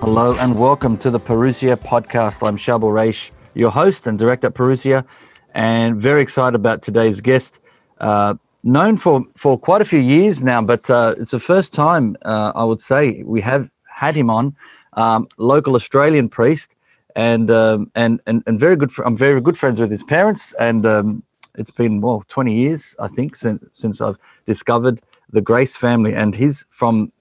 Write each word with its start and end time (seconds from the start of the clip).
Hello 0.00 0.34
and 0.36 0.58
welcome 0.58 0.96
to 0.96 1.10
the 1.10 1.20
Parousia 1.20 1.76
podcast. 1.76 2.44
I'm 2.44 2.56
Shabal 2.56 2.90
Raish, 2.90 3.30
your 3.52 3.70
host 3.70 4.06
and 4.06 4.18
director 4.18 4.46
at 4.46 4.54
Parousia, 4.54 5.04
and 5.52 6.00
very 6.00 6.22
excited 6.22 6.54
about 6.56 6.80
today's 6.80 7.20
guest. 7.20 7.60
Uh, 7.98 8.36
known 8.62 8.96
for, 8.96 9.26
for 9.36 9.58
quite 9.58 9.82
a 9.82 9.84
few 9.84 9.98
years 9.98 10.42
now, 10.42 10.62
but 10.62 10.88
uh, 10.88 11.14
it's 11.18 11.32
the 11.32 11.38
first 11.38 11.74
time 11.74 12.16
uh, 12.22 12.50
I 12.54 12.64
would 12.64 12.80
say 12.80 13.22
we 13.24 13.42
have 13.42 13.68
had 13.84 14.14
him 14.16 14.30
on. 14.30 14.56
Um, 14.94 15.28
local 15.36 15.76
Australian 15.76 16.30
priest, 16.30 16.76
and 17.14 17.50
um, 17.50 17.90
and 17.94 18.22
and 18.26 18.42
and 18.46 18.58
very 18.58 18.76
good. 18.76 18.90
Fr- 18.90 19.02
I'm 19.02 19.18
very 19.18 19.42
good 19.42 19.58
friends 19.58 19.78
with 19.78 19.90
his 19.90 20.02
parents, 20.02 20.54
and 20.54 20.86
um, 20.86 21.22
it's 21.56 21.70
been 21.70 22.00
well 22.00 22.24
20 22.26 22.54
years 22.54 22.96
I 22.98 23.08
think 23.08 23.36
since 23.36 23.62
since 23.74 24.00
I've 24.00 24.16
discovered 24.46 25.02
the 25.28 25.42
Grace 25.42 25.76
family, 25.76 26.14
and 26.14 26.34
he's 26.34 26.64
from 26.70 27.12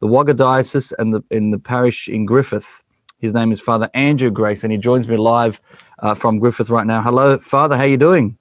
the 0.00 0.06
Wagga 0.06 0.34
Diocese 0.34 0.92
and 0.92 1.14
the, 1.14 1.22
in 1.30 1.50
the 1.50 1.58
parish 1.58 2.08
in 2.08 2.24
Griffith. 2.24 2.84
His 3.18 3.34
name 3.34 3.50
is 3.50 3.60
Father 3.60 3.90
Andrew 3.94 4.30
Grace, 4.30 4.62
and 4.62 4.72
he 4.72 4.78
joins 4.78 5.08
me 5.08 5.16
live 5.16 5.60
uh, 5.98 6.14
from 6.14 6.38
Griffith 6.38 6.70
right 6.70 6.86
now. 6.86 7.02
Hello, 7.02 7.38
Father. 7.38 7.76
How 7.76 7.82
you 7.82 7.96
doing? 7.96 8.38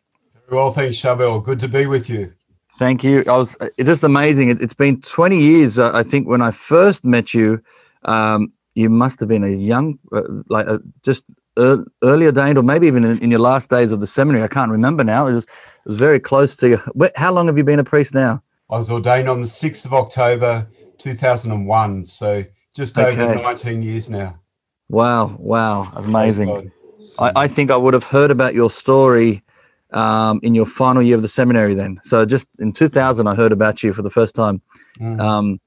Very 0.48 0.58
well, 0.58 0.72
thanks, 0.72 0.98
Shabel. 0.98 1.44
Good 1.44 1.60
to 1.62 1.68
be 1.68 1.88
with 1.88 2.10
you. 2.10 2.34
Thank 2.78 3.04
you. 3.04 3.24
I 3.28 3.38
was. 3.38 3.58
It's 3.78 3.88
just 3.88 4.04
amazing. 4.04 4.50
It, 4.50 4.62
has 4.62 4.76
been 4.76 5.02
20 5.02 5.40
years. 5.40 5.80
Uh, 5.80 5.92
I 5.94 6.04
think 6.04 6.28
when 6.28 6.44
I 6.44 6.52
first 6.52 7.04
met 7.04 7.34
you, 7.34 7.62
um, 8.06 8.54
you 8.76 8.92
must 8.92 9.20
have 9.20 9.28
been 9.28 9.44
a 9.44 9.50
young, 9.50 9.98
uh, 10.12 10.22
like 10.48 10.68
uh, 10.68 10.78
just 11.04 11.26
er, 11.58 11.84
early 12.04 12.28
ordained, 12.28 12.60
or 12.60 12.64
maybe 12.64 12.86
even 12.86 13.04
in, 13.04 13.18
in, 13.18 13.32
your 13.32 13.40
last 13.40 13.72
days 13.72 13.92
of 13.92 14.00
the 14.00 14.06
seminary. 14.06 14.44
I 14.44 14.48
can't 14.48 14.70
remember 14.70 15.04
now. 15.04 15.26
It 15.26 15.34
was, 15.34 15.46
it 15.46 15.50
was 15.88 15.96
very 15.96 16.20
close 16.20 16.56
to. 16.58 16.70
You. 16.70 17.10
How 17.16 17.34
long 17.34 17.48
have 17.48 17.58
you 17.58 17.64
been 17.64 17.80
a 17.80 17.84
priest 17.84 18.14
now? 18.14 18.44
I 18.70 18.78
was 18.78 18.92
ordained 18.92 19.28
on 19.28 19.40
the 19.40 19.48
6th 19.48 19.86
of 19.86 19.94
October 19.94 20.68
2001. 20.98 22.06
So 22.06 22.44
just 22.76 22.98
okay. 22.98 23.20
over 23.22 23.36
19 23.36 23.82
years 23.82 24.10
now. 24.10 24.40
Wow. 24.90 25.36
Wow. 25.40 25.92
Amazing. 25.96 26.72
I, 27.20 27.32
I, 27.36 27.48
think 27.48 27.72
I 27.72 27.76
would 27.76 27.94
have 27.94 28.04
heard 28.04 28.32
about 28.32 28.54
your 28.54 28.70
story 28.70 29.44
um, 29.92 30.40
in 30.44 30.56
your 30.56 30.66
final 30.66 31.02
year 31.02 31.16
of 31.16 31.22
the 31.22 31.28
seminary 31.28 31.74
then. 31.74 32.00
So 32.04 32.26
just 32.26 32.48
in 32.60 32.72
2000, 32.72 33.28
I 33.28 33.36
heard 33.36 33.52
about 33.52 33.84
you 33.84 33.94
for 33.94 34.02
the 34.02 34.10
first 34.10 34.36
time. 34.36 34.62
Mm. 35.00 35.20
Um, 35.20 35.62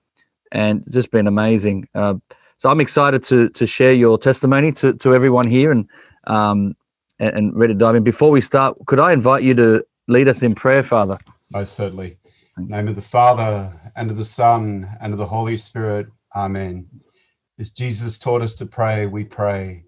and 0.53 0.83
it's 0.83 0.93
just 0.93 1.11
been 1.11 1.27
amazing. 1.27 1.89
Uh, 1.95 2.15
so 2.59 2.71
I'm 2.71 2.81
excited 2.81 3.23
to 3.25 3.49
to 3.51 3.67
share 3.67 3.95
your 3.95 4.19
testimony 4.19 4.71
to, 4.73 4.93
to 4.95 5.15
everyone 5.15 5.49
here 5.49 5.73
and, 5.73 5.89
um, 6.27 6.77
and, 7.19 7.37
and 7.37 7.57
ready 7.59 7.73
to 7.73 7.79
dive 7.79 7.95
in. 7.95 8.05
Before 8.05 8.31
we 8.31 8.41
start, 8.41 8.77
could 8.87 9.01
I 9.01 9.13
invite 9.13 9.43
you 9.43 9.55
to 9.55 9.85
lead 10.09 10.29
us 10.29 10.43
in 10.43 10.55
prayer, 10.55 10.83
Father? 10.83 11.19
Most 11.51 11.75
certainly 11.75 12.19
name 12.69 12.89
of 12.89 12.97
the 12.97 13.03
Father, 13.03 13.90
and 13.97 14.11
of 14.11 14.17
the 14.17 14.25
Son, 14.25 14.97
and 15.01 15.13
of 15.13 15.19
the 15.19 15.27
Holy 15.27 15.57
Spirit. 15.57 16.09
Amen. 16.35 16.87
As 17.59 17.71
Jesus 17.71 18.19
taught 18.19 18.43
us 18.43 18.55
to 18.57 18.67
pray, 18.67 19.07
we 19.07 19.25
pray, 19.25 19.85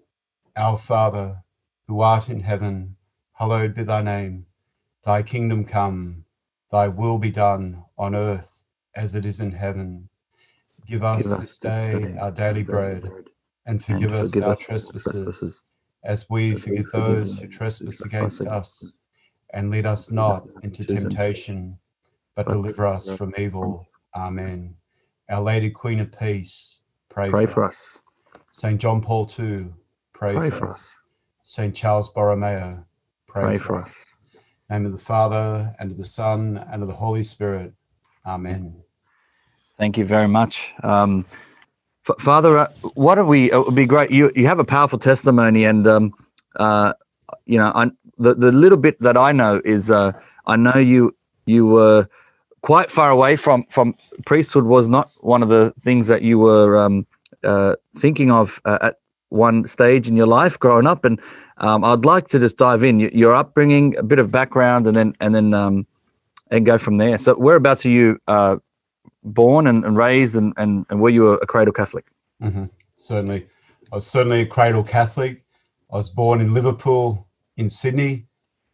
Our 0.55 0.77
Father, 0.77 1.43
who 1.87 2.01
art 2.01 2.29
in 2.29 2.41
heaven, 2.41 2.95
hallowed 3.33 3.73
be 3.73 3.83
thy 3.83 4.01
name. 4.01 4.45
Thy 5.03 5.23
kingdom 5.23 5.65
come, 5.65 6.25
thy 6.71 6.87
will 6.87 7.17
be 7.17 7.31
done 7.31 7.83
on 7.97 8.15
earth 8.15 8.63
as 8.95 9.15
it 9.15 9.25
is 9.25 9.39
in 9.39 9.51
heaven. 9.51 10.09
Give 10.85 11.03
us, 11.03 11.23
Give 11.23 11.31
us 11.31 11.39
this 11.39 11.57
day, 11.57 11.99
day 11.99 12.17
our 12.19 12.31
daily 12.31 12.63
bread, 12.63 13.03
and 13.65 13.83
forgive, 13.83 14.13
and 14.13 14.29
forgive 14.29 14.41
us 14.41 14.41
our 14.41 14.55
trespasses, 14.55 15.11
trespasses, 15.11 15.61
as 16.03 16.29
we 16.29 16.55
forgive 16.55 16.91
those 16.91 17.39
who 17.39 17.47
trespass 17.47 18.01
against 18.01 18.41
us. 18.41 18.99
And 19.53 19.69
lead 19.69 19.85
us 19.85 20.09
not 20.09 20.47
into 20.63 20.83
temptation 20.83 21.77
but 22.35 22.47
deliver 22.47 22.85
us 22.85 23.15
from 23.15 23.33
evil. 23.37 23.87
Amen. 24.15 24.75
Our 25.29 25.41
Lady 25.41 25.69
Queen 25.69 25.99
of 25.99 26.17
Peace, 26.17 26.81
pray, 27.09 27.29
pray 27.29 27.45
for, 27.45 27.63
us. 27.63 27.99
St. 28.51 28.79
John 28.79 29.01
Paul 29.01 29.29
II, 29.39 29.67
pray, 30.13 30.35
pray 30.35 30.49
for, 30.49 30.57
for 30.57 30.69
us. 30.69 30.75
us. 30.75 30.95
St. 31.43 31.75
Charles 31.75 32.09
Borromeo, 32.09 32.85
pray, 33.27 33.43
pray 33.43 33.57
for, 33.57 33.63
for 33.65 33.79
us. 33.81 33.89
us. 33.89 34.05
Name 34.69 34.85
of 34.85 34.91
the 34.91 34.97
Father, 34.97 35.75
and 35.79 35.91
of 35.91 35.97
the 35.97 36.03
Son, 36.03 36.63
and 36.71 36.81
of 36.81 36.87
the 36.87 36.95
Holy 36.95 37.23
Spirit. 37.23 37.73
Amen. 38.25 38.81
Thank 39.77 39.97
you 39.97 40.05
very 40.05 40.27
much. 40.27 40.71
Um, 40.83 41.25
F- 42.07 42.19
Father, 42.19 42.57
uh, 42.57 42.67
what 42.93 43.17
are 43.17 43.25
we? 43.25 43.51
It 43.51 43.57
would 43.57 43.75
be 43.75 43.85
great. 43.85 44.11
You 44.11 44.31
you 44.35 44.45
have 44.47 44.59
a 44.59 44.63
powerful 44.63 44.99
testimony, 44.99 45.65
and 45.65 45.87
um, 45.87 46.13
uh, 46.57 46.93
you 47.45 47.57
know, 47.57 47.71
I, 47.73 47.91
the 48.17 48.35
the 48.35 48.51
little 48.51 48.77
bit 48.77 48.99
that 49.01 49.17
I 49.17 49.31
know 49.31 49.61
is 49.63 49.89
uh, 49.89 50.11
I 50.45 50.55
know 50.55 50.77
you 50.77 51.15
you 51.45 51.65
were 51.65 52.07
quite 52.63 52.89
far 52.89 53.11
away 53.11 53.35
from 53.35 53.65
from 53.69 53.93
priesthood 54.25 54.63
was 54.63 54.89
not 54.89 55.11
one 55.21 55.43
of 55.43 55.49
the 55.49 55.71
things 55.79 56.07
that 56.07 56.23
you 56.23 56.39
were 56.39 56.75
um, 56.75 57.05
uh, 57.43 57.75
thinking 57.95 58.31
of 58.31 58.59
uh, 58.65 58.79
at 58.81 58.95
one 59.29 59.67
stage 59.67 60.07
in 60.07 60.15
your 60.15 60.27
life 60.27 60.57
growing 60.57 60.87
up. 60.87 61.05
And 61.05 61.19
um, 61.57 61.83
I'd 61.83 62.05
like 62.05 62.27
to 62.29 62.39
just 62.39 62.57
dive 62.57 62.83
in. 62.83 62.99
Your 62.99 63.35
upbringing 63.35 63.95
a 63.97 64.03
bit 64.03 64.17
of 64.17 64.31
background 64.31 64.87
and 64.87 64.95
then 64.95 65.13
and 65.19 65.35
then 65.35 65.53
um, 65.53 65.85
and 66.49 66.65
go 66.65 66.79
from 66.79 66.97
there. 66.97 67.17
So 67.19 67.35
whereabouts 67.35 67.85
are 67.85 67.89
you 67.89 68.17
uh, 68.27 68.57
born 69.23 69.67
and, 69.67 69.85
and 69.85 69.95
raised 69.97 70.35
and, 70.35 70.53
and, 70.57 70.85
and 70.89 71.01
were 71.01 71.09
you 71.09 71.29
a, 71.29 71.45
cradle 71.45 71.73
Catholic? 71.73 72.05
Mm-hmm. 72.41 72.65
certainly. 72.95 73.47
I 73.91 73.97
was 73.97 74.07
certainly 74.07 74.41
a 74.41 74.45
cradle 74.45 74.83
Catholic. 74.83 75.43
I 75.91 75.97
was 75.97 76.09
born 76.09 76.41
in 76.41 76.53
Liverpool 76.53 77.27
in 77.55 77.69
Sydney 77.69 78.25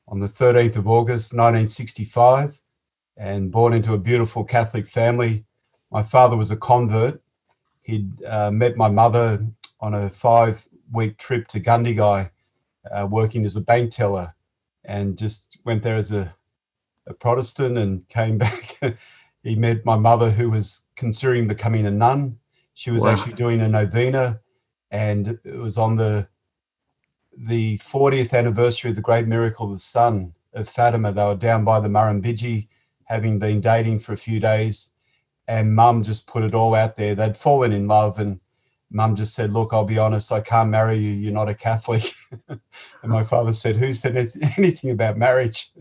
on 0.08 0.20
the 0.22 0.28
13th 0.28 0.78
of 0.78 0.88
August 0.88 1.34
1965 1.34 2.59
and 3.20 3.52
born 3.52 3.74
into 3.74 3.94
a 3.94 3.98
beautiful 3.98 4.46
Catholic 4.46 4.88
family. 4.88 5.44
My 5.92 6.02
father 6.02 6.38
was 6.38 6.52
a 6.52 6.56
convert. 6.56 7.22
He'd 7.82 8.24
uh, 8.24 8.50
met 8.50 8.78
my 8.78 8.90
mother 8.90 9.46
on 9.82 9.94
a 9.94 10.10
five 10.10 10.68
week 10.92 11.18
trip 11.18 11.48
to 11.50 11.60
Gundagai, 11.60 12.32
uh, 12.90 13.08
working 13.12 13.44
as 13.44 13.58
a 13.58 13.62
bank 13.62 13.92
teller, 13.92 14.36
and 14.86 15.18
just 15.18 15.58
went 15.66 15.84
there 15.84 15.98
as 15.98 16.14
a, 16.14 16.34
a 17.06 17.14
Protestant 17.14 17.78
and 17.78 18.08
came 18.08 18.38
back. 18.40 18.78
he 19.44 19.56
met 19.56 19.86
my 19.86 19.98
mother, 19.98 20.32
who 20.32 20.50
was 20.50 20.86
considering 20.96 21.48
becoming 21.48 21.86
a 21.86 21.92
nun. 21.92 22.40
She 22.74 22.90
was 22.90 23.04
wow. 23.04 23.12
actually 23.12 23.34
doing 23.34 23.60
a 23.60 23.68
novena, 23.68 24.40
and 24.90 25.40
it 25.44 25.58
was 25.58 25.78
on 25.78 25.98
the 25.98 26.30
the 27.42 27.78
40th 27.78 28.34
anniversary 28.34 28.90
of 28.90 28.96
the 28.98 29.02
great 29.02 29.26
miracle 29.26 29.68
of 29.68 29.74
the 29.74 29.80
sun 29.80 30.34
of 30.54 30.68
Fatima. 30.68 31.12
They 31.12 31.24
were 31.24 31.36
down 31.36 31.64
by 31.64 31.80
the 31.80 31.88
Murrumbidgee 31.88 32.68
having 33.10 33.40
been 33.40 33.60
dating 33.60 34.00
for 34.00 34.14
a 34.14 34.18
few 34.18 34.40
days. 34.40 34.92
And 35.48 35.76
mum 35.76 36.04
just 36.04 36.28
put 36.28 36.44
it 36.44 36.54
all 36.54 36.76
out 36.76 36.96
there. 36.96 37.16
They'd 37.16 37.36
fallen 37.36 37.72
in 37.72 37.88
love, 37.88 38.20
and 38.20 38.40
mum 38.92 39.16
just 39.16 39.34
said, 39.34 39.52
Look, 39.52 39.74
I'll 39.74 39.84
be 39.84 39.98
honest, 39.98 40.32
I 40.32 40.42
can't 40.42 40.70
marry 40.70 40.98
you. 40.98 41.12
You're 41.12 41.34
not 41.34 41.50
a 41.50 41.56
Catholic. 41.56 42.04
and 42.48 42.60
my 43.04 43.24
father 43.24 43.52
said, 43.52 43.78
Who 43.78 43.92
said 43.94 44.16
anything 44.58 44.92
about 44.92 45.18
marriage? 45.18 45.72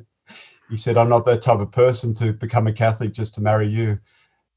He 0.71 0.79
said, 0.79 0.97
I'm 0.97 1.11
not 1.11 1.27
that 1.27 1.43
type 1.43 1.61
of 1.61 1.71
person 1.71 2.15
to 2.15 2.33
become 2.33 2.67
a 2.67 2.73
Catholic 2.73 3.13
just 3.13 3.35
to 3.35 3.43
marry 3.43 3.69
you. 3.69 4.01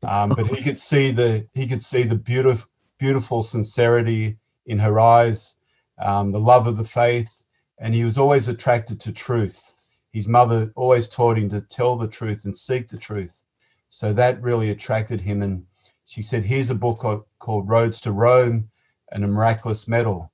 Um, 0.03 0.29
but 0.29 0.47
he 0.47 0.63
could 0.63 0.77
see 0.77 1.11
the 1.11 1.47
he 1.53 1.67
could 1.67 1.81
see 1.81 2.03
the 2.03 2.15
beautiful 2.15 2.69
beautiful 2.97 3.41
sincerity 3.41 4.37
in 4.65 4.79
her 4.79 4.99
eyes, 4.99 5.57
um, 5.97 6.31
the 6.31 6.39
love 6.39 6.67
of 6.67 6.77
the 6.77 6.83
faith, 6.83 7.43
and 7.79 7.95
he 7.95 8.03
was 8.03 8.17
always 8.17 8.47
attracted 8.47 8.99
to 9.01 9.11
truth 9.11 9.73
his 10.11 10.27
mother 10.27 10.71
always 10.75 11.07
taught 11.07 11.37
him 11.37 11.49
to 11.49 11.61
tell 11.61 11.95
the 11.95 12.07
truth 12.07 12.43
and 12.45 12.55
seek 12.55 12.89
the 12.89 12.97
truth. 12.97 13.43
So 13.89 14.13
that 14.13 14.41
really 14.41 14.69
attracted 14.69 15.21
him. 15.21 15.41
And 15.41 15.65
she 16.03 16.21
said, 16.21 16.45
Here's 16.45 16.69
a 16.69 16.75
book 16.75 17.25
called 17.39 17.69
Roads 17.69 18.01
to 18.01 18.11
Rome 18.11 18.69
and 19.11 19.23
a 19.23 19.27
Miraculous 19.27 19.87
Medal. 19.87 20.31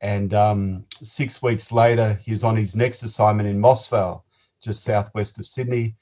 And 0.00 0.32
um, 0.32 0.86
six 1.02 1.42
weeks 1.42 1.70
later, 1.70 2.18
he's 2.22 2.42
on 2.42 2.56
his 2.56 2.74
next 2.74 3.02
assignment 3.02 3.48
in 3.48 3.60
Moss 3.60 3.88
Vale, 3.88 4.24
just 4.62 4.82
southwest 4.82 5.38
of 5.38 5.46
Sydney. 5.46 5.96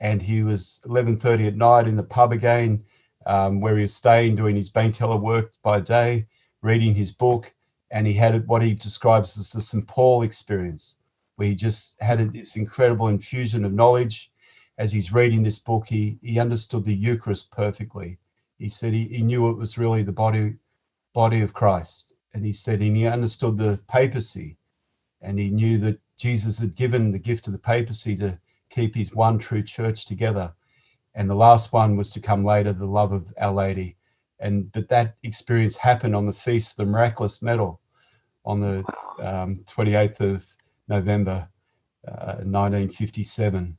And 0.00 0.22
he 0.22 0.42
was 0.42 0.82
11.30 0.86 1.46
at 1.46 1.56
night 1.56 1.86
in 1.86 1.96
the 1.96 2.02
pub 2.02 2.32
again, 2.32 2.84
um, 3.26 3.60
where 3.60 3.76
he 3.76 3.82
was 3.82 3.94
staying, 3.94 4.34
doing 4.34 4.56
his 4.56 4.70
bank 4.70 4.94
teller 4.94 5.16
work 5.16 5.52
by 5.62 5.80
day, 5.80 6.26
reading 6.62 6.94
his 6.94 7.12
book. 7.12 7.54
And 7.92 8.08
he 8.08 8.14
had 8.14 8.48
what 8.48 8.62
he 8.62 8.74
describes 8.74 9.38
as 9.38 9.52
the 9.52 9.60
St. 9.60 9.86
Paul 9.86 10.22
experience 10.22 10.96
where 11.36 11.48
he 11.48 11.54
just 11.54 12.00
had 12.00 12.32
this 12.32 12.56
incredible 12.56 13.08
infusion 13.08 13.64
of 13.64 13.72
knowledge. 13.72 14.30
As 14.76 14.92
he's 14.92 15.12
reading 15.12 15.42
this 15.42 15.58
book, 15.58 15.86
he, 15.86 16.18
he 16.22 16.38
understood 16.38 16.84
the 16.84 16.94
Eucharist 16.94 17.50
perfectly. 17.50 18.18
He 18.58 18.68
said 18.68 18.92
he, 18.92 19.04
he 19.04 19.22
knew 19.22 19.48
it 19.48 19.56
was 19.56 19.78
really 19.78 20.02
the 20.02 20.12
body, 20.12 20.54
body 21.12 21.40
of 21.40 21.54
Christ. 21.54 22.12
And 22.32 22.44
he 22.44 22.52
said 22.52 22.80
and 22.80 22.96
he 22.96 23.06
understood 23.06 23.56
the 23.56 23.80
papacy. 23.88 24.56
And 25.20 25.38
he 25.38 25.50
knew 25.50 25.78
that 25.78 26.00
Jesus 26.16 26.58
had 26.58 26.76
given 26.76 27.12
the 27.12 27.18
gift 27.18 27.46
of 27.46 27.52
the 27.52 27.58
papacy 27.58 28.16
to 28.16 28.38
keep 28.70 28.94
his 28.94 29.14
one 29.14 29.38
true 29.38 29.62
church 29.62 30.06
together. 30.06 30.54
And 31.14 31.30
the 31.30 31.36
last 31.36 31.72
one 31.72 31.96
was 31.96 32.10
to 32.10 32.20
come 32.20 32.44
later, 32.44 32.72
the 32.72 32.86
love 32.86 33.12
of 33.12 33.32
Our 33.40 33.54
Lady. 33.54 33.96
And 34.40 34.70
but 34.72 34.88
that 34.88 35.14
experience 35.22 35.76
happened 35.76 36.16
on 36.16 36.26
the 36.26 36.32
feast 36.32 36.72
of 36.72 36.76
the 36.78 36.90
miraculous 36.90 37.40
medal 37.40 37.80
on 38.44 38.60
the 38.60 38.84
um, 39.20 39.56
28th 39.66 40.20
of 40.20 40.56
November 40.88 41.48
uh, 42.06 42.42
1957. 42.44 43.78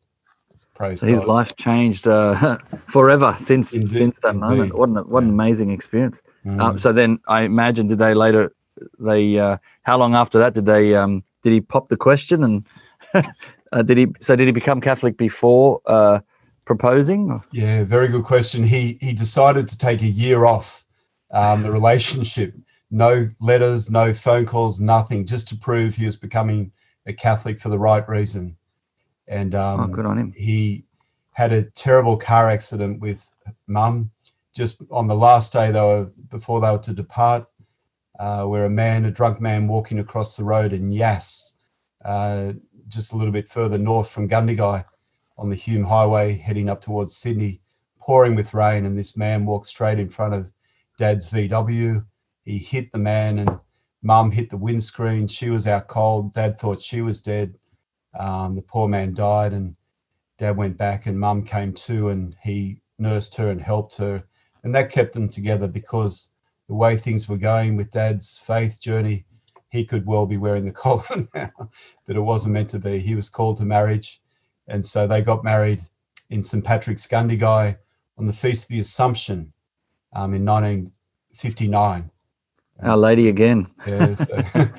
Praise 0.75 0.99
So 0.99 1.07
his 1.07 1.19
God. 1.19 1.27
life 1.27 1.55
changed 1.55 2.07
uh, 2.07 2.57
forever 2.87 3.33
since 3.37 3.73
Indeed- 3.73 3.89
since 3.89 4.19
that 4.19 4.35
moment. 4.35 4.77
What 4.77 4.89
an 4.89 4.97
what 4.97 5.23
an 5.23 5.29
amazing 5.29 5.71
experience. 5.71 6.21
Mm. 6.45 6.61
Um, 6.61 6.77
so 6.77 6.91
then 6.91 7.19
I 7.27 7.41
imagine 7.41 7.87
did 7.87 7.99
they 7.99 8.13
later 8.13 8.53
they 8.99 9.39
uh, 9.39 9.57
how 9.83 9.97
long 9.97 10.15
after 10.15 10.37
that 10.39 10.53
did 10.53 10.65
they 10.65 10.93
um, 10.95 11.23
did 11.43 11.53
he 11.53 11.61
pop 11.61 11.87
the 11.87 11.95
question 11.95 12.43
and 12.43 12.65
uh, 13.71 13.83
did 13.83 13.97
he 13.97 14.07
so 14.19 14.35
did 14.35 14.47
he 14.47 14.51
become 14.51 14.81
Catholic 14.81 15.15
before 15.17 15.79
uh, 15.85 16.19
proposing? 16.65 17.41
Yeah, 17.53 17.85
very 17.85 18.09
good 18.09 18.25
question. 18.25 18.65
He 18.65 18.97
he 18.99 19.13
decided 19.13 19.69
to 19.69 19.77
take 19.77 20.01
a 20.01 20.07
year 20.07 20.43
off 20.45 20.85
um, 21.31 21.63
the 21.63 21.71
relationship. 21.71 22.53
No 22.91 23.29
letters, 23.39 23.89
no 23.89 24.13
phone 24.13 24.45
calls, 24.45 24.79
nothing, 24.79 25.25
just 25.25 25.47
to 25.49 25.55
prove 25.55 25.95
he 25.95 26.05
was 26.05 26.17
becoming 26.17 26.71
a 27.05 27.13
Catholic 27.13 27.59
for 27.59 27.69
the 27.69 27.79
right 27.79 28.07
reason. 28.07 28.57
And 29.27 29.55
um, 29.55 29.79
oh, 29.79 29.87
good 29.87 30.05
on 30.05 30.17
him. 30.17 30.33
he 30.35 30.85
had 31.35 31.51
a 31.51 31.63
terrible 31.71 32.15
car 32.17 32.49
accident 32.49 33.01
with 33.01 33.31
mum 33.67 34.11
just 34.55 34.81
on 34.89 35.07
the 35.07 35.15
last 35.15 35.51
day 35.51 35.69
they 35.69 35.81
were 35.81 36.09
before 36.29 36.61
they 36.61 36.71
were 36.71 36.77
to 36.77 36.93
depart 36.93 37.45
uh, 38.19 38.45
where 38.45 38.65
a 38.65 38.69
man 38.69 39.03
a 39.03 39.11
drunk 39.11 39.41
man 39.41 39.67
walking 39.67 39.99
across 39.99 40.37
the 40.37 40.43
road 40.43 40.71
in 40.71 40.91
Yass 40.91 41.55
uh, 42.05 42.53
just 42.87 43.11
a 43.11 43.17
little 43.17 43.33
bit 43.33 43.49
further 43.49 43.77
north 43.77 44.09
from 44.09 44.29
Gundagai 44.29 44.85
on 45.37 45.49
the 45.49 45.55
Hume 45.55 45.83
Highway 45.83 46.37
heading 46.37 46.69
up 46.69 46.81
towards 46.81 47.17
Sydney 47.17 47.59
pouring 47.99 48.35
with 48.35 48.53
rain 48.53 48.85
and 48.85 48.97
this 48.97 49.17
man 49.17 49.45
walked 49.45 49.65
straight 49.65 49.99
in 49.99 50.09
front 50.09 50.33
of 50.33 50.51
dad's 50.97 51.29
VW 51.29 52.05
he 52.45 52.59
hit 52.59 52.93
the 52.93 52.99
man 52.99 53.39
and 53.39 53.59
mum 54.05 54.31
hit 54.31 54.51
the 54.51 54.57
windscreen. 54.57 55.27
She 55.27 55.49
was 55.49 55.67
out 55.67 55.87
cold. 55.87 56.31
Dad 56.31 56.55
thought 56.55 56.79
she 56.79 57.01
was 57.01 57.21
dead. 57.21 57.57
Um, 58.17 58.55
the 58.55 58.61
poor 58.61 58.87
man 58.87 59.15
died 59.15 59.51
and 59.51 59.75
dad 60.37 60.55
went 60.55 60.77
back 60.77 61.07
and 61.07 61.19
mum 61.19 61.43
came 61.43 61.73
to 61.73 62.09
and 62.09 62.35
he 62.43 62.81
nursed 62.99 63.35
her 63.37 63.49
and 63.49 63.59
helped 63.59 63.97
her. 63.97 64.23
And 64.63 64.75
that 64.75 64.91
kept 64.91 65.13
them 65.13 65.27
together 65.27 65.67
because 65.67 66.29
the 66.67 66.75
way 66.75 66.95
things 66.95 67.27
were 67.27 67.37
going 67.37 67.75
with 67.75 67.91
dad's 67.91 68.37
faith 68.37 68.79
journey 68.79 69.25
he 69.69 69.83
could 69.83 70.05
well 70.05 70.27
be 70.27 70.37
wearing 70.37 70.65
the 70.65 70.71
collar 70.83 71.27
now 71.33 71.51
but 72.05 72.15
it 72.15 72.21
wasn't 72.21 72.53
meant 72.53 72.69
to 72.69 72.79
be. 72.79 72.99
He 72.99 73.15
was 73.15 73.29
called 73.29 73.57
to 73.57 73.65
marriage. 73.65 74.21
And 74.67 74.85
so 74.85 75.07
they 75.07 75.23
got 75.23 75.43
married 75.43 75.81
in 76.29 76.43
st 76.43 76.63
patrick's 76.63 77.07
gundagai 77.07 77.77
on 78.19 78.25
the 78.27 78.33
feast 78.33 78.65
of 78.65 78.69
the 78.69 78.79
assumption 78.79 79.51
um, 80.13 80.33
in 80.35 80.45
1959 80.45 82.11
And 82.79 82.89
Our 82.91 82.95
so- 82.97 83.01
Lady 83.03 83.29
again. 83.29 83.67
yeah, 83.87 84.15
so 84.15 84.25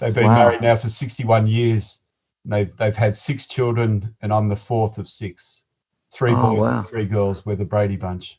they've 0.00 0.14
been 0.14 0.26
Wow. 0.26 0.38
married 0.38 0.60
now 0.62 0.76
for 0.76 0.88
61 0.88 1.46
years. 1.46 2.04
They've 2.44 2.74
they've 2.76 2.96
had 2.96 3.14
six 3.14 3.46
children, 3.46 4.16
and 4.20 4.32
I'm 4.32 4.48
the 4.48 4.56
fourth 4.56 4.98
of 4.98 5.06
six. 5.08 5.64
Three 6.12 6.32
Oh, 6.34 6.54
boys 6.54 6.62
wow. 6.62 6.78
and 6.78 6.88
three 6.88 7.06
girls. 7.06 7.46
We're 7.46 7.56
the 7.56 7.64
Brady 7.64 7.96
bunch. 7.96 8.38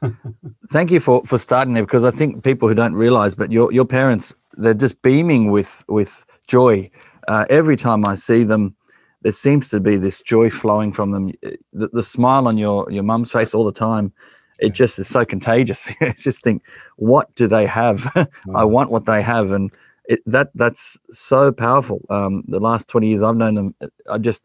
Thank 0.70 0.90
you 0.90 1.00
for 1.00 1.22
for 1.24 1.38
starting 1.38 1.74
there 1.74 1.84
because 1.84 2.04
I 2.04 2.10
think 2.10 2.44
people 2.44 2.68
who 2.68 2.74
don't 2.74 2.94
realize, 2.94 3.34
but 3.34 3.50
your 3.50 3.72
your 3.72 3.84
parents 3.84 4.34
they're 4.54 4.74
just 4.74 5.02
beaming 5.02 5.50
with 5.50 5.84
with 5.88 6.24
joy 6.46 6.90
uh, 7.28 7.44
every 7.50 7.76
time 7.76 8.06
I 8.06 8.14
see 8.14 8.44
them. 8.44 8.76
There 9.22 9.32
seems 9.32 9.68
to 9.70 9.80
be 9.80 9.96
this 9.98 10.22
joy 10.22 10.48
flowing 10.48 10.92
from 10.94 11.10
them. 11.10 11.32
The, 11.74 11.88
the 11.92 12.02
smile 12.02 12.46
on 12.48 12.56
your 12.56 12.90
your 12.90 13.02
mum's 13.02 13.30
face 13.32 13.52
all 13.52 13.64
the 13.64 13.72
time, 13.72 14.12
it 14.60 14.74
just 14.74 14.98
is 15.00 15.08
so 15.08 15.24
contagious. 15.24 15.90
Just 16.18 16.42
think, 16.44 16.62
what 16.96 17.34
do 17.36 17.48
they 17.48 17.66
have? 17.66 18.12
I 18.54 18.64
want 18.64 18.90
what 18.90 19.06
they 19.06 19.22
have, 19.22 19.52
and 19.52 19.72
it, 20.06 20.20
that 20.26 20.50
that's 20.54 20.98
so 21.12 21.52
powerful. 21.52 22.00
Um, 22.10 22.44
the 22.48 22.60
last 22.60 22.88
twenty 22.88 23.08
years 23.10 23.22
I've 23.22 23.36
known 23.36 23.54
them, 23.56 23.74
I 24.10 24.18
just 24.18 24.44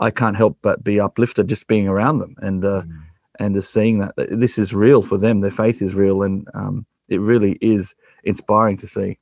I 0.00 0.10
can't 0.10 0.36
help 0.36 0.58
but 0.62 0.84
be 0.84 1.00
uplifted 1.00 1.48
just 1.48 1.68
being 1.68 1.88
around 1.88 2.20
them 2.20 2.36
and. 2.38 2.64
Uh, 2.64 2.82
Mm. 2.82 3.02
and 3.40 3.54
just 3.54 3.72
seeing 3.72 3.98
that 4.00 4.14
this 4.16 4.58
is 4.58 4.74
real 4.74 5.02
for 5.02 5.18
them 5.18 5.40
their 5.42 5.50
faith 5.50 5.82
is 5.82 5.94
real 5.94 6.22
and 6.22 6.48
um, 6.54 6.86
it 7.08 7.20
really 7.20 7.58
is 7.60 7.94
inspiring 8.24 8.76
to 8.78 8.86
see 8.88 9.18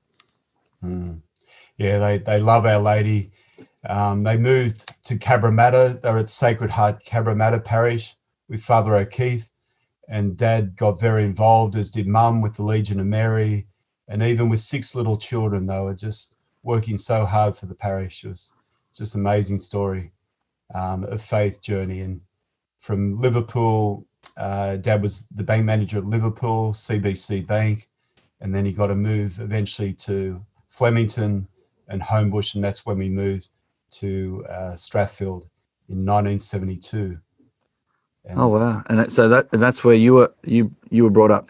Mm. 0.85 1.23
Yeah, 1.79 1.99
they 1.99 2.19
they 2.19 2.41
love 2.41 2.67
Our 2.67 2.81
Lady. 2.81 3.33
Um, 3.89 4.25
they 4.25 4.37
moved 4.37 4.93
to 5.05 5.17
Cabramatta. 5.19 6.03
They're 6.03 6.19
at 6.19 6.29
Sacred 6.29 6.71
Heart 6.73 7.05
Cabramatta 7.05 7.65
Parish 7.65 8.17
with 8.49 8.63
Father 8.63 8.95
O'Keefe, 8.97 9.51
and 10.09 10.37
Dad 10.37 10.77
got 10.77 11.01
very 11.01 11.25
involved, 11.25 11.77
as 11.77 11.91
did 11.91 12.07
Mum 12.07 12.41
with 12.41 12.57
the 12.57 12.63
Legion 12.63 13.01
of 13.01 13.07
Mary, 13.07 13.67
and 14.09 14.23
even 14.23 14.49
with 14.49 14.61
six 14.61 14.95
little 14.95 15.17
children, 15.17 15.67
they 15.67 15.81
were 15.81 15.95
just 15.95 16.35
working 16.63 16.99
so 16.99 17.25
hard 17.25 17.57
for 17.57 17.67
the 17.67 17.75
parish. 17.75 18.25
It 18.25 18.29
was 18.29 18.53
just 18.95 19.15
amazing 19.15 19.59
story 19.59 20.13
um, 20.75 21.05
of 21.05 21.23
faith 21.23 21.63
journey. 21.63 22.01
And 22.01 22.21
from 22.79 23.21
Liverpool, 23.21 24.07
uh, 24.37 24.77
Dad 24.77 25.03
was 25.03 25.27
the 25.35 25.45
bank 25.45 25.65
manager 25.65 25.99
at 25.99 26.05
Liverpool, 26.05 26.73
CBC 26.73 27.47
Bank, 27.47 27.89
and 28.41 28.55
then 28.55 28.65
he 28.65 28.73
got 28.73 28.91
a 28.91 28.95
move 28.95 29.39
eventually 29.41 29.93
to 29.95 30.45
Flemington 30.69 31.49
and 31.89 32.03
Homebush, 32.03 32.55
and 32.55 32.65
that's 32.65 32.85
when 32.85 32.99
we 32.99 33.09
moved 33.09 33.49
to 33.93 34.45
uh, 34.49 34.73
Strathfield 34.73 35.49
in 35.89 36.05
1972. 36.07 37.19
And 38.25 38.39
oh 38.39 38.49
wow 38.49 38.83
and 38.87 38.99
that, 38.99 39.13
so 39.13 39.29
that 39.29 39.49
and 39.53 39.63
that's 39.63 39.83
where 39.83 39.95
you 39.95 40.15
were 40.15 40.33
you 40.45 40.75
you 40.91 41.03
were 41.05 41.11
brought 41.11 41.31
up 41.31 41.49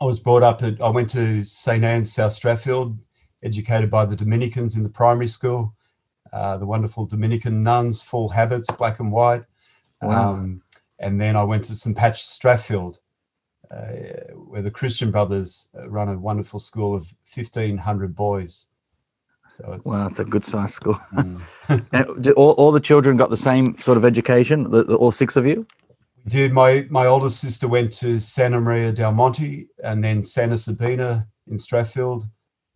I 0.00 0.04
was 0.04 0.20
brought 0.20 0.42
up 0.42 0.62
at, 0.62 0.80
I 0.80 0.90
went 0.90 1.10
to 1.10 1.44
St. 1.44 1.82
Anne's, 1.82 2.12
South 2.12 2.32
Strathfield, 2.32 2.98
educated 3.42 3.90
by 3.90 4.04
the 4.04 4.16
Dominicans 4.16 4.76
in 4.76 4.84
the 4.84 4.88
primary 4.88 5.26
school, 5.26 5.74
uh, 6.32 6.56
the 6.56 6.66
wonderful 6.66 7.06
Dominican 7.06 7.62
nuns, 7.62 8.00
full 8.00 8.28
habits, 8.28 8.70
black 8.70 9.00
and 9.00 9.10
white. 9.10 9.44
Wow. 10.00 10.34
Um, 10.34 10.62
and 11.00 11.20
then 11.20 11.36
I 11.36 11.42
went 11.42 11.64
to 11.64 11.74
St. 11.74 11.96
Pat's 11.96 12.22
Strathfield, 12.22 12.98
uh, 13.70 14.34
where 14.34 14.62
the 14.62 14.70
Christian 14.70 15.10
Brothers 15.10 15.70
run 15.74 16.08
a 16.08 16.18
wonderful 16.18 16.60
school 16.60 16.94
of 16.94 17.12
1,500 17.34 18.14
boys. 18.14 18.68
So 19.50 19.72
it's 19.72 19.86
wow 19.86 20.06
it's 20.06 20.18
a 20.18 20.26
good 20.26 20.44
size 20.44 20.74
school 20.74 21.00
Mm. 21.14 21.86
and 21.92 22.28
all, 22.32 22.50
all 22.52 22.70
the 22.70 22.80
children 22.80 23.16
got 23.16 23.30
the 23.30 23.36
same 23.36 23.80
sort 23.80 23.96
of 23.96 24.04
education 24.04 24.64
the, 24.64 24.84
the, 24.84 24.94
all 24.94 25.10
six 25.10 25.36
of 25.36 25.46
you 25.46 25.66
Dude, 26.28 26.52
my 26.52 26.86
my 26.90 27.06
older 27.06 27.30
sister 27.30 27.66
went 27.66 27.92
to 27.94 28.20
Santa 28.20 28.60
Maria 28.60 28.92
del 28.92 29.12
Monte 29.12 29.68
and 29.82 30.04
then 30.04 30.22
Santa 30.22 30.58
Sabina 30.58 31.26
in 31.46 31.56
Strathfield. 31.56 32.28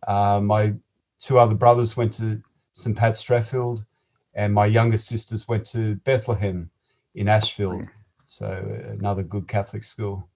Uh, 0.07 0.41
my 0.41 0.73
two 1.19 1.37
other 1.37 1.55
brothers 1.55 1.95
went 1.95 2.13
to 2.13 2.41
St. 2.73 2.97
Pat 2.97 3.13
Strathfield, 3.13 3.85
and 4.33 4.53
my 4.53 4.65
younger 4.65 4.97
sisters 4.97 5.47
went 5.47 5.65
to 5.67 5.95
Bethlehem 5.97 6.71
in 7.13 7.27
Ashfield. 7.27 7.87
So 8.25 8.47
another 8.91 9.23
good 9.23 9.47
Catholic 9.47 9.83
school. 9.83 10.27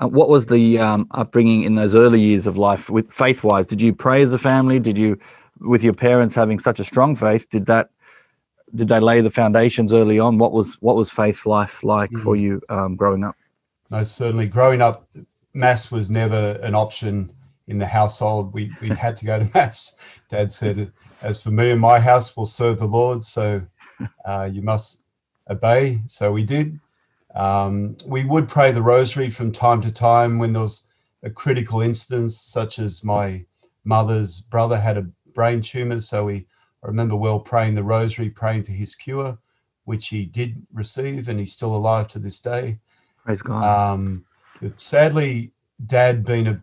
uh, 0.00 0.08
what 0.08 0.28
was 0.28 0.46
the 0.46 0.78
um, 0.78 1.06
upbringing 1.12 1.62
in 1.62 1.74
those 1.74 1.94
early 1.94 2.20
years 2.20 2.46
of 2.46 2.56
life 2.56 2.88
with 2.90 3.10
faith 3.12 3.44
wise 3.44 3.66
did 3.66 3.80
you 3.80 3.92
pray 3.92 4.22
as 4.22 4.32
a 4.32 4.38
family 4.38 4.78
did 4.78 4.96
you 4.96 5.18
with 5.60 5.84
your 5.84 5.92
parents 5.92 6.34
having 6.34 6.58
such 6.58 6.80
a 6.80 6.84
strong 6.84 7.14
faith 7.14 7.48
did 7.50 7.66
that 7.66 7.90
did 8.74 8.88
they 8.88 9.00
lay 9.00 9.20
the 9.20 9.30
foundations 9.30 9.92
early 9.92 10.18
on 10.18 10.38
what 10.38 10.52
was 10.52 10.76
what 10.80 10.96
was 10.96 11.10
faith 11.10 11.46
life 11.46 11.82
like 11.82 12.10
for 12.18 12.36
you 12.36 12.60
um, 12.68 12.96
growing 12.96 13.24
up 13.24 13.36
No, 13.90 14.02
certainly. 14.04 14.46
Growing 14.48 14.80
up, 14.80 15.08
mass 15.52 15.90
was 15.90 16.10
never 16.10 16.58
an 16.62 16.74
option 16.74 17.32
in 17.66 17.78
the 17.78 17.86
household. 17.86 18.52
We 18.52 18.72
we 18.80 18.88
had 19.06 19.16
to 19.18 19.24
go 19.24 19.38
to 19.38 19.50
mass. 19.54 19.96
Dad 20.28 20.52
said, 20.52 20.92
"As 21.22 21.42
for 21.42 21.50
me 21.50 21.70
and 21.70 21.80
my 21.80 22.00
house, 22.00 22.36
we'll 22.36 22.46
serve 22.46 22.78
the 22.78 22.86
Lord. 22.86 23.24
So 23.24 23.62
uh, 24.24 24.48
you 24.52 24.62
must 24.62 25.04
obey." 25.48 26.02
So 26.06 26.32
we 26.32 26.44
did. 26.44 26.78
Um, 27.34 27.96
we 28.06 28.24
would 28.24 28.48
pray 28.48 28.72
the 28.72 28.82
rosary 28.82 29.30
from 29.30 29.52
time 29.52 29.80
to 29.82 29.92
time 29.92 30.38
when 30.38 30.52
there 30.52 30.62
was 30.62 30.84
a 31.22 31.30
critical 31.30 31.80
instance, 31.80 32.40
such 32.40 32.78
as 32.78 33.04
my 33.04 33.44
mother's 33.84 34.40
brother 34.40 34.78
had 34.78 34.96
a 34.96 35.06
brain 35.34 35.60
tumor. 35.60 36.00
So 36.00 36.24
we 36.24 36.46
I 36.82 36.86
remember 36.86 37.16
well 37.16 37.40
praying 37.40 37.74
the 37.74 37.84
rosary, 37.84 38.30
praying 38.30 38.64
for 38.64 38.72
his 38.72 38.94
cure, 38.94 39.38
which 39.84 40.08
he 40.08 40.24
did 40.24 40.66
receive, 40.72 41.28
and 41.28 41.38
he's 41.38 41.52
still 41.52 41.74
alive 41.74 42.08
to 42.08 42.18
this 42.18 42.40
day. 42.40 42.78
praise 43.24 43.42
god 43.42 43.92
Um, 43.92 44.24
sadly, 44.78 45.52
Dad, 45.84 46.24
being 46.24 46.46
a 46.46 46.62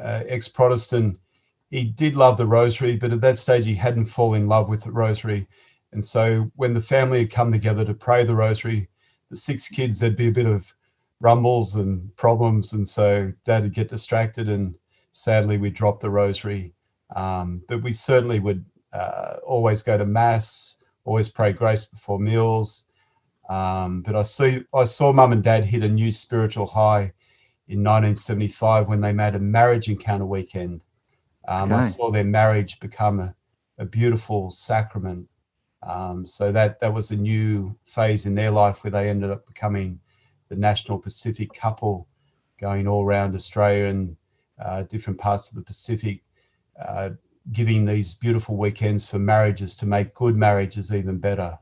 uh, 0.00 0.22
ex-Protestant, 0.26 1.18
he 1.70 1.84
did 1.84 2.16
love 2.16 2.36
the 2.36 2.46
Rosary, 2.46 2.96
but 2.96 3.12
at 3.12 3.20
that 3.20 3.38
stage 3.38 3.66
he 3.66 3.74
hadn't 3.74 4.06
fallen 4.06 4.42
in 4.42 4.48
love 4.48 4.68
with 4.68 4.84
the 4.84 4.92
Rosary. 4.92 5.46
And 5.92 6.04
so, 6.04 6.50
when 6.56 6.74
the 6.74 6.80
family 6.80 7.20
had 7.20 7.30
come 7.30 7.52
together 7.52 7.84
to 7.84 7.94
pray 7.94 8.24
the 8.24 8.34
Rosary, 8.34 8.88
the 9.30 9.36
six 9.36 9.68
kids 9.68 10.00
there'd 10.00 10.16
be 10.16 10.28
a 10.28 10.32
bit 10.32 10.46
of 10.46 10.74
rumbles 11.20 11.76
and 11.76 12.14
problems, 12.16 12.72
and 12.72 12.86
so 12.86 13.32
Dad 13.44 13.62
would 13.62 13.74
get 13.74 13.88
distracted, 13.88 14.48
and 14.48 14.74
sadly 15.12 15.56
we 15.56 15.70
dropped 15.70 16.00
the 16.00 16.10
Rosary. 16.10 16.72
Um, 17.14 17.62
but 17.68 17.82
we 17.82 17.92
certainly 17.92 18.40
would 18.40 18.64
uh, 18.92 19.36
always 19.44 19.82
go 19.82 19.96
to 19.98 20.06
Mass, 20.06 20.76
always 21.04 21.28
pray 21.28 21.52
grace 21.52 21.84
before 21.84 22.18
meals. 22.18 22.86
Um, 23.48 24.02
but 24.02 24.14
I 24.14 24.22
see, 24.22 24.64
I 24.74 24.84
saw 24.84 25.12
Mum 25.12 25.32
and 25.32 25.42
Dad 25.42 25.64
hit 25.66 25.82
a 25.82 25.88
new 25.88 26.12
spiritual 26.12 26.66
high 26.66 27.12
in 27.68 27.82
1975 27.82 28.88
when 28.88 29.00
they 29.00 29.12
made 29.12 29.34
a 29.34 29.40
marriage 29.40 29.88
encounter 29.88 30.26
weekend. 30.26 30.84
Um, 31.46 31.72
I 31.72 31.82
saw 31.82 32.10
their 32.10 32.24
marriage 32.24 32.78
become 32.80 33.18
a, 33.20 33.34
a 33.78 33.84
beautiful 33.84 34.50
sacrament 34.50 35.28
Um, 35.82 36.26
so 36.26 36.52
that 36.52 36.78
that 36.80 36.94
was 36.94 37.10
a 37.10 37.16
new 37.16 37.76
phase 37.84 38.24
in 38.26 38.36
their 38.36 38.50
life 38.50 38.84
where 38.84 38.90
they 38.90 39.08
ended 39.10 39.30
up 39.30 39.46
becoming 39.46 40.00
the 40.48 40.56
National 40.56 40.98
Pacific 40.98 41.52
couple, 41.52 42.06
going 42.60 42.86
all 42.86 43.04
around 43.04 43.34
Australia 43.34 43.86
and 43.86 44.16
uh, 44.60 44.82
different 44.82 45.18
parts 45.18 45.50
of 45.50 45.56
the 45.56 45.62
Pacific, 45.62 46.22
uh, 46.80 47.10
giving 47.50 47.84
these 47.84 48.14
beautiful 48.14 48.56
weekends 48.56 49.08
for 49.08 49.18
marriages 49.18 49.76
to 49.76 49.86
make 49.86 50.14
good 50.14 50.36
marriages 50.36 50.92
even 50.92 51.18
better. 51.18 51.58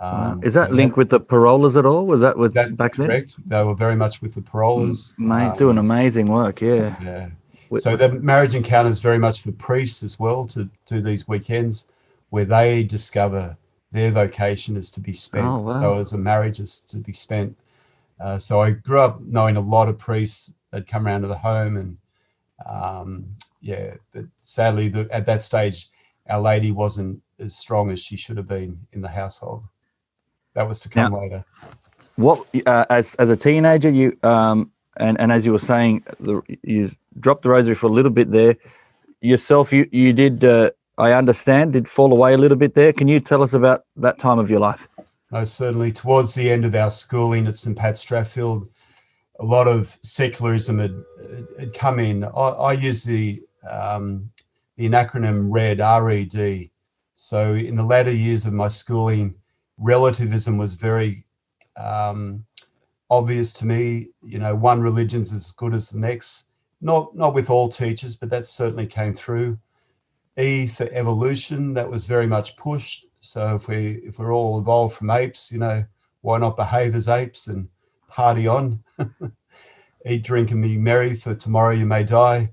Um, 0.00 0.42
Is 0.44 0.54
that 0.54 0.68
so 0.68 0.74
linked 0.74 0.94
that, 0.94 0.98
with 0.98 1.10
the 1.10 1.20
Parolas 1.20 1.76
at 1.76 1.86
all? 1.86 2.06
Was 2.06 2.20
that 2.20 2.36
with 2.36 2.54
back 2.54 2.92
correct. 2.92 3.36
then? 3.38 3.44
They 3.46 3.64
were 3.64 3.74
very 3.74 3.96
much 3.96 4.20
with 4.20 4.34
the 4.34 4.42
Parolas. 4.42 5.14
Mate, 5.18 5.48
um, 5.48 5.56
doing 5.56 5.78
amazing 5.78 6.26
work. 6.26 6.60
Yeah. 6.60 6.96
Yeah. 7.02 7.28
So 7.78 7.96
the 7.96 8.12
marriage 8.12 8.54
encounters 8.54 9.00
very 9.00 9.18
much 9.18 9.42
for 9.42 9.52
priests 9.52 10.02
as 10.02 10.20
well 10.20 10.46
to 10.48 10.68
do 10.86 11.00
these 11.00 11.26
weekends 11.26 11.88
where 12.30 12.44
they 12.44 12.84
discover 12.84 13.56
their 13.90 14.10
vocation 14.10 14.76
is 14.76 14.90
to 14.92 15.00
be 15.00 15.12
spent. 15.12 15.46
Oh, 15.46 15.58
wow. 15.58 15.80
So 15.80 15.98
as 15.98 16.12
a 16.12 16.18
marriage 16.18 16.60
is 16.60 16.80
to 16.82 16.98
be 16.98 17.12
spent. 17.12 17.56
Uh, 18.20 18.38
so 18.38 18.60
I 18.60 18.70
grew 18.72 19.00
up 19.00 19.20
knowing 19.20 19.56
a 19.56 19.60
lot 19.60 19.88
of 19.88 19.98
priests 19.98 20.54
that 20.70 20.86
come 20.86 21.06
around 21.06 21.22
to 21.22 21.28
the 21.28 21.38
home 21.38 21.76
and 21.76 21.96
um, 22.70 23.26
yeah, 23.60 23.94
but 24.12 24.24
sadly 24.42 24.88
the, 24.88 25.08
at 25.10 25.26
that 25.26 25.42
stage, 25.42 25.88
Our 26.28 26.40
Lady 26.40 26.70
wasn't 26.70 27.22
as 27.38 27.56
strong 27.56 27.90
as 27.90 28.00
she 28.00 28.16
should 28.16 28.36
have 28.36 28.48
been 28.48 28.86
in 28.92 29.00
the 29.00 29.08
household. 29.08 29.64
That 30.54 30.68
was 30.68 30.80
to 30.80 30.88
come 30.88 31.12
now, 31.12 31.20
later. 31.20 31.44
What 32.16 32.46
uh, 32.66 32.86
as 32.88 33.14
as 33.16 33.30
a 33.30 33.36
teenager 33.36 33.90
you 33.90 34.16
um, 34.22 34.70
and 34.96 35.20
and 35.20 35.30
as 35.30 35.44
you 35.44 35.52
were 35.52 35.58
saying 35.58 36.04
the, 36.18 36.42
you 36.62 36.90
dropped 37.20 37.42
the 37.42 37.50
rosary 37.50 37.74
for 37.74 37.86
a 37.86 37.92
little 37.92 38.10
bit 38.10 38.30
there 38.30 38.56
yourself. 39.20 39.72
You 39.72 39.88
you 39.92 40.12
did 40.12 40.44
uh, 40.44 40.70
I 40.98 41.12
understand 41.12 41.74
did 41.74 41.88
fall 41.88 42.12
away 42.12 42.34
a 42.34 42.38
little 42.38 42.56
bit 42.56 42.74
there. 42.74 42.92
Can 42.92 43.08
you 43.08 43.20
tell 43.20 43.42
us 43.42 43.52
about 43.52 43.84
that 43.96 44.18
time 44.18 44.38
of 44.38 44.50
your 44.50 44.60
life? 44.60 44.88
Most 45.30 45.54
certainly. 45.54 45.92
Towards 45.92 46.34
the 46.34 46.50
end 46.50 46.64
of 46.64 46.74
our 46.74 46.90
schooling 46.90 47.46
at 47.46 47.56
St 47.56 47.76
Pat 47.76 47.94
Strathfield, 47.94 48.68
a 49.40 49.44
lot 49.44 49.68
of 49.68 49.98
secularism 50.02 50.78
had, 50.78 51.04
had 51.58 51.74
come 51.74 51.98
in. 51.98 52.24
I, 52.24 52.28
I 52.28 52.72
use 52.72 53.04
the 53.04 53.42
um, 53.68 54.30
the 54.76 54.88
acronym 54.88 55.48
RED, 55.50 55.80
R-E-D. 55.80 56.70
So 57.14 57.54
in 57.54 57.76
the 57.76 57.84
latter 57.84 58.12
years 58.12 58.44
of 58.46 58.52
my 58.52 58.68
schooling, 58.68 59.34
relativism 59.78 60.58
was 60.58 60.74
very 60.74 61.24
um, 61.76 62.44
obvious 63.10 63.52
to 63.54 63.66
me. 63.66 64.08
You 64.22 64.38
know, 64.38 64.54
one 64.54 64.80
religion's 64.80 65.32
as 65.32 65.52
good 65.52 65.74
as 65.74 65.90
the 65.90 65.98
next. 65.98 66.46
Not 66.80 67.16
not 67.16 67.34
with 67.34 67.48
all 67.48 67.68
teachers, 67.68 68.16
but 68.16 68.30
that 68.30 68.46
certainly 68.46 68.86
came 68.86 69.14
through. 69.14 69.58
E 70.36 70.66
for 70.66 70.88
evolution, 70.92 71.72
that 71.72 71.90
was 71.90 72.04
very 72.06 72.26
much 72.26 72.56
pushed. 72.56 73.06
So 73.20 73.54
if 73.54 73.68
we 73.68 74.02
if 74.04 74.18
we're 74.18 74.34
all 74.34 74.58
evolved 74.58 74.94
from 74.94 75.10
apes, 75.10 75.50
you 75.50 75.58
know, 75.58 75.84
why 76.20 76.38
not 76.38 76.56
behave 76.56 76.94
as 76.94 77.08
apes 77.08 77.46
and 77.46 77.68
party 78.08 78.46
on? 78.46 78.82
Eat, 80.06 80.22
drink, 80.22 80.50
and 80.50 80.62
be 80.62 80.76
merry, 80.76 81.14
for 81.14 81.34
tomorrow 81.34 81.74
you 81.74 81.86
may 81.86 82.04
die. 82.04 82.52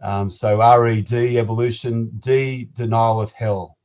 Um, 0.00 0.30
so 0.30 0.58
RED, 0.58 1.12
evolution, 1.12 2.10
D, 2.18 2.68
denial 2.72 3.20
of 3.20 3.32
hell. 3.32 3.76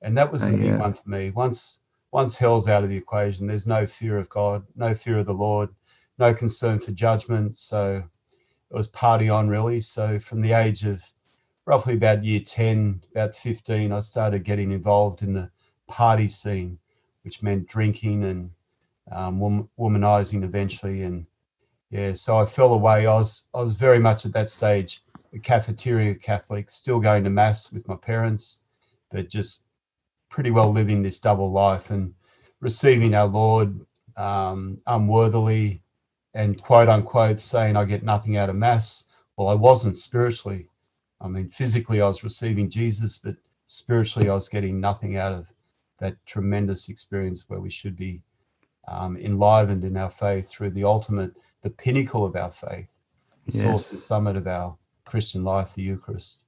And 0.00 0.16
that 0.18 0.32
was 0.32 0.48
the 0.48 0.54
oh, 0.54 0.58
big 0.58 0.78
one 0.78 0.94
for 0.94 1.08
me. 1.08 1.30
Once 1.30 1.80
once 2.10 2.36
hell's 2.38 2.68
out 2.68 2.84
of 2.84 2.90
the 2.90 2.96
equation, 2.96 3.46
there's 3.46 3.66
no 3.66 3.86
fear 3.86 4.18
of 4.18 4.28
God, 4.28 4.64
no 4.76 4.92
fear 4.94 5.18
of 5.18 5.26
the 5.26 5.32
Lord, 5.32 5.70
no 6.18 6.34
concern 6.34 6.78
for 6.78 6.92
judgment. 6.92 7.56
So 7.56 8.04
it 8.70 8.74
was 8.74 8.86
party 8.86 9.30
on 9.30 9.48
really. 9.48 9.80
So 9.80 10.18
from 10.18 10.42
the 10.42 10.52
age 10.52 10.84
of 10.84 11.12
roughly 11.64 11.94
about 11.94 12.24
year 12.24 12.40
10, 12.40 13.04
about 13.12 13.34
15, 13.34 13.92
I 13.92 14.00
started 14.00 14.44
getting 14.44 14.72
involved 14.72 15.22
in 15.22 15.32
the 15.32 15.50
party 15.88 16.28
scene, 16.28 16.78
which 17.22 17.42
meant 17.42 17.66
drinking 17.66 18.24
and 18.24 18.50
um, 19.10 19.68
womanizing 19.78 20.44
eventually. 20.44 21.02
And 21.02 21.26
yeah, 21.90 22.12
so 22.14 22.38
I 22.38 22.46
fell 22.46 22.72
away. 22.72 23.06
I 23.06 23.14
was, 23.14 23.48
I 23.54 23.60
was 23.60 23.74
very 23.74 23.98
much 23.98 24.24
at 24.24 24.32
that 24.32 24.50
stage 24.50 25.02
a 25.34 25.38
cafeteria 25.38 26.14
Catholic, 26.14 26.70
still 26.70 27.00
going 27.00 27.24
to 27.24 27.30
mass 27.30 27.72
with 27.72 27.88
my 27.88 27.96
parents, 27.96 28.64
but 29.10 29.28
just 29.28 29.64
pretty 30.28 30.50
well 30.50 30.70
living 30.70 31.02
this 31.02 31.20
double 31.20 31.50
life 31.50 31.90
and 31.90 32.14
receiving 32.60 33.14
our 33.14 33.26
Lord 33.26 33.80
um, 34.16 34.80
unworthily 34.86 35.82
and 36.34 36.60
quote 36.62 36.88
unquote 36.88 37.40
saying, 37.40 37.76
I 37.76 37.84
get 37.84 38.02
nothing 38.02 38.36
out 38.36 38.50
of 38.50 38.56
mass. 38.56 39.04
Well, 39.36 39.48
I 39.48 39.54
wasn't 39.54 39.96
spiritually. 39.96 40.68
I 41.20 41.28
mean, 41.28 41.48
physically, 41.48 42.00
I 42.00 42.08
was 42.08 42.24
receiving 42.24 42.68
Jesus, 42.68 43.18
but 43.18 43.36
spiritually, 43.66 44.28
I 44.28 44.34
was 44.34 44.48
getting 44.48 44.80
nothing 44.80 45.16
out 45.16 45.32
of 45.32 45.52
that 45.98 46.16
tremendous 46.26 46.88
experience 46.88 47.44
where 47.48 47.60
we 47.60 47.70
should 47.70 47.96
be 47.96 48.22
um, 48.88 49.16
enlivened 49.16 49.84
in 49.84 49.96
our 49.96 50.10
faith 50.10 50.48
through 50.48 50.70
the 50.70 50.84
ultimate, 50.84 51.38
the 51.62 51.70
pinnacle 51.70 52.24
of 52.24 52.36
our 52.36 52.50
faith, 52.50 52.98
the 53.46 53.52
yes. 53.52 53.62
source, 53.62 53.90
the 53.90 53.98
summit 53.98 54.36
of 54.36 54.46
our 54.46 54.76
Christian 55.04 55.44
life, 55.44 55.74
the 55.74 55.82
Eucharist. 55.82 56.42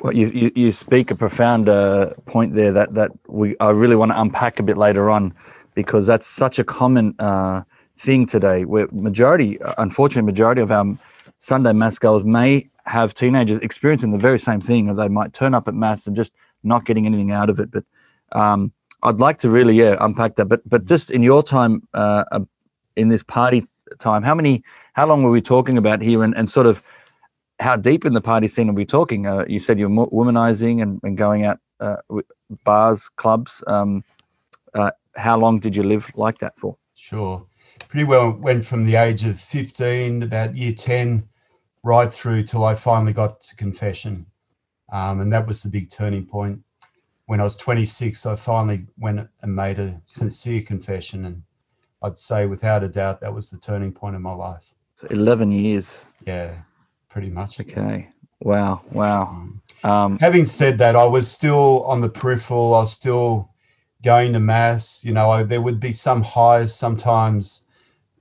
Well, 0.00 0.14
you, 0.14 0.28
you, 0.30 0.52
you 0.54 0.72
speak 0.72 1.10
a 1.10 1.14
profound 1.14 1.68
uh, 1.68 2.10
point 2.24 2.54
there 2.54 2.72
that, 2.72 2.94
that 2.94 3.12
we 3.28 3.56
I 3.60 3.70
really 3.70 3.94
want 3.94 4.12
to 4.12 4.20
unpack 4.20 4.58
a 4.58 4.62
bit 4.62 4.76
later 4.76 5.10
on 5.10 5.32
because 5.74 6.06
that's 6.06 6.26
such 6.26 6.58
a 6.58 6.64
common 6.64 7.14
uh, 7.20 7.62
thing 7.96 8.26
today 8.26 8.64
where 8.64 8.88
majority, 8.90 9.58
unfortunately, 9.78 10.26
majority 10.26 10.60
of 10.60 10.72
our 10.72 10.96
Sunday 11.38 11.72
mass 11.72 11.98
goers 11.98 12.24
may 12.24 12.68
have 12.86 13.14
teenagers 13.14 13.58
experiencing 13.60 14.10
the 14.10 14.18
very 14.18 14.38
same 14.38 14.60
thing, 14.60 14.88
or 14.88 14.94
they 14.94 15.08
might 15.08 15.32
turn 15.32 15.54
up 15.54 15.68
at 15.68 15.74
mass 15.74 16.06
and 16.06 16.16
just 16.16 16.32
not 16.62 16.84
getting 16.84 17.06
anything 17.06 17.30
out 17.30 17.50
of 17.50 17.60
it. 17.60 17.70
But 17.70 17.84
um, 18.32 18.72
I'd 19.06 19.20
like 19.20 19.38
to 19.38 19.50
really, 19.50 19.74
yeah, 19.74 19.96
unpack 20.00 20.34
that. 20.36 20.46
But 20.46 20.68
but 20.68 20.84
just 20.84 21.10
in 21.10 21.22
your 21.22 21.42
time, 21.42 21.86
uh, 21.94 22.40
in 22.96 23.08
this 23.08 23.22
party 23.22 23.66
time, 24.00 24.22
how 24.22 24.34
many, 24.34 24.64
how 24.94 25.06
long 25.06 25.22
were 25.22 25.30
we 25.30 25.40
talking 25.40 25.78
about 25.78 26.02
here, 26.02 26.24
and, 26.24 26.36
and 26.36 26.50
sort 26.50 26.66
of 26.66 26.86
how 27.60 27.76
deep 27.76 28.04
in 28.04 28.14
the 28.14 28.20
party 28.20 28.48
scene 28.48 28.68
are 28.68 28.74
we 28.74 28.84
talking? 28.84 29.26
Uh, 29.26 29.44
you 29.48 29.60
said 29.60 29.78
you're 29.78 29.88
womanizing 29.88 30.82
and, 30.82 31.00
and 31.04 31.16
going 31.16 31.44
out 31.44 31.58
uh, 31.80 31.96
bars, 32.64 33.08
clubs. 33.16 33.62
Um, 33.66 34.04
uh, 34.74 34.90
how 35.14 35.38
long 35.38 35.60
did 35.60 35.76
you 35.76 35.82
live 35.82 36.10
like 36.16 36.38
that 36.38 36.58
for? 36.58 36.76
Sure. 36.94 37.46
Pretty 37.88 38.04
well 38.04 38.32
went 38.32 38.64
from 38.64 38.84
the 38.84 38.96
age 38.96 39.24
of 39.24 39.38
15, 39.40 40.22
about 40.22 40.56
year 40.56 40.72
10, 40.72 41.28
right 41.82 42.12
through 42.12 42.42
till 42.42 42.64
I 42.64 42.74
finally 42.74 43.12
got 43.12 43.40
to 43.42 43.56
confession. 43.56 44.26
Um, 44.90 45.20
and 45.20 45.32
that 45.32 45.46
was 45.46 45.62
the 45.62 45.68
big 45.68 45.90
turning 45.90 46.26
point. 46.26 46.60
When 47.26 47.40
I 47.40 47.44
was 47.44 47.56
26, 47.56 48.24
I 48.24 48.36
finally 48.36 48.86
went 48.98 49.28
and 49.42 49.54
made 49.54 49.78
a 49.78 50.00
sincere 50.04 50.62
confession. 50.62 51.24
And 51.24 51.42
I'd 52.02 52.18
say, 52.18 52.46
without 52.46 52.84
a 52.84 52.88
doubt, 52.88 53.20
that 53.20 53.34
was 53.34 53.50
the 53.50 53.58
turning 53.58 53.92
point 53.92 54.16
in 54.16 54.22
my 54.22 54.34
life. 54.34 54.74
So 55.00 55.08
11 55.10 55.52
years. 55.52 56.02
Yeah 56.24 56.54
pretty 57.16 57.30
much. 57.30 57.58
Okay. 57.58 58.10
Wow. 58.40 58.82
Wow. 58.92 59.48
Um, 59.82 60.18
Having 60.18 60.44
said 60.44 60.76
that, 60.76 60.94
I 60.94 61.06
was 61.06 61.30
still 61.30 61.82
on 61.84 62.02
the 62.02 62.10
peripheral. 62.10 62.74
I 62.74 62.80
was 62.80 62.92
still 62.92 63.54
going 64.04 64.34
to 64.34 64.38
mass. 64.38 65.02
You 65.02 65.14
know, 65.14 65.30
I, 65.30 65.42
there 65.42 65.62
would 65.62 65.80
be 65.80 65.92
some 65.92 66.20
highs 66.20 66.76
sometimes 66.76 67.62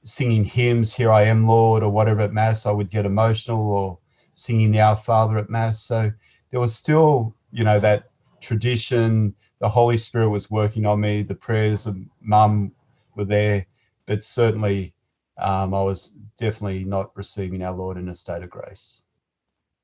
singing 0.06 0.46
hymns, 0.46 0.96
Here 0.96 1.12
I 1.12 1.24
Am, 1.24 1.46
Lord, 1.46 1.84
or 1.84 1.90
whatever 1.90 2.22
at 2.22 2.32
mass. 2.32 2.66
I 2.66 2.72
would 2.72 2.90
get 2.90 3.06
emotional 3.06 3.70
or 3.70 4.00
singing 4.34 4.72
the 4.72 4.80
Our 4.80 4.96
Father 4.96 5.38
at 5.38 5.50
mass. 5.50 5.82
So 5.82 6.14
there 6.52 6.62
was 6.62 6.74
still, 6.74 7.36
you 7.52 7.66
know, 7.66 7.82
that 7.82 8.12
tradition. 8.46 9.36
The 9.60 9.70
Holy 9.70 9.98
Spirit 9.98 10.30
was 10.30 10.52
working 10.52 10.86
on 10.86 11.00
me. 11.00 11.24
The 11.24 11.36
prayers 11.36 11.88
of 11.88 11.98
mum 12.22 12.72
were 13.16 13.26
there, 13.26 13.66
but 14.06 14.22
certainly 14.22 14.94
um, 15.38 15.74
I 15.74 15.82
was 15.82 16.14
definitely 16.38 16.86
not 16.86 17.12
receiving 17.16 17.64
our 17.64 17.74
Lord 17.74 17.98
in 17.98 18.10
a 18.10 18.16
state 18.16 18.44
of 18.44 18.50
grace. 18.50 19.04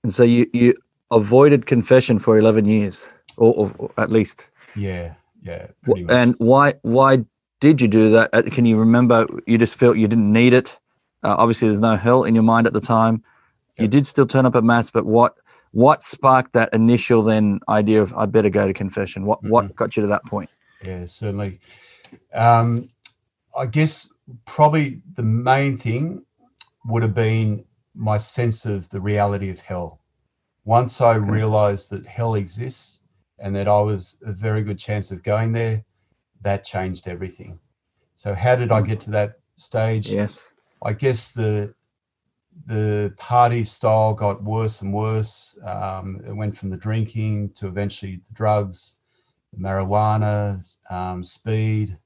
And 0.04 0.14
so 0.14 0.24
you 0.24 0.50
you 0.54 0.74
avoided 1.10 1.66
confession 1.66 2.20
for 2.20 2.38
eleven 2.38 2.66
years, 2.66 3.08
or, 3.38 3.54
or, 3.54 3.72
or 3.78 3.92
at 3.98 4.12
least. 4.12 4.48
Yeah, 4.76 5.16
yeah. 5.44 5.68
And 6.10 6.36
why 6.38 6.76
why 6.82 7.26
did 7.60 7.82
you 7.82 7.88
do 7.88 8.12
that? 8.12 8.30
Uh, 8.34 8.44
can 8.44 8.66
you 8.66 8.78
remember? 8.78 9.28
You 9.46 9.58
just 9.58 9.76
felt 9.76 9.98
you 9.98 10.08
didn't 10.08 10.32
need 10.32 10.54
it. 10.54 10.78
Uh, 11.24 11.36
obviously, 11.38 11.68
there's 11.68 11.80
no 11.80 11.96
hell 11.96 12.24
in 12.24 12.34
your 12.34 12.44
mind 12.44 12.68
at 12.68 12.74
the 12.74 12.82
time. 12.82 13.24
Yep. 13.78 13.84
You 13.84 13.88
did 13.88 14.08
still 14.08 14.26
turn 14.26 14.46
up 14.46 14.56
at 14.56 14.64
mass, 14.64 14.90
but 14.90 15.06
what 15.06 15.36
what 15.72 16.04
sparked 16.04 16.54
that 16.54 16.70
initial 16.74 17.24
then 17.24 17.60
idea 17.70 18.02
of 18.02 18.14
I 18.16 18.26
better 18.26 18.50
go 18.50 18.68
to 18.68 18.74
confession? 18.74 19.26
What 19.26 19.40
mm-hmm. 19.40 19.50
what 19.50 19.76
got 19.76 19.96
you 19.96 20.02
to 20.02 20.08
that 20.08 20.26
point? 20.26 20.50
Yeah, 20.84 21.06
certainly. 21.06 21.60
Um, 22.34 22.90
I 23.58 23.66
guess 23.66 24.12
probably 24.46 25.02
the 25.14 25.24
main 25.24 25.78
thing 25.78 26.26
would 26.86 27.04
have 27.04 27.14
been 27.14 27.66
my 27.94 28.18
sense 28.18 28.66
of 28.66 28.90
the 28.90 29.02
reality 29.02 29.50
of 29.50 29.62
hell. 29.62 30.00
Once 30.64 31.02
I 31.02 31.16
realized 31.16 31.90
that 31.90 32.06
hell 32.06 32.36
exists 32.36 33.02
and 33.40 33.56
that 33.56 33.68
I 33.68 33.82
was 33.82 34.18
a 34.26 34.32
very 34.32 34.62
good 34.62 34.80
chance 34.80 35.12
of 35.12 35.24
going 35.24 35.52
there, 35.52 35.84
that 36.42 36.64
changed 36.64 37.08
everything. 37.08 37.60
So 38.16 38.34
how 38.34 38.56
did 38.56 38.72
I 38.72 38.82
get 38.82 39.02
to 39.02 39.12
that 39.12 39.40
stage? 39.56 40.10
Yes. 40.10 40.50
I 40.84 40.94
guess 40.94 41.32
the 41.32 41.74
the 42.66 43.14
party 43.18 43.64
style 43.64 44.14
got 44.14 44.44
worse 44.44 44.82
and 44.82 44.94
worse. 44.94 45.58
Um, 45.66 46.22
it 46.28 46.36
went 46.36 46.56
from 46.56 46.70
the 46.70 46.78
drinking 46.78 47.52
to 47.56 47.68
eventually 47.68 48.18
the 48.18 48.34
drugs, 48.34 48.98
marijuana, 49.60 50.78
um, 50.90 51.24
speed, 51.24 51.98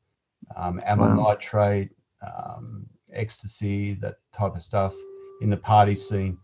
um, 0.55 0.79
amyl 0.85 1.09
wow. 1.09 1.15
nitrate, 1.15 1.89
um, 2.21 2.85
ecstasy, 3.11 3.93
that 3.95 4.15
type 4.33 4.55
of 4.55 4.61
stuff 4.61 4.95
in 5.41 5.49
the 5.49 5.57
party 5.57 5.95
scene. 5.95 6.37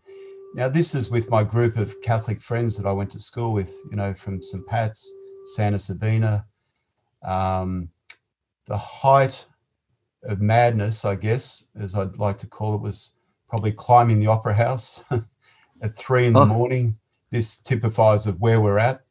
Now, 0.54 0.68
this 0.68 0.94
is 0.94 1.10
with 1.10 1.30
my 1.30 1.44
group 1.44 1.78
of 1.78 2.00
Catholic 2.02 2.40
friends 2.40 2.76
that 2.76 2.86
I 2.86 2.92
went 2.92 3.10
to 3.12 3.20
school 3.20 3.52
with, 3.52 3.74
you 3.90 3.96
know, 3.96 4.12
from 4.12 4.42
St. 4.42 4.66
Pat's, 4.66 5.10
Santa 5.44 5.78
Sabina. 5.78 6.44
Um, 7.22 7.88
the 8.66 8.76
height 8.76 9.46
of 10.24 10.40
madness, 10.40 11.04
I 11.04 11.14
guess, 11.14 11.68
as 11.78 11.94
I'd 11.94 12.18
like 12.18 12.38
to 12.38 12.46
call 12.46 12.74
it, 12.74 12.82
was 12.82 13.12
probably 13.52 13.70
climbing 13.70 14.18
the 14.18 14.28
opera 14.28 14.54
house 14.54 15.04
at 15.82 15.94
three 15.94 16.26
in 16.26 16.32
the 16.32 16.40
oh. 16.40 16.46
morning. 16.46 16.96
This 17.28 17.58
typifies 17.58 18.26
of 18.26 18.40
where 18.40 18.62
we're 18.62 18.78
at. 18.78 19.04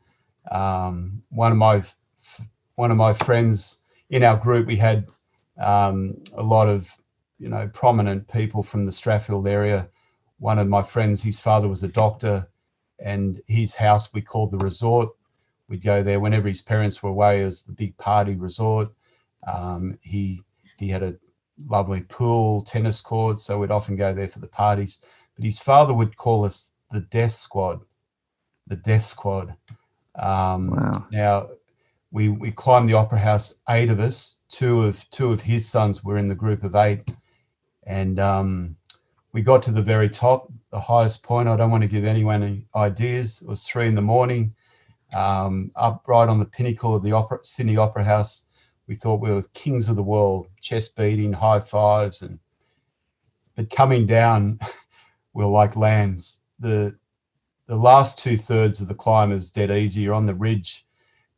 Um, 0.50 1.22
one 1.30 1.52
of 1.52 1.60
my 1.60 1.84
one 2.74 2.90
of 2.90 2.98
my 2.98 3.14
friends 3.14 3.82
in 4.10 4.24
our 4.24 4.36
group, 4.36 4.66
we 4.66 4.78
had 4.78 5.06
um, 5.60 6.24
a 6.36 6.42
lot 6.42 6.68
of 6.68 6.90
you 7.38 7.50
know 7.50 7.70
prominent 7.72 8.28
people 8.30 8.64
from 8.64 8.84
the 8.84 8.90
Strathfield 8.90 9.48
area. 9.48 9.90
One 10.40 10.58
of 10.58 10.68
my 10.68 10.82
friends, 10.82 11.22
his 11.22 11.40
father 11.40 11.68
was 11.68 11.84
a 11.84 11.88
doctor, 11.88 12.50
and 12.98 13.44
his 13.46 13.76
house 13.76 14.12
we 14.12 14.24
called 14.24 14.50
the 14.50 14.58
resort. 14.58 15.10
We'd 15.68 15.84
go 15.84 16.02
there 16.02 16.20
whenever 16.20 16.50
his 16.50 16.64
parents 16.64 17.04
were 17.04 17.12
away 17.12 17.44
as 17.44 17.62
the 17.62 17.74
big 17.74 17.96
party 17.98 18.34
resort. 18.34 18.90
Um, 19.46 20.00
he 20.02 20.42
he 20.80 20.90
had 20.90 21.04
a 21.04 21.16
lovely 21.68 22.02
pool, 22.02 22.62
tennis 22.62 23.02
court, 23.02 23.40
so 23.40 23.60
we'd 23.60 23.72
often 23.72 23.96
go 23.96 24.14
there 24.14 24.28
for 24.28 24.40
the 24.40 24.48
parties. 24.48 25.00
But 25.36 25.46
his 25.46 25.60
father 25.60 25.94
would 25.94 26.18
call 26.18 26.46
us 26.46 26.72
the 26.92 27.02
Death 27.02 27.34
Squad, 27.34 27.82
the 28.68 28.76
Death 28.76 29.04
Squad. 29.04 29.56
Um, 30.16 30.72
wow. 30.72 31.08
Now 31.12 31.50
we 32.12 32.30
we 32.30 32.52
climbed 32.52 32.90
the 32.90 32.94
Opera 32.94 33.20
House, 33.20 33.56
eight 33.70 33.90
of 33.90 34.00
us. 34.00 34.40
Two 34.50 34.84
of 34.84 35.10
two 35.10 35.32
of 35.32 35.44
his 35.44 35.68
sons 35.68 36.04
were 36.04 36.18
in 36.18 36.28
the 36.28 36.36
group 36.36 36.64
of 36.64 36.76
eight, 36.76 37.16
and 37.84 38.20
um, 38.20 38.76
we 39.32 39.42
got 39.42 39.64
to 39.64 39.72
the 39.72 39.82
very 39.82 40.10
top, 40.10 40.52
the 40.72 40.80
highest 40.80 41.24
point. 41.24 41.48
I 41.48 41.56
don't 41.56 41.72
want 41.72 41.84
to 41.84 41.90
give 41.90 42.04
anyone 42.04 42.44
any 42.44 42.66
ideas. 42.76 43.42
It 43.42 43.48
was 43.48 43.64
three 43.64 43.88
in 43.88 43.96
the 43.96 44.02
morning, 44.02 44.54
um, 45.16 45.72
up 45.76 46.04
right 46.08 46.28
on 46.28 46.40
the 46.40 46.46
pinnacle 46.46 46.94
of 46.94 47.04
the 47.04 47.14
opera, 47.14 47.40
Sydney 47.44 47.78
Opera 47.78 48.04
House 48.04 48.46
we 48.92 48.96
thought 48.96 49.22
we 49.22 49.32
were 49.32 49.42
kings 49.54 49.88
of 49.88 49.96
the 49.96 50.04
world, 50.04 50.48
chest 50.60 50.98
beating, 50.98 51.32
high 51.32 51.62
fives, 51.62 52.22
and 52.22 52.40
but 53.56 53.70
coming 53.70 54.06
down, 54.06 54.60
we 55.34 55.46
are 55.46 55.50
like 55.50 55.78
lambs. 55.78 56.44
The 56.60 56.98
the 57.68 57.78
last 57.78 58.20
two 58.20 58.36
thirds 58.36 58.82
of 58.82 58.90
the 58.90 58.94
climb 58.94 59.32
is 59.32 59.50
dead 59.50 59.72
easy. 59.72 60.02
You're 60.02 60.14
on 60.14 60.26
the 60.26 60.36
ridge, 60.36 60.86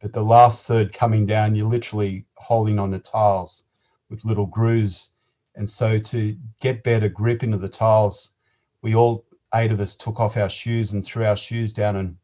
but 0.01 0.13
the 0.13 0.23
last 0.23 0.65
third 0.65 0.93
coming 0.93 1.27
down, 1.27 1.53
you're 1.53 1.67
literally 1.67 2.25
holding 2.37 2.79
on 2.79 2.89
the 2.89 2.97
tiles 2.97 3.65
with 4.09 4.25
little 4.25 4.47
grooves. 4.47 5.11
And 5.53 5.69
so 5.69 5.99
to 5.99 6.35
get 6.59 6.83
better 6.83 7.07
grip 7.07 7.43
into 7.43 7.57
the 7.57 7.69
tiles, 7.69 8.33
we 8.81 8.95
all 8.95 9.25
eight 9.53 9.71
of 9.71 9.79
us 9.79 9.95
took 9.95 10.19
off 10.19 10.37
our 10.37 10.49
shoes 10.49 10.91
and 10.91 11.05
threw 11.05 11.23
our 11.23 11.37
shoes 11.37 11.71
down. 11.71 11.97
And 11.97 12.17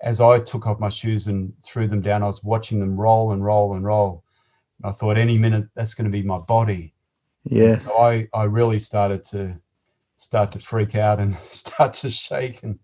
as 0.00 0.20
I 0.20 0.40
took 0.40 0.66
off 0.66 0.80
my 0.80 0.88
shoes 0.88 1.28
and 1.28 1.52
threw 1.62 1.86
them 1.86 2.02
down, 2.02 2.24
I 2.24 2.26
was 2.26 2.42
watching 2.42 2.80
them 2.80 3.00
roll 3.00 3.30
and 3.30 3.44
roll 3.44 3.74
and 3.74 3.84
roll. 3.84 4.23
I 4.82 4.90
thought 4.90 5.16
any 5.16 5.38
minute 5.38 5.68
that's 5.74 5.94
going 5.94 6.10
to 6.10 6.10
be 6.10 6.22
my 6.22 6.38
body. 6.38 6.94
Yes. 7.44 7.86
So 7.86 7.98
I, 7.98 8.28
I 8.32 8.44
really 8.44 8.78
started 8.78 9.24
to 9.26 9.60
start 10.16 10.52
to 10.52 10.58
freak 10.58 10.94
out 10.94 11.20
and 11.20 11.34
start 11.38 11.92
to 11.94 12.10
shake. 12.10 12.62
And 12.62 12.78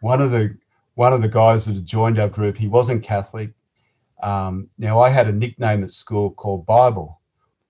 one 0.00 0.20
of 0.20 0.30
the 0.30 0.56
one 0.94 1.12
of 1.12 1.22
the 1.22 1.28
guys 1.28 1.66
that 1.66 1.74
had 1.74 1.86
joined 1.86 2.18
our 2.18 2.28
group, 2.28 2.58
he 2.58 2.68
wasn't 2.68 3.02
Catholic. 3.02 3.52
Um, 4.22 4.68
now 4.78 5.00
I 5.00 5.08
had 5.08 5.26
a 5.26 5.32
nickname 5.32 5.82
at 5.82 5.90
school 5.90 6.30
called 6.30 6.66
Bible, 6.66 7.20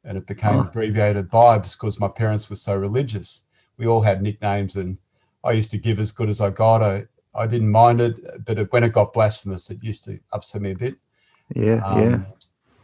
and 0.05 0.19
it 0.19 0.27
became 0.27 0.57
oh. 0.57 0.61
abbreviated 0.63 1.31
Bibes 1.31 1.77
because 1.77 2.01
my 2.01 2.09
parents 2.09 2.51
were 2.51 2.57
so 2.57 2.77
religious. 2.77 3.45
We 3.77 3.87
all 3.87 4.03
had 4.03 4.23
nicknames, 4.23 4.77
and 4.77 4.99
I 5.45 5.53
used 5.53 5.71
to 5.71 5.79
give 5.79 5.99
as 5.99 6.13
good 6.13 6.29
as 6.29 6.41
I 6.41 6.51
got. 6.51 6.83
I 6.83 7.05
I 7.35 7.47
didn't 7.47 7.71
mind 7.71 8.01
it, 8.01 8.45
but 8.45 8.59
it, 8.59 8.73
when 8.73 8.85
it 8.85 8.93
got 8.93 9.13
blasphemous, 9.13 9.71
it 9.71 9.83
used 9.83 10.05
to 10.05 10.19
upset 10.33 10.63
me 10.63 10.73
a 10.73 10.77
bit. 10.77 10.97
Yeah, 11.55 11.77
um, 11.85 12.01
yeah. 12.01 12.21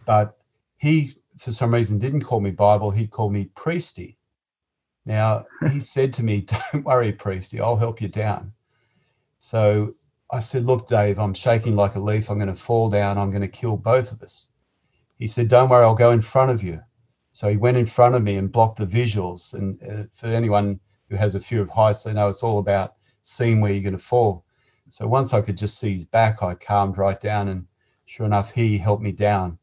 But 0.06 0.37
he, 0.78 1.12
for 1.36 1.52
some 1.52 1.74
reason, 1.74 1.98
didn't 1.98 2.22
call 2.22 2.40
me 2.40 2.52
Bible. 2.52 2.90
He 2.92 3.06
called 3.06 3.32
me 3.32 3.50
Priesty. 3.54 4.16
Now, 5.04 5.46
he 5.72 5.80
said 5.94 6.12
to 6.14 6.22
me, 6.22 6.46
Don't 6.72 6.84
worry, 6.84 7.12
Priesty, 7.12 7.60
I'll 7.60 7.76
help 7.76 8.00
you 8.00 8.08
down. 8.08 8.52
So 9.38 9.94
I 10.30 10.38
said, 10.38 10.64
Look, 10.64 10.86
Dave, 10.86 11.18
I'm 11.18 11.34
shaking 11.34 11.76
like 11.76 11.96
a 11.96 12.00
leaf. 12.00 12.30
I'm 12.30 12.38
going 12.38 12.48
to 12.48 12.54
fall 12.54 12.88
down. 12.88 13.18
I'm 13.18 13.30
going 13.30 13.42
to 13.42 13.48
kill 13.48 13.76
both 13.76 14.12
of 14.12 14.22
us. 14.22 14.52
He 15.16 15.26
said, 15.26 15.48
Don't 15.48 15.68
worry, 15.68 15.84
I'll 15.84 15.94
go 15.94 16.12
in 16.12 16.20
front 16.20 16.52
of 16.52 16.62
you. 16.62 16.80
So 17.32 17.48
he 17.48 17.56
went 17.56 17.76
in 17.76 17.86
front 17.86 18.14
of 18.14 18.22
me 18.22 18.36
and 18.36 18.50
blocked 18.50 18.78
the 18.78 18.86
visuals. 18.86 19.54
And 19.54 19.82
uh, 19.82 20.04
for 20.12 20.26
anyone 20.26 20.80
who 21.08 21.16
has 21.16 21.34
a 21.34 21.40
fear 21.40 21.62
of 21.62 21.70
heights, 21.70 22.04
they 22.04 22.12
know 22.12 22.28
it's 22.28 22.42
all 22.42 22.58
about 22.58 22.94
seeing 23.22 23.60
where 23.60 23.72
you're 23.72 23.82
going 23.82 23.92
to 23.92 23.98
fall. 23.98 24.44
So 24.88 25.06
once 25.06 25.34
I 25.34 25.40
could 25.40 25.58
just 25.58 25.78
see 25.78 25.92
his 25.92 26.04
back, 26.04 26.42
I 26.42 26.54
calmed 26.54 26.98
right 26.98 27.20
down. 27.20 27.48
And 27.48 27.66
sure 28.06 28.26
enough, 28.26 28.52
he 28.52 28.78
helped 28.78 29.02
me 29.02 29.12
down 29.12 29.57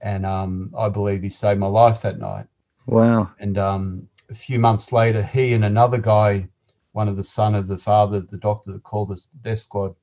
and 0.00 0.24
um, 0.24 0.72
I 0.76 0.88
believe 0.88 1.22
he 1.22 1.28
saved 1.28 1.60
my 1.60 1.66
life 1.66 2.02
that 2.02 2.18
night. 2.18 2.46
Wow! 2.86 3.30
And 3.38 3.58
um, 3.58 4.08
a 4.30 4.34
few 4.34 4.58
months 4.58 4.92
later, 4.92 5.22
he 5.22 5.52
and 5.54 5.64
another 5.64 5.98
guy, 5.98 6.48
one 6.92 7.08
of 7.08 7.16
the 7.16 7.22
son 7.22 7.54
of 7.54 7.68
the 7.68 7.78
father, 7.78 8.20
the 8.20 8.38
doctor 8.38 8.72
that 8.72 8.82
called 8.82 9.10
us 9.10 9.26
the 9.26 9.38
death 9.38 9.60
squad, 9.60 9.94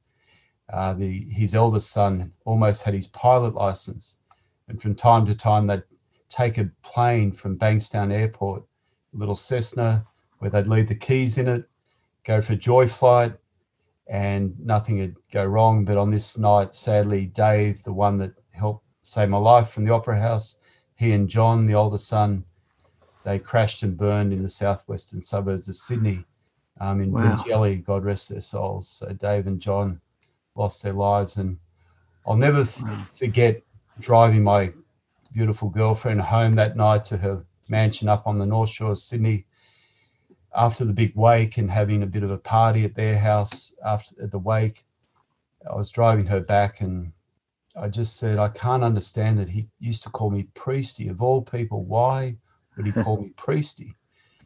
uh, 0.72 0.94
the 0.94 1.28
his 1.30 1.54
eldest 1.54 1.92
son 1.92 2.34
almost 2.46 2.84
had 2.84 2.94
his 2.94 3.08
pilot 3.08 3.56
license, 3.56 4.20
and 4.68 4.82
from 4.82 4.96
time 4.96 5.26
to 5.26 5.36
time 5.36 5.68
they'd 5.68 5.84
take 6.28 6.58
a 6.58 6.72
plane 6.82 7.32
from 7.32 7.58
Bankstown 7.58 8.12
Airport, 8.12 8.64
a 9.14 9.18
little 9.18 9.36
Cessna, 9.36 10.06
where 10.40 10.50
they'd 10.50 10.68
leave 10.68 10.88
the 10.88 10.96
keys 10.96 11.38
in 11.38 11.48
it, 11.48 11.66
go 12.24 12.42
for 12.42 12.54
a 12.54 12.58
joy 12.58 12.88
flight, 12.88 13.34
and 14.08 14.60
nothing 14.60 15.00
would 15.00 15.16
go 15.32 15.46
wrong. 15.46 15.86
But 15.86 15.98
on 15.98 16.12
this 16.12 16.38
night, 16.38 16.74
sadly, 16.74 17.28
Dave, 17.28 17.84
the 17.84 17.94
one 17.94 18.18
that 18.20 18.34
saved 19.06 19.30
my 19.30 19.38
life 19.38 19.70
from 19.70 19.86
the 19.86 19.94
Opera 19.94 20.20
House. 20.20 20.58
He 20.96 21.12
and 21.12 21.30
John, 21.30 21.68
the 21.68 21.76
older 21.76 22.00
son, 22.00 22.46
they 23.24 23.38
crashed 23.38 23.84
and 23.84 23.96
burned 23.96 24.34
in 24.34 24.42
the 24.42 24.50
southwestern 24.50 25.22
suburbs 25.22 25.68
of 25.68 25.76
Sydney 25.76 26.26
um, 26.80 27.00
in 27.00 27.12
wow. 27.12 27.44
God 27.86 28.04
rest 28.04 28.30
their 28.30 28.42
souls. 28.42 28.90
So 28.90 29.14
Dave 29.14 29.46
and 29.46 29.60
John 29.60 30.02
lost 30.56 30.82
their 30.82 30.94
lives. 30.94 31.38
And 31.38 31.60
I'll 32.26 32.36
never 32.36 32.66
forget 32.66 33.62
driving 34.00 34.44
my 34.44 34.74
beautiful 35.32 35.70
girlfriend 35.70 36.22
home 36.22 36.54
that 36.54 36.76
night 36.76 37.06
to 37.06 37.18
her 37.18 37.46
mansion 37.70 38.10
up 38.10 38.26
on 38.26 38.40
the 38.40 38.46
North 38.46 38.72
Shore 38.72 38.92
of 38.92 39.00
Sydney 39.00 39.46
after 40.56 40.84
the 40.84 40.94
big 40.94 41.16
wake 41.16 41.58
and 41.58 41.70
having 41.70 42.02
a 42.02 42.08
bit 42.08 42.24
of 42.24 42.32
a 42.32 42.38
party 42.38 42.84
at 42.86 42.96
their 42.96 43.20
house 43.20 43.76
after 43.86 44.26
the 44.26 44.40
wake. 44.40 44.84
I 45.70 45.76
was 45.76 45.92
driving 45.92 46.28
her 46.28 46.40
back 46.40 46.82
and 46.82 47.12
I 47.80 47.90
just 47.90 48.18
said, 48.18 48.38
I 48.38 48.50
can't 48.50 48.84
understand 48.84 49.40
it. 49.40 49.50
He 49.50 49.68
used 49.80 50.04
to 50.04 50.10
call 50.10 50.30
me 50.30 50.48
Priesty. 50.56 51.10
Of 51.10 51.22
all 51.22 51.42
people, 51.42 51.84
why 51.84 52.38
would 52.76 52.86
he 52.86 52.92
call 52.92 53.22
me 53.22 53.34
Priesty? 53.36 53.96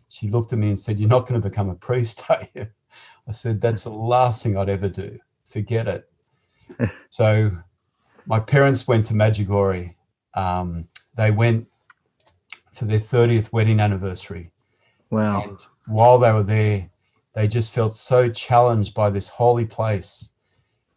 She 0.08 0.30
looked 0.30 0.52
at 0.52 0.60
me 0.60 0.70
and 0.70 0.80
said, 0.80 1.00
You're 1.00 1.08
not 1.08 1.28
going 1.28 1.39
to 1.39 1.48
become 1.48 1.70
a 1.70 1.76
priest, 1.76 2.24
are 2.30 2.42
you? 2.56 2.68
I 3.28 3.32
said, 3.32 3.62
That's 3.62 3.84
the 3.84 3.92
last 3.92 4.44
thing 4.44 4.58
I'd 4.58 4.70
ever 4.70 4.89
do. 4.89 5.20
Forget 5.46 5.88
it. 5.88 6.92
so 7.10 7.52
my 8.26 8.39
parents 8.39 8.88
went 8.88 9.06
to 9.08 9.13
Medjugorje. 9.13 9.96
Um, 10.34 10.88
they 11.15 11.32
went 11.32 11.68
for 12.74 12.86
their 12.86 13.00
30th 13.00 13.54
wedding 13.54 13.80
anniversary. 13.80 14.52
Wow. 15.10 15.44
And 15.44 15.60
while 15.86 16.18
they 16.18 16.32
were 16.32 16.44
there, 16.44 16.89
they 17.34 17.48
just 17.48 17.74
felt 17.74 17.96
so 17.96 18.30
challenged 18.30 18.94
by 18.94 19.10
this 19.10 19.30
holy 19.30 19.65
place 19.65 20.34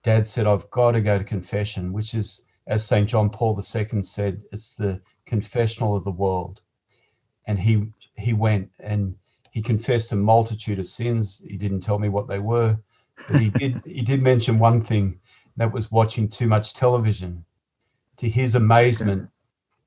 dad 0.03 0.27
said, 0.27 0.47
I've 0.47 0.71
got 0.71 0.93
to 0.93 1.01
go 1.01 1.19
to 1.19 1.25
confession, 1.25 1.93
which 1.93 2.15
is, 2.15 2.45
as 2.67 2.85
St. 2.85 3.09
John 3.09 3.31
Paul 3.31 3.57
II 3.57 4.03
said, 4.03 4.43
it's 4.53 4.75
the 4.75 5.01
confessional 5.27 5.97
of 5.97 6.05
the 6.05 6.11
world. 6.11 6.61
And 7.47 7.61
he 7.61 7.89
he 8.17 8.33
went 8.33 8.71
and 8.79 9.17
he 9.51 9.63
confessed 9.63 10.13
a 10.13 10.17
multitude 10.17 10.79
of 10.79 10.87
sins. 10.87 11.43
He 11.47 11.57
didn't 11.57 11.81
tell 11.81 11.99
me 11.99 12.09
what 12.09 12.29
they 12.29 12.39
were, 12.39 12.79
but 13.29 13.41
he 13.41 13.51
did 13.51 13.83
he 13.87 14.03
did 14.03 14.23
mention 14.23 14.59
one 14.59 14.81
thing 14.83 15.21
that 15.57 15.73
was 15.73 15.91
watching 15.91 16.29
too 16.29 16.47
much 16.47 16.75
television. 16.75 17.45
To 18.19 18.29
his 18.29 18.55
amazement, 18.55 19.31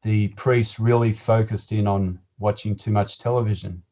the 0.01 0.29
priest 0.29 0.79
really 0.79 1.13
focused 1.13 1.71
in 1.71 1.87
on 1.87 2.19
watching 2.37 2.75
too 2.75 2.91
much 2.91 3.17
television. 3.17 3.83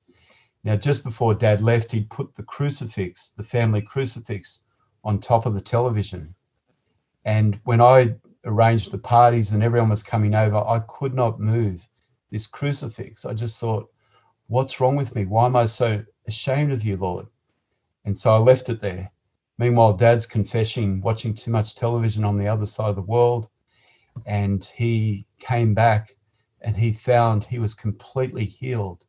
Now, 0.64 0.76
just 0.76 1.04
before 1.04 1.34
dad 1.34 1.62
left, 1.62 1.92
he'd 1.92 2.10
put 2.10 2.36
the 2.36 2.44
crucifix, 2.44 3.32
the 3.32 3.44
family 3.44 3.82
crucifix, 3.82 4.64
on 5.04 5.20
top 5.20 5.46
of 5.46 5.54
the 5.54 5.62
television. 5.62 6.36
And 7.26 7.60
when 7.64 7.82
I 7.82 8.16
arranged 8.46 8.92
the 8.92 8.98
parties 8.98 9.52
and 9.52 9.64
everyone 9.64 9.90
was 9.90 10.04
coming 10.04 10.36
over, 10.36 10.58
I 10.58 10.80
could 10.88 11.14
not 11.14 11.40
move 11.40 11.88
this 12.32 12.48
crucifix. 12.48 13.26
I 13.26 13.34
just 13.34 13.60
thought, 13.60 13.90
what's 14.48 14.80
wrong 14.80 14.96
with 14.96 15.16
me? 15.16 15.26
Why 15.26 15.46
am 15.46 15.56
I 15.56 15.66
so 15.66 16.04
ashamed 16.28 16.72
of 16.72 16.84
you, 16.84 16.98
Lord? 16.98 17.28
And 18.06 18.18
so 18.18 18.32
I 18.34 18.38
left 18.38 18.70
it 18.70 18.82
there. 18.82 19.12
Meanwhile, 19.58 19.94
dad's 19.94 20.26
confessing, 20.26 21.00
watching 21.02 21.34
too 21.34 21.52
much 21.52 21.76
television 21.76 22.24
on 22.26 22.38
the 22.38 22.48
other 22.48 22.66
side 22.66 22.90
of 22.90 22.96
the 22.96 23.02
world. 23.02 23.50
and 24.26 24.66
he 24.76 25.26
came 25.40 25.74
back 25.74 26.12
and 26.62 26.78
he 26.78 26.92
found 26.92 27.46
he 27.46 27.60
was 27.60 27.74
completely 27.74 28.46
healed 28.46 29.06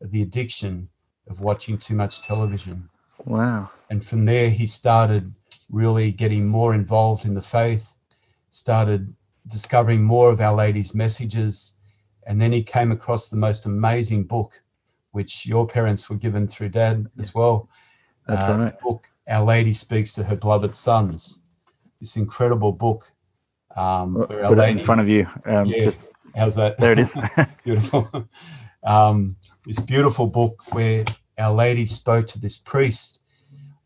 of 0.00 0.10
the 0.10 0.22
addiction 0.22 0.88
of 1.28 1.40
watching 1.40 1.78
too 1.78 1.94
much 1.94 2.22
television. 2.22 2.88
Wow. 3.24 3.70
And 3.90 4.04
from 4.04 4.24
there, 4.24 4.50
he 4.50 4.66
started 4.66 5.36
really 5.70 6.12
getting 6.12 6.46
more 6.48 6.74
involved 6.74 7.24
in 7.24 7.34
the 7.34 7.42
faith, 7.42 7.98
started 8.50 9.14
discovering 9.46 10.02
more 10.02 10.30
of 10.30 10.40
Our 10.40 10.54
Lady's 10.54 10.94
messages. 10.94 11.72
And 12.26 12.40
then 12.40 12.52
he 12.52 12.62
came 12.62 12.90
across 12.92 13.28
the 13.28 13.36
most 13.36 13.66
amazing 13.66 14.24
book, 14.24 14.62
which 15.12 15.46
your 15.46 15.66
parents 15.66 16.08
were 16.08 16.16
given 16.16 16.48
through 16.48 16.70
dad 16.70 17.06
as 17.18 17.34
well. 17.34 17.68
That's 18.26 18.44
Uh, 18.44 18.56
right. 18.56 18.80
book 18.80 19.08
Our 19.28 19.44
Lady 19.44 19.72
Speaks 19.72 20.12
to 20.14 20.24
Her 20.24 20.36
Beloved 20.36 20.74
Sons. 20.74 21.42
This 22.00 22.16
incredible 22.16 22.72
book. 22.72 23.10
Um, 23.76 24.14
where 24.14 24.44
Our 24.44 24.54
Put 24.54 24.58
it 24.60 24.68
in 24.70 24.78
front 24.78 25.00
of 25.00 25.08
you. 25.08 25.26
Um, 25.44 25.66
Yeah. 25.66 25.84
Just 25.84 26.00
how's 26.34 26.54
that? 26.54 26.78
there 26.78 26.92
it 26.92 26.98
is. 26.98 27.14
beautiful. 27.64 28.08
Um, 28.86 29.36
this 29.64 29.80
beautiful 29.80 30.26
book 30.26 30.60
where 30.74 31.06
Our 31.36 31.52
Lady 31.52 31.86
spoke 31.86 32.26
to 32.28 32.38
this 32.38 32.58
priest 32.58 33.20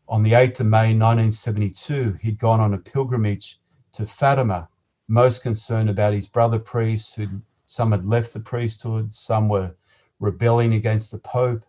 on 0.07 0.23
the 0.23 0.33
8th 0.33 0.59
of 0.59 0.67
May 0.67 0.93
1972. 0.93 2.19
He'd 2.21 2.37
gone 2.37 2.59
on 2.59 2.73
a 2.73 2.77
pilgrimage 2.77 3.59
to 3.93 4.05
Fatima, 4.05 4.69
most 5.07 5.41
concerned 5.41 5.89
about 5.89 6.13
his 6.13 6.27
brother 6.27 6.59
priests, 6.59 7.15
who 7.15 7.41
some 7.65 7.91
had 7.91 8.05
left 8.05 8.33
the 8.33 8.39
priesthood, 8.39 9.13
some 9.13 9.49
were 9.49 9.75
rebelling 10.19 10.73
against 10.73 11.11
the 11.11 11.17
Pope. 11.17 11.65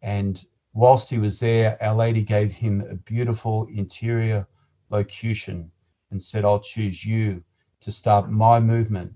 And 0.00 0.44
whilst 0.72 1.10
he 1.10 1.18
was 1.18 1.38
there, 1.40 1.76
Our 1.80 1.94
Lady 1.94 2.24
gave 2.24 2.54
him 2.54 2.80
a 2.80 2.94
beautiful 2.94 3.68
interior 3.72 4.48
locution 4.90 5.70
and 6.10 6.22
said, 6.22 6.44
I'll 6.44 6.60
choose 6.60 7.06
you 7.06 7.44
to 7.80 7.92
start 7.92 8.30
my 8.30 8.58
movement 8.58 9.14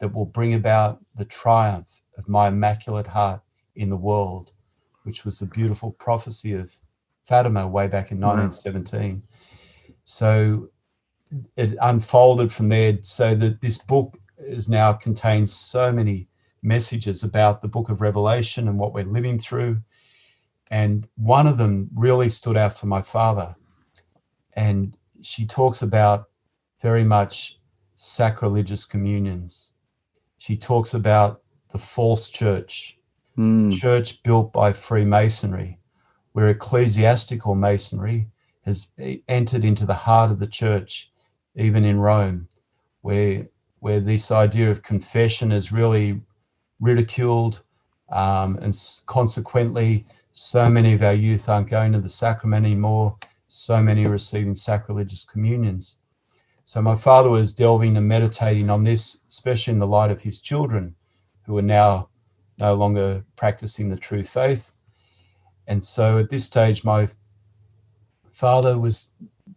that 0.00 0.12
will 0.14 0.26
bring 0.26 0.52
about 0.52 1.02
the 1.14 1.24
triumph 1.24 2.02
of 2.18 2.28
my 2.28 2.48
immaculate 2.48 3.08
heart 3.08 3.40
in 3.74 3.88
the 3.88 3.96
world, 3.96 4.52
which 5.06 5.24
was 5.24 5.40
a 5.40 5.46
beautiful 5.46 5.92
prophecy 5.92 6.52
of 6.52 6.76
Fatima 7.24 7.66
way 7.68 7.86
back 7.86 8.10
in 8.10 8.20
Wow. 8.20 8.36
1917. 8.36 9.22
So 10.04 10.70
it 11.56 11.76
unfolded 11.80 12.52
from 12.52 12.68
there 12.68 12.98
so 13.02 13.34
that 13.36 13.60
this 13.60 13.78
book 13.78 14.18
is 14.38 14.68
now 14.68 14.92
contains 14.92 15.52
so 15.52 15.92
many 15.92 16.28
messages 16.62 17.22
about 17.22 17.62
the 17.62 17.68
book 17.68 17.88
of 17.88 18.00
Revelation 18.00 18.68
and 18.68 18.78
what 18.78 18.92
we're 18.92 19.04
living 19.04 19.38
through. 19.38 19.82
And 20.70 21.08
one 21.16 21.46
of 21.46 21.58
them 21.58 21.90
really 21.94 22.28
stood 22.28 22.56
out 22.56 22.76
for 22.76 22.86
my 22.86 23.00
father. 23.00 23.54
And 24.52 24.96
she 25.22 25.46
talks 25.46 25.82
about 25.82 26.28
very 26.80 27.04
much 27.04 27.58
sacrilegious 27.94 28.84
communions. 28.84 29.72
She 30.38 30.56
talks 30.56 30.92
about 30.92 31.42
the 31.70 31.78
false 31.78 32.28
church, 32.28 32.95
Mm, 33.38 33.72
church 33.72 34.22
built 34.22 34.52
by 34.52 34.72
Freemasonry, 34.72 35.78
where 36.32 36.48
ecclesiastical 36.48 37.54
masonry 37.54 38.28
has 38.64 38.92
entered 39.28 39.64
into 39.64 39.84
the 39.84 39.94
heart 39.94 40.30
of 40.30 40.38
the 40.38 40.46
church, 40.46 41.10
even 41.54 41.84
in 41.84 42.00
Rome, 42.00 42.48
where 43.02 43.48
where 43.80 44.00
this 44.00 44.30
idea 44.30 44.70
of 44.70 44.82
confession 44.82 45.52
is 45.52 45.70
really 45.70 46.20
ridiculed, 46.80 47.62
um, 48.08 48.56
and 48.56 48.74
consequently, 49.06 50.04
so 50.32 50.68
many 50.68 50.94
of 50.94 51.02
our 51.02 51.12
youth 51.12 51.48
aren't 51.48 51.68
going 51.68 51.92
to 51.92 52.00
the 52.00 52.08
sacrament 52.08 52.66
anymore. 52.66 53.16
So 53.48 53.82
many 53.82 54.06
are 54.06 54.10
receiving 54.10 54.54
sacrilegious 54.54 55.24
communions. 55.24 55.98
So 56.64 56.82
my 56.82 56.96
father 56.96 57.30
was 57.30 57.54
delving 57.54 57.96
and 57.96 58.08
meditating 58.08 58.70
on 58.70 58.82
this, 58.82 59.20
especially 59.28 59.74
in 59.74 59.78
the 59.78 59.86
light 59.86 60.10
of 60.10 60.22
his 60.22 60.40
children, 60.40 60.96
who 61.44 61.56
are 61.58 61.62
now 61.62 62.08
no 62.58 62.74
longer 62.74 63.24
practicing 63.36 63.88
the 63.88 63.96
true 63.96 64.22
faith. 64.24 64.76
And 65.66 65.82
so 65.82 66.18
at 66.18 66.30
this 66.30 66.44
stage, 66.44 66.84
my 66.84 67.08
father 68.32 68.78
was 68.78 69.10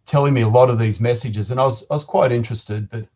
telling 0.06 0.34
me 0.34 0.40
a 0.40 0.48
lot 0.48 0.70
of 0.70 0.78
these 0.78 1.00
messages, 1.00 1.50
and 1.50 1.60
I 1.60 1.64
was 1.64 1.86
I 1.90 1.94
was 1.94 2.04
quite 2.04 2.32
interested, 2.32 2.90
but 2.90 3.06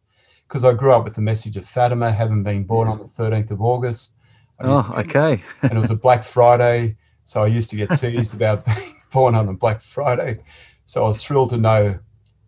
because 0.47 0.65
I 0.65 0.73
grew 0.75 0.93
up 0.93 1.05
with 1.05 1.15
the 1.15 1.23
message 1.23 1.57
of 1.57 1.65
Fatima, 1.65 2.13
having 2.13 2.43
been 2.43 2.65
born 2.65 2.87
on 2.89 2.99
the 2.99 3.05
13th 3.05 3.51
of 3.51 3.63
August. 3.63 4.15
I 4.61 4.65
Oh, 4.67 4.83
to- 4.83 4.99
okay. 5.01 5.43
and 5.63 5.73
it 5.73 5.79
was 5.81 5.91
a 5.91 5.97
Black 5.97 6.23
Friday, 6.23 6.97
so 7.25 7.43
I 7.43 7.47
used 7.47 7.71
to 7.71 7.77
get 7.77 7.89
teased 7.99 8.35
about 8.35 8.65
being 8.67 8.95
born 9.13 9.35
on 9.35 9.49
a 9.49 9.55
Black 9.55 9.81
Friday. 9.81 10.41
So 10.85 11.03
I 11.03 11.07
was 11.09 11.25
thrilled 11.25 11.51
to 11.51 11.57
know 11.57 11.99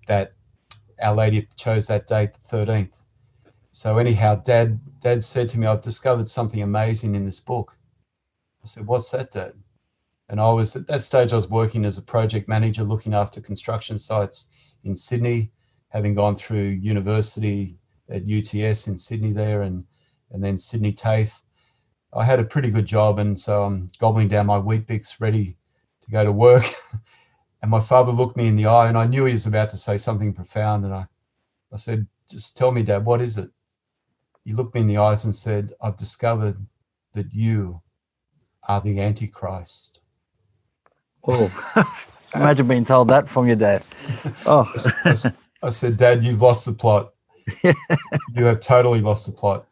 that 0.07 0.35
Our 1.03 1.15
Lady 1.15 1.49
chose 1.57 1.87
that 1.89 2.07
date, 2.07 2.31
the 2.35 2.57
13th. 2.59 3.01
So 3.77 3.99
anyhow, 3.99 4.37
Dad, 4.37 5.01
Dad 5.01 5.23
said 5.23 5.51
to 5.51 5.59
me, 5.59 5.67
"I've 5.67 5.83
discovered 5.83 6.29
something 6.29 6.63
amazing 6.63 7.15
in 7.15 7.27
this 7.27 7.41
book." 7.41 7.77
I 8.65 8.67
said, 8.67 8.87
"What's 8.87 9.11
that, 9.11 9.33
Dad?" 9.33 9.53
And 10.31 10.41
I 10.41 10.51
was 10.51 10.77
at 10.77 10.87
that 10.87 11.05
stage, 11.05 11.31
I 11.31 11.37
was 11.37 11.51
working 11.51 11.85
as 11.85 11.99
a 11.99 12.03
project 12.03 12.49
manager, 12.49 12.85
looking 12.85 13.13
after 13.13 13.39
construction 13.39 13.99
sites 13.99 14.49
in 14.83 14.97
Sydney, 14.97 15.53
having 15.91 16.15
gone 16.15 16.37
through 16.37 16.81
university 16.81 17.79
at 18.09 18.27
UTS 18.27 18.89
in 18.89 18.97
Sydney 18.97 19.33
there, 19.33 19.61
and 19.61 19.85
and 20.31 20.43
then 20.43 20.57
Sydney 20.57 20.95
TAFE. 20.95 21.43
I 22.15 22.25
had 22.25 22.41
a 22.41 22.45
pretty 22.45 22.71
good 22.71 22.87
job, 22.87 23.19
and 23.19 23.39
so 23.39 23.65
I'm 23.65 23.89
gobbling 23.99 24.29
down 24.29 24.47
my 24.47 24.59
Weet-Bix, 24.59 25.21
ready 25.21 25.59
to 26.01 26.11
go 26.11 26.25
to 26.25 26.33
work. 26.33 26.65
and 27.61 27.71
my 27.71 27.81
father 27.81 28.11
looked 28.11 28.39
me 28.39 28.49
in 28.49 28.57
the 28.57 28.65
eye, 28.65 28.89
and 28.89 28.97
I 28.97 29.07
knew 29.07 29.27
he 29.27 29.35
was 29.35 29.45
about 29.45 29.69
to 29.69 29.77
say 29.77 29.99
something 29.99 30.33
profound. 30.33 30.87
And 30.87 30.95
I, 30.95 31.09
I 31.71 31.77
said, 31.77 32.07
"Just 32.27 32.57
tell 32.57 32.73
me, 32.73 32.83
Dad, 32.83 33.05
what 33.05 33.21
is 33.21 33.37
it?" 33.37 33.51
He 34.47 34.55
looked 34.55 34.77
me 34.77 34.83
in 34.83 34.87
the 34.87 34.99
eyes 34.99 35.25
and 35.25 35.35
said, 35.35 35.75
"I've 35.81 35.97
discovered 35.97 36.67
that 37.15 37.35
you 37.35 37.83
are 38.69 38.81
the 38.81 39.01
Antichrist." 39.01 40.01
Oh, 41.27 41.51
imagine 42.35 42.69
being 42.69 42.85
told 42.85 43.09
that 43.09 43.29
from 43.29 43.49
your 43.49 43.57
dad. 43.57 43.83
Oh, 44.47 44.73
I 45.63 45.71
said, 45.71 45.97
Dad, 45.97 46.23
you've 46.23 46.41
lost 46.41 46.65
the 46.65 46.73
plot. 46.73 47.13
you 47.65 48.45
have 48.45 48.61
totally 48.61 49.01
lost 49.01 49.27
the 49.27 49.33
plot. 49.33 49.67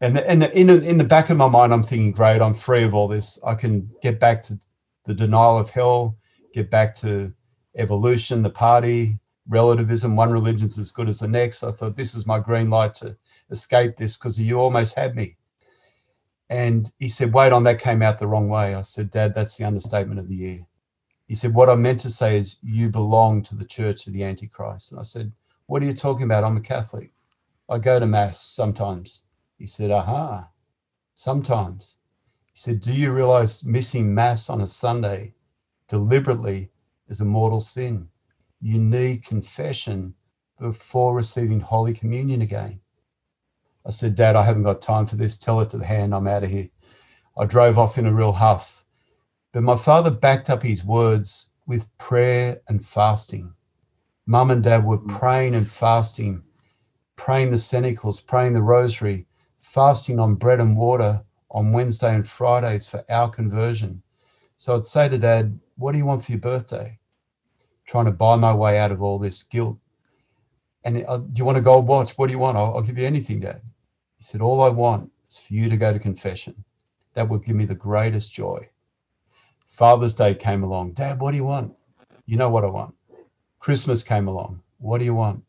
And, 0.00 0.18
and 0.18 0.44
in, 0.44 0.70
in 0.70 0.98
the 0.98 1.04
back 1.04 1.30
of 1.30 1.36
my 1.36 1.48
mind, 1.48 1.72
I'm 1.72 1.82
thinking, 1.82 2.12
great, 2.12 2.40
I'm 2.40 2.54
free 2.54 2.84
of 2.84 2.94
all 2.94 3.08
this. 3.08 3.40
I 3.44 3.56
can 3.56 3.90
get 4.02 4.20
back 4.20 4.42
to 4.42 4.58
the 5.04 5.14
denial 5.14 5.58
of 5.58 5.70
hell, 5.70 6.16
get 6.54 6.70
back 6.70 6.94
to 6.96 7.32
evolution, 7.76 8.42
the 8.42 8.50
party, 8.50 9.18
relativism. 9.48 10.14
One 10.14 10.30
religion's 10.30 10.78
as 10.78 10.92
good 10.92 11.08
as 11.08 11.20
the 11.20 11.28
next. 11.28 11.64
I 11.64 11.72
thought, 11.72 11.96
this 11.96 12.14
is 12.14 12.26
my 12.26 12.38
green 12.38 12.70
light 12.70 12.94
to 12.94 13.16
escape 13.50 13.96
this 13.96 14.16
because 14.16 14.40
you 14.40 14.58
almost 14.58 14.96
had 14.96 15.14
me. 15.14 15.36
And 16.48 16.92
he 16.98 17.08
said, 17.08 17.32
wait 17.32 17.52
on, 17.52 17.64
that 17.64 17.80
came 17.80 18.02
out 18.02 18.18
the 18.18 18.28
wrong 18.28 18.48
way. 18.48 18.74
I 18.74 18.82
said, 18.82 19.10
Dad, 19.10 19.34
that's 19.34 19.56
the 19.56 19.64
understatement 19.64 20.20
of 20.20 20.28
the 20.28 20.36
year. 20.36 20.66
He 21.26 21.34
said, 21.34 21.54
What 21.54 21.68
I 21.68 21.74
meant 21.74 22.00
to 22.00 22.10
say 22.10 22.36
is, 22.36 22.58
you 22.62 22.90
belong 22.90 23.42
to 23.44 23.56
the 23.56 23.64
church 23.64 24.06
of 24.06 24.12
the 24.12 24.22
Antichrist. 24.22 24.92
And 24.92 25.00
I 25.00 25.02
said, 25.02 25.32
What 25.66 25.82
are 25.82 25.86
you 25.86 25.92
talking 25.92 26.24
about? 26.24 26.44
I'm 26.44 26.56
a 26.56 26.60
Catholic. 26.60 27.12
I 27.68 27.78
go 27.78 27.98
to 27.98 28.06
Mass 28.06 28.40
sometimes. 28.40 29.24
He 29.58 29.66
said, 29.66 29.90
Aha, 29.90 30.50
sometimes. 31.14 31.98
He 32.46 32.58
said, 32.58 32.80
Do 32.80 32.92
you 32.92 33.12
realize 33.12 33.64
missing 33.64 34.14
Mass 34.14 34.48
on 34.48 34.60
a 34.60 34.66
Sunday 34.66 35.34
deliberately 35.88 36.70
is 37.08 37.20
a 37.20 37.24
mortal 37.24 37.60
sin? 37.60 38.08
You 38.60 38.78
need 38.78 39.24
confession 39.24 40.14
before 40.58 41.14
receiving 41.14 41.60
Holy 41.60 41.92
Communion 41.92 42.40
again. 42.40 42.80
I 43.86 43.90
said, 43.90 44.16
Dad, 44.16 44.34
I 44.34 44.42
haven't 44.42 44.64
got 44.64 44.82
time 44.82 45.06
for 45.06 45.14
this. 45.14 45.38
Tell 45.38 45.60
it 45.60 45.70
to 45.70 45.78
the 45.78 45.86
hand. 45.86 46.12
I'm 46.12 46.26
out 46.26 46.42
of 46.42 46.50
here. 46.50 46.70
I 47.38 47.44
drove 47.44 47.78
off 47.78 47.98
in 47.98 48.06
a 48.06 48.12
real 48.12 48.32
huff. 48.32 48.84
But 49.52 49.62
my 49.62 49.76
father 49.76 50.10
backed 50.10 50.50
up 50.50 50.64
his 50.64 50.84
words 50.84 51.52
with 51.66 51.96
prayer 51.96 52.60
and 52.68 52.84
fasting. 52.84 53.54
Mum 54.26 54.50
and 54.50 54.62
dad 54.62 54.84
were 54.84 54.98
praying 54.98 55.54
and 55.54 55.70
fasting, 55.70 56.42
praying 57.14 57.50
the 57.50 57.56
Cenacles, 57.56 58.26
praying 58.26 58.54
the 58.54 58.62
Rosary, 58.62 59.26
fasting 59.60 60.18
on 60.18 60.34
bread 60.34 60.58
and 60.58 60.76
water 60.76 61.22
on 61.48 61.72
Wednesday 61.72 62.12
and 62.12 62.26
Fridays 62.26 62.88
for 62.88 63.04
our 63.08 63.30
conversion. 63.30 64.02
So 64.56 64.74
I'd 64.74 64.84
say 64.84 65.08
to 65.08 65.16
dad, 65.16 65.60
What 65.76 65.92
do 65.92 65.98
you 65.98 66.06
want 66.06 66.24
for 66.24 66.32
your 66.32 66.40
birthday? 66.40 66.98
Trying 67.86 68.06
to 68.06 68.10
buy 68.10 68.34
my 68.34 68.52
way 68.52 68.78
out 68.78 68.90
of 68.90 69.00
all 69.00 69.20
this 69.20 69.44
guilt. 69.44 69.78
And 70.84 71.04
uh, 71.06 71.18
do 71.18 71.38
you 71.38 71.44
want 71.44 71.58
a 71.58 71.60
gold 71.60 71.86
watch? 71.86 72.18
What 72.18 72.26
do 72.26 72.32
you 72.32 72.40
want? 72.40 72.56
I'll, 72.56 72.74
I'll 72.74 72.82
give 72.82 72.98
you 72.98 73.06
anything, 73.06 73.40
dad. 73.40 73.62
He 74.16 74.24
said, 74.24 74.40
All 74.40 74.60
I 74.60 74.68
want 74.68 75.12
is 75.28 75.38
for 75.38 75.54
you 75.54 75.68
to 75.68 75.76
go 75.76 75.92
to 75.92 75.98
confession. 75.98 76.64
That 77.14 77.28
will 77.28 77.38
give 77.38 77.56
me 77.56 77.64
the 77.64 77.74
greatest 77.74 78.32
joy. 78.32 78.68
Father's 79.68 80.14
Day 80.14 80.34
came 80.34 80.62
along. 80.62 80.92
Dad, 80.92 81.20
what 81.20 81.32
do 81.32 81.36
you 81.36 81.44
want? 81.44 81.74
You 82.24 82.36
know 82.36 82.48
what 82.48 82.64
I 82.64 82.68
want. 82.68 82.94
Christmas 83.58 84.02
came 84.02 84.28
along. 84.28 84.62
What 84.78 84.98
do 84.98 85.04
you 85.04 85.14
want? 85.14 85.44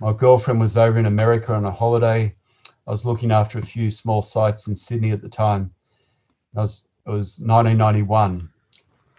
My 0.00 0.12
girlfriend 0.12 0.60
was 0.60 0.76
over 0.76 0.98
in 0.98 1.06
America 1.06 1.54
on 1.54 1.64
a 1.64 1.70
holiday. 1.70 2.34
I 2.86 2.90
was 2.90 3.06
looking 3.06 3.30
after 3.30 3.58
a 3.58 3.62
few 3.62 3.90
small 3.90 4.22
sites 4.22 4.68
in 4.68 4.74
Sydney 4.74 5.10
at 5.10 5.22
the 5.22 5.28
time. 5.28 5.72
I 6.56 6.62
was, 6.62 6.88
it 7.06 7.10
was 7.10 7.38
1991, 7.40 8.50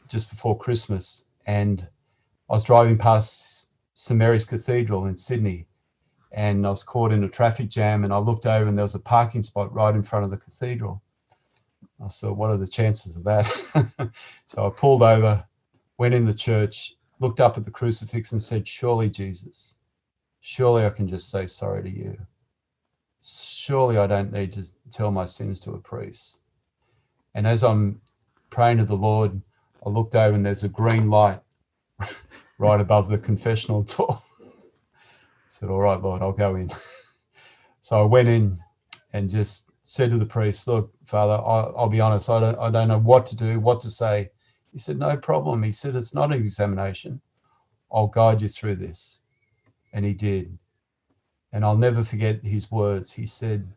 just 0.08 0.30
before 0.30 0.58
Christmas, 0.58 1.26
and 1.48 1.88
I 2.50 2.54
was 2.54 2.64
driving 2.64 2.98
past 2.98 3.70
St 3.94 4.18
Mary's 4.18 4.46
Cathedral 4.46 5.06
in 5.06 5.16
Sydney, 5.16 5.66
and 6.36 6.68
I 6.68 6.70
was 6.70 6.84
caught 6.84 7.14
in 7.14 7.24
a 7.24 7.30
traffic 7.30 7.70
jam. 7.70 8.04
And 8.04 8.14
I 8.14 8.18
looked 8.18 8.46
over, 8.46 8.68
and 8.68 8.78
there 8.78 8.84
was 8.84 8.94
a 8.94 9.00
parking 9.00 9.42
spot 9.42 9.74
right 9.74 9.96
in 9.96 10.04
front 10.04 10.26
of 10.26 10.32
the 10.32 10.38
cathedral. 10.38 11.02
I 12.04 12.10
said, 12.10 12.32
"What 12.32 12.52
are 12.52 12.58
the 12.58 12.68
chances 12.68 13.16
of 13.16 13.24
that?" 13.24 14.12
so 14.46 14.68
I 14.68 14.70
pulled 14.70 15.02
over, 15.02 15.46
went 15.98 16.14
in 16.14 16.26
the 16.26 16.34
church, 16.34 16.94
looked 17.20 17.40
up 17.40 17.58
at 17.58 17.64
the 17.64 17.72
crucifix, 17.72 18.34
and 18.34 18.44
said, 18.44 18.68
"Surely, 18.68 19.10
Jesus, 19.10 19.80
surely 20.42 20.86
I 20.86 20.90
can 20.90 21.08
just 21.08 21.30
say 21.30 21.48
sorry 21.48 21.84
to 21.84 21.90
you. 21.90 22.18
Surely 23.24 23.98
I 23.98 24.06
don't 24.06 24.34
need 24.34 24.52
to 24.52 24.66
tell 24.92 25.12
my 25.12 25.26
sins 25.26 25.62
to 25.62 25.72
a 25.72 25.80
priest." 25.80 26.42
And 27.34 27.48
as 27.48 27.64
I'm 27.64 28.02
praying 28.50 28.78
to 28.78 28.86
the 28.86 28.98
Lord, 28.98 29.42
I 29.86 29.90
looked 29.90 30.16
over, 30.16 30.36
and 30.36 30.46
there's 30.46 30.66
a 30.66 30.70
green 30.70 31.10
light 31.10 31.40
right 32.58 32.82
above 32.82 33.08
the 33.08 33.18
confessional 33.18 33.84
door. 33.84 34.22
Said, 35.56 35.70
All 35.70 35.80
right, 35.80 36.02
Lord, 36.02 36.22
I'll 36.22 36.34
go 36.34 36.56
in. 36.56 36.70
so 37.80 38.02
I 38.02 38.06
went 38.06 38.28
in 38.28 38.60
and 39.14 39.30
just 39.30 39.70
said 39.84 40.10
to 40.10 40.18
the 40.18 40.26
priest, 40.26 40.68
Look, 40.68 40.92
Father, 41.06 41.42
I, 41.42 41.82
will 41.82 41.88
be 41.88 42.02
honest, 42.02 42.30
I 42.30 42.42
don't, 42.42 42.60
I 42.60 42.70
don't 42.70 42.90
know 42.90 43.00
what 43.00 43.26
to 43.28 43.38
do, 43.38 43.62
what 43.62 43.80
to 43.82 43.90
say. 43.90 44.32
He 44.74 44.80
said, 44.80 45.00
No 45.00 45.16
problem. 45.16 45.64
He 45.64 45.72
said, 45.72 45.96
It's 45.96 46.14
not 46.14 46.34
an 46.34 46.42
examination. 46.42 47.22
I'll 47.90 48.08
guide 48.08 48.42
you 48.42 48.50
through 48.50 48.76
this. 48.76 49.22
And 49.94 50.04
he 50.04 50.12
did. 50.12 50.58
And 51.54 51.64
I'll 51.64 51.78
never 51.78 52.04
forget 52.04 52.44
his 52.44 52.70
words. 52.70 53.14
He 53.14 53.26
said, 53.26 53.70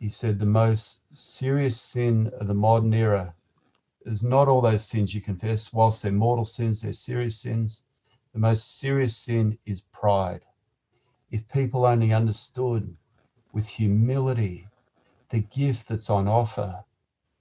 he 0.00 0.08
said, 0.08 0.40
the 0.40 0.46
most 0.46 1.04
serious 1.12 1.80
sin 1.80 2.32
of 2.40 2.48
the 2.48 2.54
modern 2.54 2.92
era 2.92 3.34
is 4.04 4.24
not 4.24 4.48
all 4.48 4.60
those 4.60 4.88
sins 4.88 5.14
you 5.14 5.20
confess. 5.20 5.72
Whilst 5.72 6.02
they're 6.02 6.10
mortal 6.10 6.46
sins, 6.46 6.82
they're 6.82 6.92
serious 6.92 7.40
sins. 7.40 7.84
The 8.32 8.40
most 8.40 8.76
serious 8.76 9.16
sin 9.16 9.56
is 9.64 9.82
pride. 9.82 10.40
If 11.30 11.48
people 11.48 11.86
only 11.86 12.12
understood 12.12 12.96
with 13.52 13.68
humility 13.68 14.68
the 15.30 15.40
gift 15.40 15.88
that's 15.88 16.10
on 16.10 16.26
offer, 16.26 16.84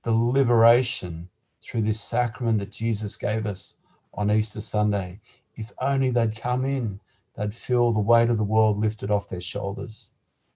the 0.03 0.11
liberation 0.11 1.29
through 1.61 1.81
this 1.81 1.99
sacrament 1.99 2.59
that 2.59 2.71
Jesus 2.71 3.15
gave 3.17 3.45
us 3.45 3.77
on 4.13 4.31
Easter 4.31 4.61
Sunday, 4.61 5.19
if 5.55 5.71
only 5.81 6.09
they'd 6.09 6.35
come 6.35 6.65
in, 6.65 6.99
they'd 7.35 7.55
feel 7.55 7.91
the 7.91 7.99
weight 7.99 8.29
of 8.29 8.37
the 8.37 8.43
world 8.43 8.77
lifted 8.77 9.11
off 9.11 9.27
their 9.27 9.41
shoulders. 9.41 10.13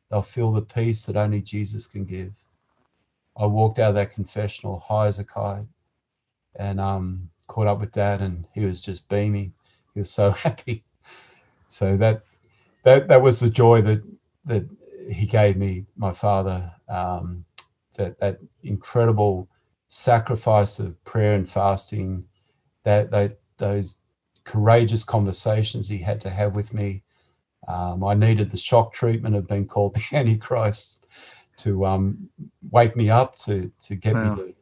They'll 0.09 0.21
feel 0.21 0.51
the 0.51 0.61
peace 0.61 1.05
that 1.05 1.17
only 1.17 1.41
Jesus 1.41 1.87
can 1.87 2.05
give. 2.05 2.33
I 3.35 3.47
walked 3.47 3.79
out 3.79 3.89
of 3.89 3.95
that 3.95 4.11
confessional 4.11 4.79
high 4.79 5.07
as 5.07 5.17
a 5.17 5.25
kite 5.25 5.67
and 6.55 6.79
um, 6.79 7.31
caught 7.47 7.67
up 7.67 7.79
with 7.79 7.91
dad, 7.91 8.21
and 8.21 8.45
he 8.53 8.63
was 8.63 8.79
just 8.79 9.09
beaming. 9.09 9.53
He 9.93 9.99
was 9.99 10.11
so 10.11 10.31
happy. 10.45 10.83
So 11.67 11.97
that 11.97 12.23
that 12.83 13.07
that 13.07 13.21
was 13.21 13.39
the 13.39 13.49
joy 13.49 13.81
that 13.81 14.03
that 14.45 14.67
he 15.09 15.25
gave 15.25 15.57
me, 15.57 15.85
my 15.95 16.13
father. 16.13 16.71
Um, 16.87 17.45
that 17.97 18.19
that 18.19 18.39
incredible 18.63 19.49
sacrifice 19.87 20.79
of 20.79 21.01
prayer 21.03 21.33
and 21.33 21.49
fasting, 21.49 22.25
that 22.83 23.11
that 23.11 23.39
those 23.57 23.99
courageous 24.43 25.03
conversations 25.03 25.87
he 25.87 25.99
had 25.99 26.21
to 26.21 26.29
have 26.29 26.55
with 26.55 26.73
me. 26.73 27.03
Um, 27.67 28.03
I 28.03 28.13
needed 28.13 28.49
the 28.49 28.57
shock 28.57 28.91
treatment 28.93 29.35
of 29.35 29.47
being 29.47 29.67
called 29.67 29.95
the 30.11 30.17
Antichrist 30.17 31.07
to 31.57 31.85
um, 31.85 32.29
wake 32.71 32.95
me 32.95 33.09
up 33.09 33.35
to 33.37 33.71
to 33.81 33.95
get 33.95 34.15
wow. 34.15 34.35
me 34.35 34.43
to 34.43 34.55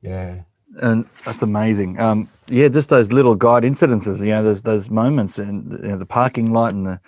yeah 0.00 0.42
and 0.80 1.06
that's 1.24 1.42
amazing. 1.42 1.98
Um, 2.00 2.28
yeah, 2.48 2.68
just 2.68 2.90
those 2.90 3.12
little 3.12 3.34
guide 3.34 3.62
incidences. 3.62 4.20
You 4.20 4.32
know, 4.32 4.42
those 4.42 4.62
those 4.62 4.90
moments, 4.90 5.38
and 5.38 5.72
you 5.82 5.88
know, 5.88 5.98
the 5.98 6.06
parking 6.06 6.52
light, 6.52 6.74
and 6.74 6.86
the 6.86 7.00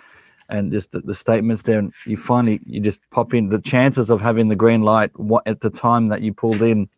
and 0.49 0.71
just 0.71 0.91
the, 0.91 0.99
the, 1.01 1.15
statements 1.15 1.63
there. 1.63 1.79
And 1.79 1.93
you 2.05 2.17
finally 2.17 2.59
you 2.65 2.79
just 2.79 3.01
pop 3.11 3.33
in. 3.33 3.49
The 3.49 3.61
chances 3.61 4.09
of 4.09 4.21
having 4.21 4.47
the 4.47 4.55
green 4.55 4.83
light 4.83 5.11
at 5.45 5.61
the 5.61 5.69
time 5.69 6.09
that 6.09 6.21
you 6.21 6.33
pulled 6.33 6.61
in 6.61 6.89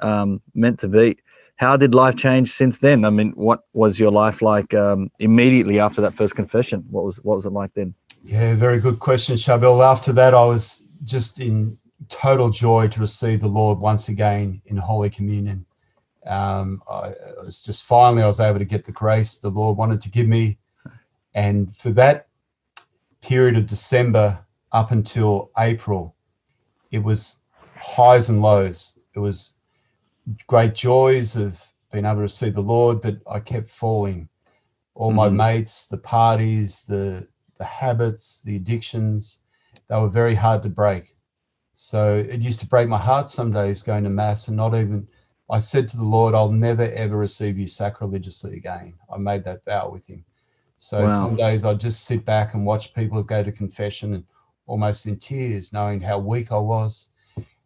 um, 0.00 0.40
meant 0.54 0.80
to 0.80 0.88
be. 0.88 1.18
How 1.56 1.76
did 1.76 1.94
life 1.94 2.16
change 2.16 2.52
since 2.52 2.80
then? 2.80 3.04
I 3.04 3.10
mean, 3.10 3.32
what 3.32 3.60
was 3.72 3.98
your 3.98 4.10
life 4.10 4.42
like 4.42 4.74
um, 4.74 5.10
immediately 5.18 5.80
after 5.80 6.02
that 6.02 6.12
first 6.12 6.34
confession? 6.34 6.84
What 6.90 7.04
was 7.04 7.22
what 7.24 7.36
was 7.36 7.46
it 7.46 7.52
like 7.52 7.72
then? 7.74 7.94
Yeah, 8.24 8.54
very 8.54 8.80
good 8.80 8.98
question, 8.98 9.36
Shabel. 9.36 9.82
After 9.82 10.12
that, 10.12 10.34
I 10.34 10.44
was 10.44 10.82
just 11.04 11.40
in 11.40 11.78
total 12.08 12.50
joy 12.50 12.88
to 12.88 13.00
receive 13.00 13.40
the 13.40 13.48
Lord 13.48 13.78
once 13.78 14.08
again 14.08 14.60
in 14.66 14.76
Holy 14.76 15.08
Communion. 15.08 15.64
Um, 16.26 16.82
I, 16.90 17.08
it 17.08 17.44
was 17.44 17.64
just 17.64 17.84
finally 17.84 18.22
I 18.22 18.26
was 18.26 18.40
able 18.40 18.58
to 18.58 18.64
get 18.64 18.84
the 18.84 18.92
grace 18.92 19.36
the 19.36 19.50
Lord 19.50 19.76
wanted 19.76 20.00
to 20.02 20.10
give 20.10 20.26
me. 20.26 20.58
And 21.34 21.74
for 21.74 21.90
that 21.90 22.28
period 23.22 23.56
of 23.56 23.66
December 23.66 24.46
up 24.72 24.90
until 24.90 25.50
April, 25.58 26.14
it 26.90 27.02
was 27.02 27.40
highs 27.76 28.28
and 28.28 28.42
lows. 28.42 28.98
It 29.14 29.20
was 29.20 29.54
great 30.46 30.74
joys 30.74 31.36
of 31.36 31.72
being 31.92 32.04
able 32.04 32.22
to 32.22 32.28
see 32.28 32.50
the 32.50 32.60
Lord, 32.60 33.00
but 33.00 33.18
I 33.30 33.40
kept 33.40 33.68
falling. 33.68 34.28
All 34.94 35.12
my 35.12 35.28
mm-hmm. 35.28 35.36
mates, 35.36 35.86
the 35.86 35.98
parties, 35.98 36.82
the 36.82 37.28
the 37.58 37.64
habits, 37.64 38.42
the 38.42 38.56
addictions, 38.56 39.38
they 39.88 39.98
were 39.98 40.08
very 40.08 40.34
hard 40.34 40.62
to 40.62 40.68
break. 40.68 41.16
So 41.74 42.16
it 42.16 42.40
used 42.40 42.60
to 42.60 42.66
break 42.66 42.88
my 42.88 42.98
heart 42.98 43.28
some 43.28 43.52
days 43.52 43.82
going 43.82 44.04
to 44.04 44.10
mass 44.10 44.48
and 44.48 44.56
not 44.56 44.74
even 44.74 45.08
I 45.48 45.60
said 45.60 45.86
to 45.88 45.96
the 45.96 46.04
Lord, 46.04 46.34
I'll 46.34 46.50
never 46.50 46.82
ever 46.82 47.16
receive 47.16 47.58
you 47.58 47.66
sacrilegiously 47.66 48.56
again. 48.56 48.94
I 49.12 49.18
made 49.18 49.44
that 49.44 49.64
vow 49.64 49.90
with 49.90 50.08
him. 50.08 50.24
So 50.78 51.02
wow. 51.02 51.08
some 51.08 51.36
days 51.36 51.64
I'd 51.64 51.80
just 51.80 52.04
sit 52.04 52.24
back 52.24 52.54
and 52.54 52.66
watch 52.66 52.94
people 52.94 53.22
go 53.22 53.42
to 53.42 53.52
confession 53.52 54.14
and 54.14 54.24
almost 54.66 55.06
in 55.06 55.16
tears, 55.18 55.72
knowing 55.72 56.00
how 56.00 56.18
weak 56.18 56.52
I 56.52 56.58
was, 56.58 57.10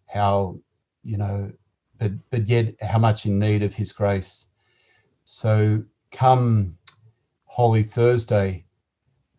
how, 0.07 0.59
you 1.03 1.17
know, 1.17 1.53
but 1.99 2.13
but 2.31 2.47
yet 2.47 2.75
how 2.83 2.99
much 2.99 3.27
in 3.27 3.39
need 3.39 3.63
of 3.63 3.75
his 3.75 3.93
grace. 3.93 4.47
So 5.25 5.85
come 6.13 6.77
Holy 7.45 7.83
Thursday, 7.83 8.65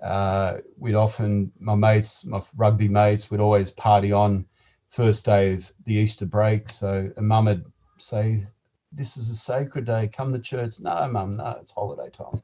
uh, 0.02 0.58
we'd 0.78 0.96
often 0.96 1.52
my 1.60 1.76
mates, 1.76 2.26
my 2.26 2.42
rugby 2.56 2.88
mates 2.88 3.30
would 3.30 3.40
always 3.40 3.72
party 3.72 4.12
on 4.12 4.46
first 4.88 5.26
day 5.26 5.54
of 5.54 5.72
the 5.86 5.94
Easter 5.94 6.26
break. 6.26 6.68
So 6.68 7.12
mum 7.18 7.48
had 7.48 7.64
say, 8.02 8.44
This 8.92 9.18
is 9.18 9.30
a 9.30 9.36
sacred 9.36 9.86
day, 9.86 10.08
come 10.08 10.34
to 10.34 10.40
church. 10.40 10.80
No, 10.80 11.08
mum, 11.12 11.32
no, 11.32 11.58
it's 11.60 11.72
holiday 11.72 12.10
time. 12.10 12.42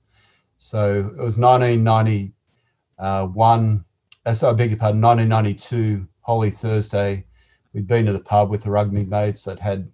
So 0.57 1.13
it 1.17 1.21
was 1.21 1.37
1991, 1.37 3.85
uh, 4.25 4.33
so 4.33 4.49
I 4.49 4.53
beg 4.53 4.71
your 4.71 4.79
pardon, 4.79 5.01
1992, 5.01 6.07
Holy 6.21 6.49
Thursday. 6.49 7.25
We'd 7.73 7.85
been 7.85 8.07
to 8.07 8.13
the 8.13 8.19
pub 8.19 8.49
with 8.49 8.63
the 8.63 8.71
rugby 8.71 9.05
mates 9.05 9.43
that 9.43 9.59
had 9.59 9.91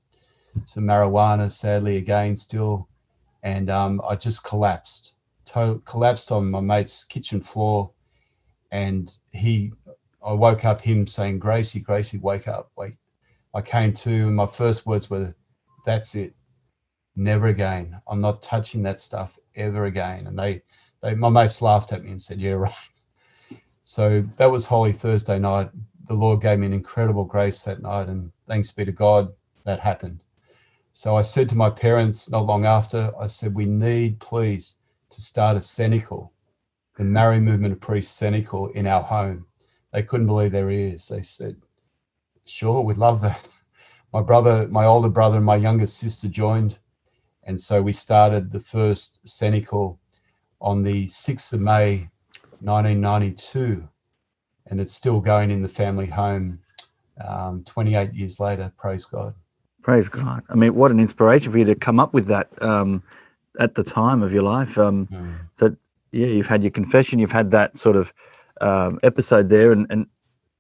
some 0.66 0.86
marijuana, 0.86 1.52
sadly, 1.52 1.98
again, 1.98 2.38
still. 2.38 2.88
And 3.42 3.70
um, 3.70 4.02
I 4.08 4.16
just 4.16 4.46
collapsed, 4.46 5.16
to- 5.46 5.82
collapsed 5.86 6.32
on 6.32 6.50
my 6.50 6.62
mate's 6.62 7.04
kitchen 7.04 7.42
floor. 7.42 7.92
And 8.72 9.16
he, 9.32 9.74
I 10.26 10.32
woke 10.34 10.64
up 10.64 10.82
him 10.82 11.08
saying, 11.08 11.40
Gracie, 11.40 11.82
Gracie, 11.82 12.18
wake 12.18 12.48
up, 12.48 12.72
wake. 12.76 12.98
I 13.54 13.62
came 13.62 13.94
to, 13.94 14.10
and 14.10 14.36
my 14.36 14.48
first 14.48 14.86
words 14.86 15.10
were, 15.10 15.36
that's 15.84 16.16
it. 16.16 16.34
Never 17.16 17.48
again. 17.48 18.02
I'm 18.08 18.22
not 18.22 18.42
touching 18.42 18.84
that 18.84 19.00
stuff 19.00 19.38
ever 19.56 19.86
again. 19.86 20.28
And 20.28 20.38
they, 20.38 20.64
they, 21.02 21.14
my 21.14 21.30
mates 21.30 21.62
laughed 21.62 21.94
at 21.94 22.04
me 22.04 22.12
and 22.12 22.22
said, 22.22 22.42
"Yeah, 22.42 22.54
right." 22.54 22.74
So 23.84 24.22
that 24.38 24.52
was 24.52 24.66
Holy 24.66 24.94
Thursday 24.94 25.40
night. 25.40 25.70
The 26.06 26.14
Lord 26.14 26.42
gave 26.42 26.60
me 26.60 26.66
an 26.66 26.74
incredible 26.74 27.26
grace 27.26 27.62
that 27.64 27.82
night, 27.82 28.08
and 28.08 28.32
thanks 28.48 28.72
be 28.72 28.86
to 28.86 28.92
God 28.92 29.34
that 29.66 29.82
happened. 29.82 30.22
So 30.92 31.16
I 31.16 31.22
said 31.22 31.50
to 31.50 31.58
my 31.58 31.70
parents 31.70 32.30
not 32.30 32.46
long 32.46 32.66
after, 32.66 33.12
I 33.20 33.28
said, 33.28 33.56
"We 33.56 33.66
need, 33.66 34.20
please, 34.20 34.78
to 35.12 35.22
start 35.22 35.58
a 35.58 35.62
cenacle, 35.62 36.34
the 36.98 37.04
Marian 37.04 37.46
Movement 37.46 37.74
of 37.74 37.82
Priests 37.82 38.14
cenacle 38.14 38.68
in 38.70 38.88
our 38.88 39.04
home." 39.04 39.46
They 39.92 40.02
couldn't 40.02 40.28
believe 40.28 40.52
their 40.52 40.72
ears. 40.72 41.08
They 41.10 41.22
said, 41.22 41.58
"Sure, 42.46 42.82
we'd 42.82 42.98
love 42.98 43.22
that." 43.22 43.48
My 44.14 44.22
brother, 44.22 44.68
my 44.68 44.86
older 44.86 45.10
brother, 45.10 45.38
and 45.38 45.46
my 45.46 45.56
youngest 45.56 45.98
sister 45.98 46.28
joined. 46.28 46.78
And 47.44 47.60
so 47.60 47.82
we 47.82 47.94
started 47.94 48.52
the 48.52 48.60
first 48.60 49.28
cenacle 49.28 50.00
on 50.62 50.84
the 50.84 51.08
6th 51.08 51.52
of 51.52 51.60
May, 51.60 52.10
1992. 52.62 53.90
And 54.68 54.80
it's 54.80 54.94
still 54.94 55.20
going 55.20 55.52
in 55.52 55.64
the 55.64 55.68
family 55.68 56.06
home 56.06 56.60
um, 57.26 57.64
28 57.66 58.14
years 58.14 58.40
later. 58.40 58.72
Praise 58.78 59.06
God. 59.06 59.34
Praise 59.82 60.08
God. 60.08 60.44
I 60.48 60.56
mean, 60.56 60.76
what 60.76 60.92
an 60.92 61.00
inspiration 61.00 61.52
for 61.52 61.58
you 61.58 61.66
to 61.66 61.76
come 61.76 62.00
up 62.00 62.14
with 62.14 62.28
that 62.28 62.50
um, 62.62 63.04
at 63.60 63.76
the 63.76 63.84
time 63.84 64.22
of 64.22 64.32
your 64.32 64.44
life. 64.44 64.78
Um, 64.78 65.08
mm. 65.08 65.36
So, 65.56 65.76
yeah, 66.12 66.28
you've 66.28 66.48
had 66.48 66.64
your 66.64 66.72
confession, 66.72 67.20
you've 67.20 67.32
had 67.32 67.52
that 67.52 67.78
sort 67.78 67.98
of 67.98 68.14
um, 68.62 69.00
episode 69.04 69.50
there. 69.50 69.72
And, 69.72 69.88
and 69.90 70.08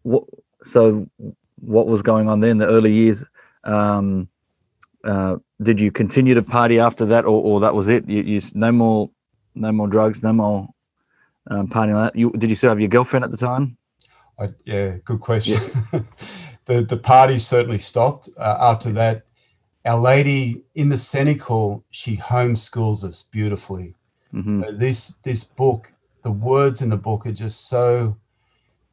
what, 0.01 0.23
so, 0.65 1.07
what 1.61 1.87
was 1.87 2.01
going 2.01 2.27
on 2.27 2.41
there 2.41 2.51
in 2.51 2.57
the 2.57 2.67
early 2.67 2.91
years 2.91 3.23
um, 3.63 4.29
uh, 5.03 5.37
did 5.61 5.79
you 5.79 5.91
continue 5.91 6.33
to 6.33 6.43
party 6.43 6.79
after 6.79 7.05
that, 7.05 7.25
or, 7.25 7.41
or 7.43 7.59
that 7.61 7.75
was 7.75 7.89
it? 7.89 8.07
You, 8.07 8.21
you 8.21 8.41
no 8.53 8.71
more, 8.71 9.09
no 9.55 9.71
more 9.71 9.87
drugs, 9.87 10.23
no 10.23 10.33
more 10.33 10.69
um, 11.47 11.67
partying 11.67 11.95
like 11.95 12.13
that. 12.13 12.19
You 12.19 12.31
did 12.31 12.49
you 12.49 12.55
still 12.55 12.69
have 12.69 12.79
your 12.79 12.89
girlfriend 12.89 13.25
at 13.25 13.31
the 13.31 13.37
time? 13.37 13.77
I, 14.39 14.49
yeah, 14.65 14.97
good 15.03 15.19
question. 15.19 15.61
Yeah. 15.91 15.99
the 16.65 16.81
the 16.81 16.97
party 16.97 17.37
certainly 17.37 17.77
stopped 17.77 18.29
uh, 18.37 18.57
after 18.59 18.91
that. 18.93 19.25
Our 19.85 19.99
Lady 19.99 20.63
in 20.75 20.87
the 20.87 20.95
Cenacle, 20.95 21.83
she 21.91 22.15
homeschools 22.15 23.03
us 23.03 23.23
beautifully. 23.23 23.95
Mm-hmm. 24.33 24.79
this 24.79 25.13
this 25.23 25.43
book, 25.43 25.93
the 26.23 26.31
words 26.31 26.81
in 26.81 26.89
the 26.89 26.97
book 26.97 27.27
are 27.27 27.31
just 27.31 27.67
so 27.67 28.17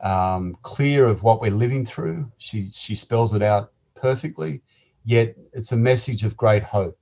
um, 0.01 0.59
clear 0.61 1.07
of 1.07 1.23
what 1.23 1.41
we're 1.41 1.51
living 1.51 1.87
through. 1.87 2.31
She 2.37 2.69
she 2.73 2.95
spells 2.95 3.33
it 3.33 3.43
out 3.43 3.73
perfectly, 4.01 4.63
yet 5.05 5.37
it's 5.53 5.73
a 5.73 5.77
message 5.77 6.25
of 6.25 6.37
great 6.37 6.63
hope. 6.63 6.99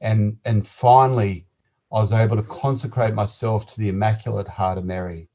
And 0.00 0.38
and 0.44 0.66
finally, 0.66 1.46
I 1.92 2.00
was 2.00 2.12
able 2.12 2.36
to 2.36 2.42
consecrate 2.42 3.14
myself 3.14 3.66
to 3.66 3.80
the 3.80 3.88
Immaculate 3.88 4.48
Heart 4.48 4.78
of 4.78 4.84
Mary, 4.84 5.28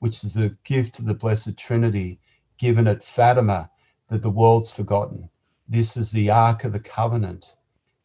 which 0.00 0.24
is 0.24 0.34
the 0.34 0.56
gift 0.64 0.98
of 0.98 1.06
the 1.06 1.14
Blessed 1.14 1.56
Trinity 1.56 2.20
given 2.58 2.86
at 2.86 3.02
Fatima 3.02 3.70
that 4.08 4.22
the 4.22 4.30
world's 4.30 4.70
forgotten. 4.72 5.30
This 5.68 5.96
is 5.96 6.10
the 6.10 6.30
Ark 6.30 6.64
of 6.64 6.72
the 6.72 6.80
Covenant, 6.80 7.56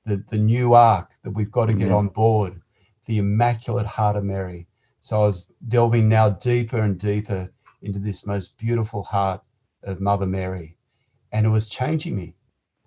the, 0.05 0.23
the 0.29 0.37
new 0.37 0.73
Ark 0.73 1.13
that 1.23 1.31
we've 1.31 1.51
got 1.51 1.65
to 1.65 1.73
get 1.73 1.91
on 1.91 2.09
board, 2.09 2.61
the 3.05 3.17
Immaculate 3.17 3.87
Heart 3.87 4.17
of 4.17 4.23
Mary. 4.23 4.67
So 5.01 5.21
I 5.21 5.25
was 5.25 5.51
delving 5.67 6.07
now 6.07 6.29
deeper 6.29 6.77
and 6.77 6.99
deeper 6.99 7.49
into 7.81 7.99
this 7.99 8.25
most 8.25 8.57
beautiful 8.57 9.03
heart 9.03 9.41
of 9.83 9.99
Mother 9.99 10.25
Mary. 10.25 10.74
And 11.35 11.45
it 11.45 11.49
was 11.49 11.67
changing 11.67 12.15
me, 12.15 12.33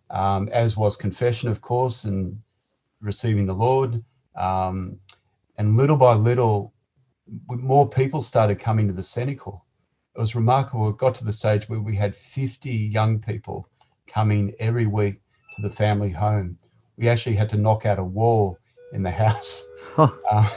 um, 0.09 0.49
as 0.49 0.75
was 0.75 0.97
confession, 0.97 1.51
of 1.51 1.61
course, 1.61 2.05
and 2.05 2.41
receiving 2.99 3.45
the 3.45 3.53
Lord. 3.53 4.03
Um, 4.35 5.01
and 5.59 5.77
little 5.77 5.99
by 5.99 6.15
little, 6.15 6.73
more 7.47 7.87
people 7.87 8.23
started 8.23 8.59
coming 8.59 8.89
to 8.89 8.95
the 8.95 9.03
Cenacle. 9.03 9.67
It 10.17 10.19
was 10.19 10.35
remarkable. 10.35 10.89
It 10.89 10.97
got 10.97 11.15
to 11.17 11.27
the 11.27 11.33
stage 11.35 11.69
where 11.69 11.79
we 11.79 11.97
had 11.97 12.17
50 12.17 12.71
young 12.71 13.19
people 13.21 13.69
coming 14.07 14.55
every 14.59 14.87
week 14.87 15.21
to 15.57 15.61
the 15.61 15.69
family 15.69 16.13
home. 16.13 16.57
We 16.97 17.07
actually 17.11 17.37
had 17.37 17.51
to 17.51 17.59
knock 17.59 17.85
out 17.85 17.99
a 17.99 18.05
wall 18.05 18.57
in 18.95 19.03
the 19.03 19.11
house. 19.11 19.69
Huh. 19.95 20.11
Uh, 20.31 20.49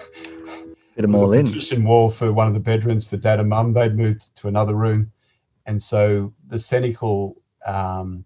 Get 0.96 1.02
them 1.02 1.16
all 1.16 1.34
a 1.34 1.44
partition 1.44 1.84
wall 1.84 2.10
for 2.10 2.32
one 2.32 2.48
of 2.48 2.54
the 2.54 2.60
bedrooms 2.62 3.06
for 3.06 3.18
dad 3.18 3.42
and 3.42 3.50
mum. 3.50 3.74
They'd 3.74 3.98
moved 3.98 4.38
to 4.38 4.48
another 4.48 4.76
room. 4.76 5.12
And 5.66 5.84
so 5.84 6.34
the 6.48 6.58
Cenacle, 6.58 7.36
um, 7.66 8.26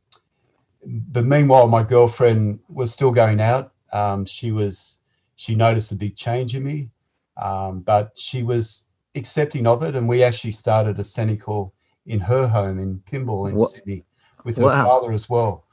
but 0.86 1.26
meanwhile, 1.26 1.68
my 1.68 1.84
girlfriend 1.84 2.60
was 2.70 2.92
still 2.92 3.12
going 3.12 3.40
out. 3.42 3.74
Um, 3.92 4.26
she 4.26 4.52
was, 4.52 5.00
she 5.36 5.56
noticed 5.56 5.92
a 5.92 5.96
big 5.96 6.16
change 6.16 6.56
in 6.56 6.64
me, 6.64 6.90
um, 7.38 7.82
but 7.82 8.12
she 8.16 8.44
was 8.44 8.88
accepting 9.16 9.66
of 9.66 9.84
it. 9.84 9.96
And 9.96 10.08
we 10.08 10.24
actually 10.24 10.52
started 10.52 11.00
a 11.00 11.04
Cenacle 11.04 11.72
in 12.06 12.20
her 12.20 12.48
home 12.48 12.80
in 12.80 13.00
Pymble 13.00 13.48
in 13.50 13.56
what? 13.56 13.72
Sydney 13.72 14.04
with 14.44 14.58
her 14.58 14.66
wow. 14.66 14.86
father 14.86 15.12
as 15.12 15.30
well. 15.30 15.66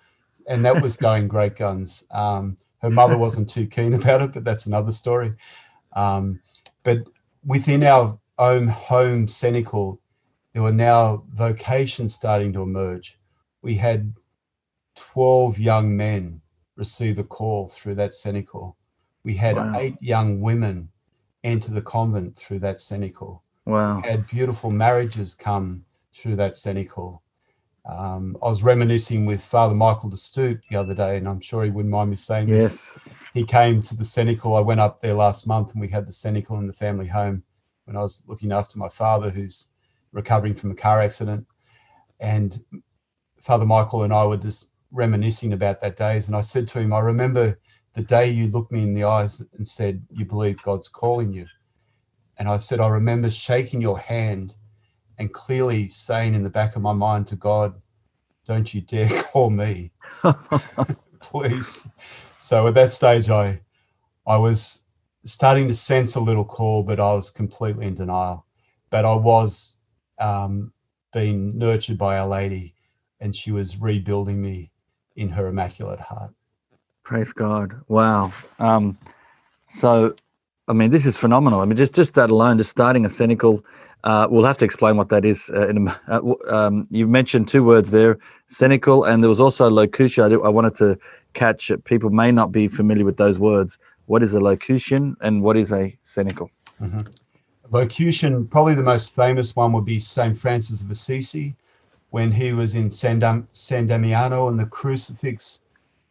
And 0.48 0.64
that 0.64 0.80
was 0.80 0.96
going 0.96 1.28
great 1.28 1.56
guns. 1.56 2.06
Um, 2.10 2.56
her 2.80 2.90
mother 2.90 3.16
wasn't 3.16 3.48
too 3.48 3.66
keen 3.66 3.92
about 3.94 4.22
it, 4.22 4.32
but 4.32 4.44
that's 4.44 4.66
another 4.66 4.92
story. 4.92 5.34
Um, 5.92 6.40
but 6.82 6.98
within 7.44 7.84
our 7.84 8.18
own 8.38 8.66
home 8.66 9.26
Cenacle, 9.26 9.98
there 10.52 10.62
were 10.62 10.72
now 10.72 11.24
vocations 11.32 12.14
starting 12.14 12.52
to 12.54 12.62
emerge. 12.62 13.18
We 13.62 13.76
had 13.76 14.14
12 14.96 15.58
young 15.58 15.96
men 15.96 16.40
receive 16.76 17.18
a 17.18 17.24
call 17.24 17.68
through 17.68 17.94
that 17.96 18.10
Cenacle. 18.10 18.76
We 19.24 19.34
had 19.34 19.56
wow. 19.56 19.78
eight 19.78 19.96
young 20.00 20.40
women 20.40 20.90
enter 21.44 21.70
the 21.70 21.82
convent 21.82 22.36
through 22.36 22.58
that 22.60 22.76
Cenacle. 22.76 23.42
Wow. 23.64 24.00
We 24.00 24.08
had 24.08 24.26
beautiful 24.26 24.70
marriages 24.70 25.34
come 25.34 25.84
through 26.12 26.36
that 26.36 26.52
Cenacle. 26.52 27.22
Um, 27.88 28.36
I 28.42 28.46
was 28.46 28.62
reminiscing 28.62 29.26
with 29.26 29.42
Father 29.42 29.74
Michael 29.74 30.10
de 30.10 30.16
Stoop 30.16 30.60
the 30.70 30.76
other 30.76 30.94
day, 30.94 31.16
and 31.16 31.28
I'm 31.28 31.40
sure 31.40 31.64
he 31.64 31.70
wouldn't 31.70 31.90
mind 31.90 32.10
me 32.10 32.16
saying 32.16 32.48
yes. 32.48 32.94
this 32.94 32.98
he 33.32 33.44
came 33.44 33.82
to 33.82 33.96
the 33.96 34.04
Cenacle. 34.04 34.56
I 34.56 34.60
went 34.60 34.80
up 34.80 35.00
there 35.00 35.14
last 35.14 35.46
month 35.46 35.72
and 35.72 35.80
we 35.80 35.88
had 35.88 36.06
the 36.06 36.12
Cenacle 36.12 36.58
in 36.58 36.66
the 36.66 36.72
family 36.72 37.06
home 37.06 37.42
when 37.84 37.96
I 37.96 38.02
was 38.02 38.22
looking 38.26 38.52
after 38.52 38.78
my 38.78 38.88
father 38.88 39.30
who's 39.30 39.68
recovering 40.12 40.54
from 40.54 40.70
a 40.70 40.74
car 40.74 41.00
accident. 41.00 41.46
And 42.20 42.62
Father 43.42 43.66
Michael 43.66 44.04
and 44.04 44.12
I 44.12 44.24
were 44.26 44.38
just 44.38 44.70
reminiscing 44.92 45.52
about 45.52 45.80
that 45.80 45.96
days. 45.96 46.28
And 46.28 46.36
I 46.36 46.40
said 46.42 46.68
to 46.68 46.80
him, 46.80 46.92
I 46.92 47.00
remember 47.00 47.58
the 47.94 48.02
day 48.02 48.30
you 48.30 48.48
looked 48.48 48.72
me 48.72 48.82
in 48.84 48.94
the 48.94 49.04
eyes 49.04 49.42
and 49.54 49.66
said, 49.66 50.06
You 50.10 50.24
believe 50.24 50.62
God's 50.62 50.88
calling 50.88 51.32
you. 51.32 51.46
And 52.38 52.48
I 52.48 52.58
said, 52.58 52.80
I 52.80 52.88
remember 52.88 53.30
shaking 53.30 53.80
your 53.82 53.98
hand 53.98 54.54
and 55.18 55.32
clearly 55.32 55.88
saying 55.88 56.34
in 56.34 56.44
the 56.44 56.50
back 56.50 56.76
of 56.76 56.82
my 56.82 56.92
mind 56.94 57.26
to 57.28 57.36
God, 57.36 57.74
Don't 58.46 58.72
you 58.72 58.80
dare 58.80 59.08
call 59.24 59.50
me. 59.50 59.92
Please. 61.20 61.78
So 62.40 62.66
at 62.68 62.74
that 62.74 62.92
stage, 62.92 63.28
I 63.30 63.60
I 64.26 64.36
was 64.36 64.84
starting 65.24 65.68
to 65.68 65.74
sense 65.74 66.14
a 66.14 66.20
little 66.20 66.44
call, 66.44 66.82
but 66.82 67.00
I 67.00 67.14
was 67.14 67.30
completely 67.30 67.86
in 67.86 67.94
denial. 67.94 68.46
But 68.90 69.04
I 69.04 69.14
was 69.14 69.78
um, 70.18 70.72
being 71.12 71.58
nurtured 71.58 71.98
by 71.98 72.18
Our 72.18 72.28
Lady, 72.28 72.74
and 73.22 73.34
she 73.34 73.52
was 73.52 73.80
rebuilding 73.80 74.42
me 74.42 74.72
in 75.16 75.30
her 75.30 75.46
immaculate 75.46 76.00
heart. 76.00 76.32
Praise 77.04 77.32
God! 77.32 77.80
Wow. 77.88 78.32
Um, 78.58 78.98
so, 79.68 80.14
I 80.68 80.72
mean, 80.72 80.90
this 80.90 81.06
is 81.06 81.16
phenomenal. 81.16 81.60
I 81.60 81.64
mean, 81.64 81.76
just 81.76 81.94
just 81.94 82.14
that 82.14 82.30
alone, 82.30 82.58
just 82.58 82.70
starting 82.70 83.06
a 83.06 83.08
Cenacle. 83.08 83.64
Uh, 84.04 84.26
we'll 84.28 84.44
have 84.44 84.58
to 84.58 84.64
explain 84.64 84.96
what 84.96 85.10
that 85.10 85.24
is. 85.24 85.48
Uh, 85.54 85.68
in, 85.68 85.88
uh, 86.08 86.20
um, 86.48 86.84
you 86.90 87.06
mentioned 87.06 87.46
two 87.46 87.62
words 87.62 87.92
there, 87.92 88.18
Cenacle, 88.50 89.08
and 89.08 89.22
there 89.22 89.30
was 89.30 89.40
also 89.40 89.70
locution. 89.70 90.24
I, 90.24 90.34
I 90.34 90.48
wanted 90.48 90.74
to 90.76 90.98
catch 91.34 91.70
it. 91.70 91.84
People 91.84 92.10
may 92.10 92.32
not 92.32 92.50
be 92.50 92.66
familiar 92.66 93.04
with 93.04 93.16
those 93.16 93.38
words. 93.38 93.78
What 94.06 94.22
is 94.22 94.34
a 94.34 94.40
locution 94.40 95.16
and 95.20 95.42
what 95.42 95.56
is 95.56 95.72
a 95.72 95.96
Cenacle? 96.02 96.48
Mm-hmm. 96.80 97.02
Locution, 97.70 98.46
probably 98.48 98.74
the 98.74 98.82
most 98.82 99.14
famous 99.14 99.54
one 99.54 99.72
would 99.72 99.84
be 99.84 100.00
St. 100.00 100.36
Francis 100.36 100.82
of 100.82 100.90
Assisi. 100.90 101.54
When 102.12 102.30
he 102.30 102.52
was 102.52 102.74
in 102.74 102.90
San, 102.90 103.18
Dam- 103.18 103.48
San 103.52 103.86
Damiano 103.86 104.48
and 104.48 104.58
the 104.58 104.66
crucifix, 104.66 105.62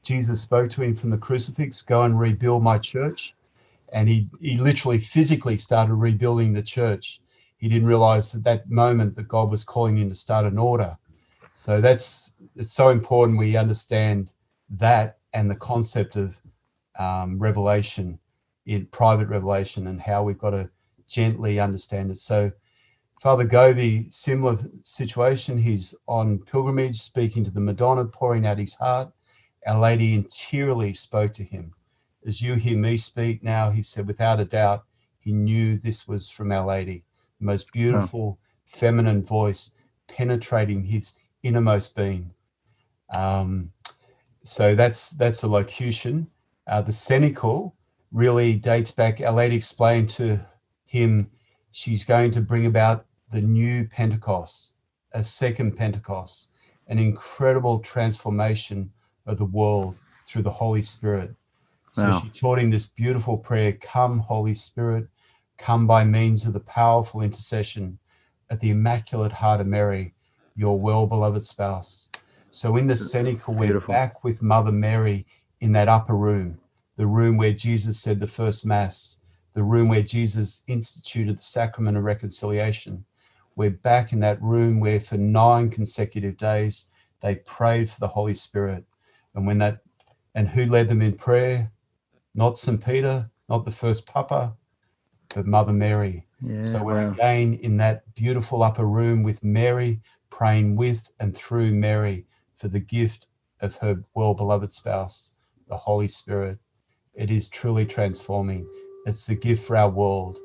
Jesus 0.04 0.42
spoke 0.42 0.70
to 0.72 0.82
him 0.82 0.96
from 0.96 1.12
the 1.12 1.18
crucifix, 1.18 1.82
go 1.82 2.02
and 2.02 2.20
rebuild 2.20 2.64
my 2.64 2.80
church. 2.80 3.36
And 3.94 4.10
he, 4.10 4.28
he 4.40 4.58
literally 4.58 4.98
physically 4.98 5.58
started 5.58 5.94
rebuilding 5.94 6.54
the 6.54 6.64
church. 6.64 7.22
He 7.58 7.70
didn't 7.70 7.88
realize 7.88 8.34
at 8.34 8.44
that 8.46 8.68
moment 8.68 9.16
that 9.16 9.28
God 9.28 9.52
was 9.52 9.64
calling 9.64 9.98
him 9.98 10.10
to 10.10 10.16
start 10.16 10.46
an 10.46 10.58
order. 10.58 10.98
So 11.54 11.80
that's 11.80 12.34
it's 12.56 12.72
so 12.72 12.90
important 12.90 13.38
we 13.38 13.56
understand 13.56 14.34
that 14.70 15.20
and 15.34 15.52
the 15.52 15.56
concept 15.56 16.16
of 16.16 16.42
um, 16.98 17.38
revelation 17.38 18.18
in 18.66 18.88
private 18.88 19.28
revelation 19.28 19.86
and 19.86 20.02
how 20.02 20.24
we've 20.24 20.38
got 20.38 20.52
to 20.52 20.72
gently 21.08 21.60
understand 21.60 22.10
it. 22.10 22.18
So, 22.18 22.52
Father 23.22 23.46
Gobbi, 23.46 24.12
similar 24.12 24.58
situation. 24.82 25.60
He's 25.60 25.94
on 26.08 26.40
pilgrimage, 26.40 26.96
speaking 26.96 27.44
to 27.44 27.52
the 27.52 27.60
Madonna, 27.60 28.06
pouring 28.06 28.48
out 28.48 28.58
his 28.58 28.74
heart. 28.74 29.12
Our 29.68 29.80
Lady 29.80 30.16
interiorly 30.16 30.94
spoke 30.94 31.32
to 31.34 31.44
him. 31.44 31.76
As 32.26 32.42
you 32.42 32.56
hear 32.56 32.76
me 32.76 32.98
speak 32.98 33.44
now, 33.44 33.70
he 33.70 33.84
said, 33.84 34.08
without 34.08 34.40
a 34.40 34.46
doubt, 34.46 34.86
he 35.20 35.34
knew 35.34 35.78
this 35.78 36.08
was 36.08 36.32
from 36.32 36.52
Our 36.52 36.66
Lady. 36.66 37.04
The 37.40 37.46
most 37.46 37.72
beautiful, 37.72 38.40
oh. 38.42 38.46
feminine 38.66 39.24
voice 39.24 39.70
penetrating 40.08 40.86
his 40.86 41.14
innermost 41.44 41.96
being. 41.96 42.32
Um, 43.14 43.72
so 44.42 44.74
that's 44.74 45.12
that's 45.12 45.44
a 45.44 45.48
locution. 45.48 46.26
Uh, 46.66 46.82
the 46.82 46.92
Cenacle 46.92 47.74
really 48.12 48.56
dates 48.56 48.90
back. 48.92 49.22
Our 49.22 49.34
Lady 49.34 49.58
explained 49.58 50.10
to 50.10 50.40
him 50.86 51.30
she's 51.72 52.04
going 52.04 52.32
to 52.32 52.42
bring 52.42 52.66
about 52.66 53.06
the 53.32 53.42
new 53.42 53.88
Pentecost, 53.88 54.74
a 55.14 55.24
second 55.24 55.78
Pentecost, 55.78 56.50
an 56.88 57.00
incredible 57.00 57.80
transformation 57.80 58.92
of 59.26 59.38
the 59.38 59.46
world 59.46 59.96
through 60.26 60.44
the 60.44 60.52
Holy 60.52 60.82
Spirit. 60.82 61.36
So 61.92 62.10
wow. 62.10 62.22
she 62.22 62.30
taught 62.30 62.60
him 62.60 62.72
this 62.72 62.86
beautiful 62.86 63.38
prayer 63.38 63.74
Come, 63.74 64.20
Holy 64.20 64.54
Spirit, 64.54 65.08
come 65.58 65.88
by 65.88 66.04
means 66.04 66.46
of 66.46 66.54
the 66.54 66.60
powerful 66.60 67.22
intercession 67.22 68.00
at 68.50 68.60
the 68.60 68.70
Immaculate 68.70 69.34
Heart 69.34 69.62
of 69.62 69.68
Mary, 69.68 70.14
your 70.56 70.78
well 70.78 71.08
beloved 71.08 71.44
spouse. 71.44 72.10
So 72.50 72.76
in 72.76 72.88
the 72.88 72.96
Cenacle, 72.98 73.54
we're 73.54 73.68
Beautiful. 73.68 73.94
back 73.94 74.26
with 74.26 74.42
Mother 74.42 74.74
Mary 74.74 75.26
in 75.62 75.72
that 75.72 75.88
upper 75.88 76.16
room, 76.16 76.60
the 76.98 77.08
room 77.08 77.38
where 77.38 77.54
Jesus 77.54 78.02
said 78.02 78.20
the 78.20 78.28
first 78.28 78.66
Mass, 78.66 79.22
the 79.54 79.64
room 79.64 79.88
where 79.88 80.02
Jesus 80.02 80.62
instituted 80.68 81.38
the 81.38 81.44
sacrament 81.44 81.98
of 81.98 82.04
reconciliation. 82.04 83.06
We're 83.62 83.70
back 83.70 84.12
in 84.12 84.22
that 84.22 84.42
room 84.42 84.80
where 84.80 85.00
for 85.00 85.18
nine 85.18 85.70
consecutive 85.70 86.36
days 86.36 86.90
they 87.20 87.36
prayed 87.36 87.92
for 87.92 88.00
the 88.00 88.08
Holy 88.08 88.34
Spirit. 88.34 88.86
And 89.36 89.46
when 89.46 89.60
that, 89.60 89.82
and 90.34 90.50
who 90.50 90.66
led 90.66 90.90
them 90.90 91.00
in 91.00 91.14
prayer? 91.14 91.72
Not 92.34 92.58
St. 92.58 92.84
Peter, 92.84 93.30
not 93.48 93.64
the 93.64 93.70
first 93.70 94.08
Papa, 94.08 94.56
but 95.36 95.46
Mother 95.46 95.74
Mary. 95.74 96.26
Yeah, 96.44 96.64
so 96.64 96.82
we're 96.82 97.06
wow. 97.06 97.12
again 97.12 97.54
in 97.54 97.78
that 97.78 98.16
beautiful 98.16 98.64
upper 98.64 98.88
room 98.88 99.22
with 99.22 99.44
Mary, 99.44 100.02
praying 100.32 100.76
with 100.76 101.12
and 101.20 101.38
through 101.38 101.72
Mary 101.72 102.26
for 102.58 102.68
the 102.68 102.80
gift 102.80 103.28
of 103.60 103.76
her 103.76 104.04
well 104.16 104.34
beloved 104.34 104.72
spouse, 104.72 105.34
the 105.68 105.78
Holy 105.78 106.08
Spirit. 106.08 106.58
It 107.14 107.30
is 107.30 107.48
truly 107.48 107.86
transforming. 107.86 108.68
It's 109.06 109.28
the 109.28 109.36
gift 109.36 109.64
for 109.64 109.78
our 109.78 109.92
world. 109.92 110.40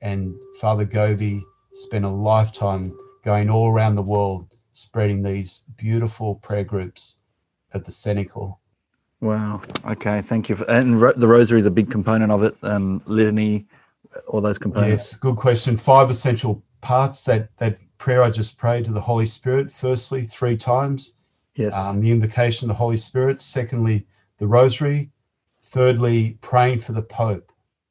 And 0.00 0.34
Father 0.60 0.84
Gobbi 0.84 1.44
spent 1.76 2.04
a 2.04 2.08
lifetime 2.10 2.96
going 3.22 3.50
all 3.50 3.70
around 3.70 3.96
the 3.96 4.02
world 4.02 4.54
spreading 4.70 5.22
these 5.22 5.64
beautiful 5.76 6.36
prayer 6.36 6.64
groups 6.64 7.18
of 7.72 7.84
the 7.84 7.90
Cenacle. 7.92 8.60
Wow. 9.20 9.62
Okay. 9.86 10.20
Thank 10.22 10.48
you. 10.48 10.56
For, 10.56 10.70
and 10.70 11.00
ro- 11.00 11.12
the 11.16 11.26
rosary 11.26 11.60
is 11.60 11.66
a 11.66 11.70
big 11.70 11.90
component 11.90 12.30
of 12.30 12.42
it. 12.42 12.54
Um, 12.62 13.02
litany, 13.06 13.66
all 14.28 14.40
those 14.40 14.58
components. 14.58 15.12
Yes, 15.12 15.16
good 15.16 15.36
question. 15.36 15.76
Five 15.76 16.10
essential 16.10 16.62
parts 16.82 17.24
that 17.24 17.56
that 17.56 17.78
prayer 17.98 18.22
I 18.22 18.30
just 18.30 18.58
prayed 18.58 18.84
to 18.84 18.92
the 18.92 19.00
Holy 19.00 19.26
Spirit. 19.26 19.70
Firstly, 19.72 20.22
three 20.22 20.56
times. 20.56 21.14
Yes. 21.54 21.74
Um, 21.74 22.00
the 22.00 22.10
invocation 22.10 22.66
of 22.66 22.68
the 22.68 22.78
Holy 22.78 22.98
Spirit. 22.98 23.40
Secondly, 23.40 24.06
the 24.38 24.46
Rosary. 24.46 25.10
Thirdly, 25.62 26.38
praying 26.42 26.78
for 26.80 26.92
the 26.92 27.02
Pope. 27.02 27.50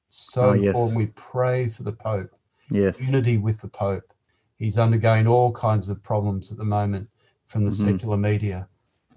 So 0.09 0.49
Oh, 0.49 0.53
yes. 0.53 0.67
important. 0.67 0.97
We 0.97 1.07
pray 1.07 1.67
for 1.67 1.83
the 1.83 1.91
Pope. 1.91 2.34
Yes. 2.69 3.01
Unity 3.01 3.37
with 3.37 3.61
the 3.61 3.67
Pope. 3.67 4.13
He's 4.57 4.77
undergoing 4.77 5.27
all 5.27 5.51
kinds 5.51 5.89
of 5.89 6.01
problems 6.01 6.51
at 6.51 6.57
the 6.57 6.63
moment 6.65 7.09
from 7.45 7.63
the 7.63 7.69
Mhm. 7.71 7.85
secular 7.85 8.17
media. 8.17 8.67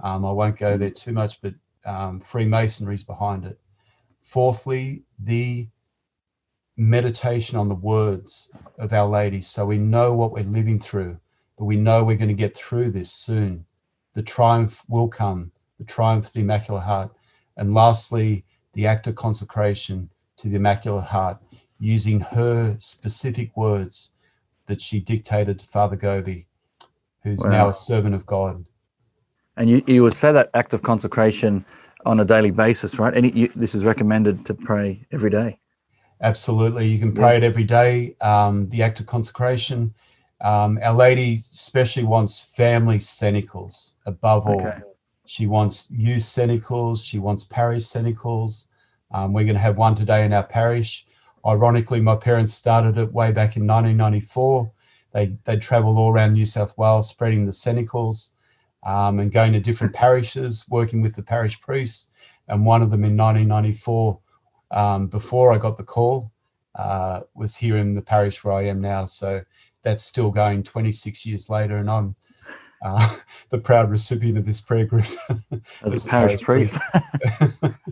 Um, 0.01 0.25
I 0.25 0.33
won't 0.33 0.57
go 0.59 0.77
there 0.77 0.91
too 0.91 1.13
much, 1.13 1.41
but 1.41 1.55
um, 1.85 2.21
Freemasonry's 2.21 3.05
behind 3.05 3.45
it. 3.47 3.59
Fourthly, 4.23 5.05
the 5.19 5.69
meditation 6.77 7.57
on 7.59 7.69
the 7.69 7.75
words 7.75 8.51
of 8.79 8.93
Our 8.93 9.09
Lady. 9.09 9.43
So 9.43 9.67
we 9.67 9.79
know 9.79 10.13
what 10.13 10.33
we're 10.33 10.45
living 10.45 10.79
through, 10.79 11.19
but 11.57 11.65
we 11.65 11.77
know 11.77 12.05
we're 12.05 12.17
going 12.17 12.29
to 12.29 12.35
get 12.35 12.57
through 12.57 12.91
this 12.91 13.11
soon. 13.11 13.67
The 14.15 14.23
triumph 14.23 14.85
will 14.89 15.09
come, 15.09 15.53
the 15.79 15.85
triumph 15.85 16.27
of 16.27 16.33
the 16.33 16.41
Immaculate 16.41 16.85
Heart. 16.85 17.13
And 17.57 17.75
lastly, 17.75 18.45
the 18.75 18.87
act 18.87 19.07
of 19.07 19.17
consecration 19.17 20.11
to 20.37 20.49
the 20.49 20.57
Immaculate 20.57 21.07
Heart, 21.07 21.43
using 21.79 22.21
her 22.21 22.77
specific 22.79 23.57
words 23.57 24.13
that 24.67 24.81
she 24.81 25.01
dictated 25.01 25.61
to 25.61 25.67
Father 25.67 25.97
Gobbi, 25.97 26.47
who's 27.23 27.41
Wow. 27.41 27.51
now 27.51 27.69
a 27.69 27.75
servant 27.75 28.15
of 28.15 28.27
God. 28.27 28.65
And 29.57 29.69
you, 29.71 29.83
you 29.87 30.03
would 30.03 30.15
say 30.15 30.31
that 30.33 30.51
act 30.55 30.73
of 30.73 30.83
consecration 30.83 31.65
on 32.07 32.21
a 32.21 32.25
daily 32.25 32.51
basis, 32.51 32.99
right? 32.99 33.15
And 33.15 33.35
you, 33.35 33.51
this 33.57 33.75
is 33.75 33.85
recommended 33.85 34.47
to 34.47 34.55
pray 34.55 35.07
every 35.11 35.31
day. 35.31 35.59
Absolutely. 36.21 36.87
You 36.87 36.99
can 36.99 37.13
pray 37.13 37.37
it 37.37 37.45
every 37.45 37.65
day. 37.65 38.17
Um, 38.21 38.69
the 38.71 38.83
act 38.83 39.01
of 39.01 39.07
consecration. 39.07 39.95
Um, 40.41 40.79
Our 40.83 40.95
Lady 40.95 41.43
especially 41.53 42.05
wants 42.05 42.41
family 42.41 42.99
cenacles 42.99 43.93
above 44.07 44.47
all. 44.47 44.61
Okay. 44.61 44.81
She 45.27 45.47
wants 45.47 45.91
youth 45.91 46.23
cenacles. 46.23 47.05
She 47.05 47.19
wants 47.19 47.45
parish 47.45 47.85
cenacles. 47.85 48.67
Um, 49.11 49.33
we're 49.33 49.45
going 49.45 49.55
to 49.57 49.61
have 49.61 49.77
one 49.77 49.95
today 49.95 50.25
in 50.25 50.33
our 50.33 50.43
parish. 50.45 51.05
Ironically, 51.49 52.01
my 52.01 52.15
parents 52.15 52.53
started 52.53 52.99
it 52.99 53.13
way 53.13 53.33
back 53.33 53.57
in 53.57 53.67
1994. 53.67 54.71
They 55.15 55.39
they 55.45 55.57
travel 55.57 55.97
all 55.99 56.13
around 56.13 56.35
New 56.35 56.45
South 56.45 56.77
Wales, 56.77 57.09
spreading 57.09 57.47
the 57.47 57.53
cenacles 57.53 58.33
um, 58.85 59.19
and 59.19 59.33
going 59.33 59.55
to 59.55 59.61
different 59.61 59.95
parishes, 60.05 60.67
working 60.69 61.01
with 61.01 61.17
the 61.17 61.23
parish 61.23 61.59
priests. 61.61 62.13
And 62.47 62.67
one 62.67 62.83
of 62.83 62.91
them 62.91 63.05
in 63.05 63.17
1994, 63.17 64.21
um, 64.71 65.07
before 65.07 65.53
I 65.53 65.59
got 65.59 65.79
the 65.79 65.85
call, 65.85 66.33
uh, 66.75 67.21
was 67.35 67.57
here 67.57 67.77
in 67.77 67.95
the 67.95 68.03
parish 68.03 68.45
where 68.45 68.55
I 68.55 68.67
am 68.67 68.81
now. 68.81 69.07
So 69.07 69.43
that's 69.83 70.05
still 70.05 70.31
going 70.31 70.63
26 70.65 71.25
years 71.25 71.49
later, 71.49 71.79
and 71.79 71.91
I'm 71.91 72.17
uh, 72.85 73.17
the 73.49 73.59
proud 73.59 73.91
recipient 73.91 74.37
of 74.37 74.45
this 74.45 74.61
prayer 74.61 74.85
group. 74.85 75.07
As 75.83 76.05
a 76.05 76.09
parish 76.11 76.43
priest. 76.43 76.79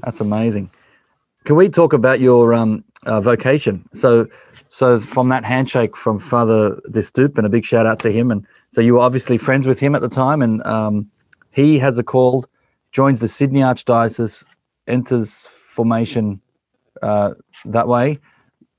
That's 0.03 0.21
amazing. 0.21 0.71
Can 1.47 1.55
we 1.55 1.69
talk 1.69 1.93
about 1.93 2.19
your 2.19 2.53
um, 2.55 2.85
uh, 3.05 3.21
vocation? 3.21 3.89
So, 3.95 4.27
so 4.69 4.99
from 4.99 5.29
that 5.29 5.45
handshake 5.45 5.97
from 5.97 6.19
Father 6.19 6.81
De 6.91 7.05
Stoop, 7.05 7.39
and 7.39 7.47
a 7.47 7.49
big 7.49 7.65
shout 7.65 7.87
out 7.87 8.01
to 8.01 8.11
him. 8.11 8.33
And 8.33 8.45
so 8.73 8.81
you 8.81 8.95
were 8.95 9.01
obviously 9.01 9.39
friends 9.39 9.65
with 9.65 9.79
him 9.79 9.95
at 9.95 10.01
the 10.01 10.09
time, 10.09 10.43
and 10.43 10.61
um, 10.67 11.09
he 11.53 11.79
has 11.79 11.99
a 11.99 12.03
call, 12.03 12.47
joins 12.91 13.21
the 13.21 13.29
Sydney 13.29 13.61
Archdiocese, 13.61 14.45
enters 14.89 15.47
formation 15.47 16.41
uh, 17.01 17.35
that 17.65 17.87
way. 17.87 18.19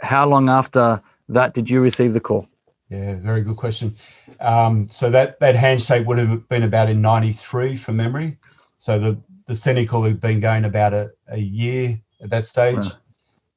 How 0.01 0.27
long 0.27 0.49
after 0.49 1.01
that 1.29 1.53
did 1.53 1.69
you 1.69 1.79
receive 1.79 2.13
the 2.13 2.19
call? 2.19 2.49
Yeah, 2.89 3.15
very 3.21 3.43
good 3.43 3.55
question. 3.55 3.95
Um, 4.41 4.89
so 4.89 5.09
that 5.09 5.39
that 5.39 5.55
handshake 5.55 6.05
would 6.05 6.17
have 6.17 6.49
been 6.49 6.63
about 6.63 6.89
in 6.89 7.01
'93 7.01 7.77
from 7.77 7.95
memory. 7.95 8.39
So 8.77 8.99
the 8.99 9.21
the 9.45 9.53
Cenacle 9.53 10.05
had 10.05 10.19
been 10.19 10.41
going 10.41 10.65
about 10.65 10.93
a, 10.93 11.11
a 11.29 11.39
year 11.39 12.01
at 12.21 12.29
that 12.29 12.45
stage, 12.45 12.77
Right. 12.77 12.97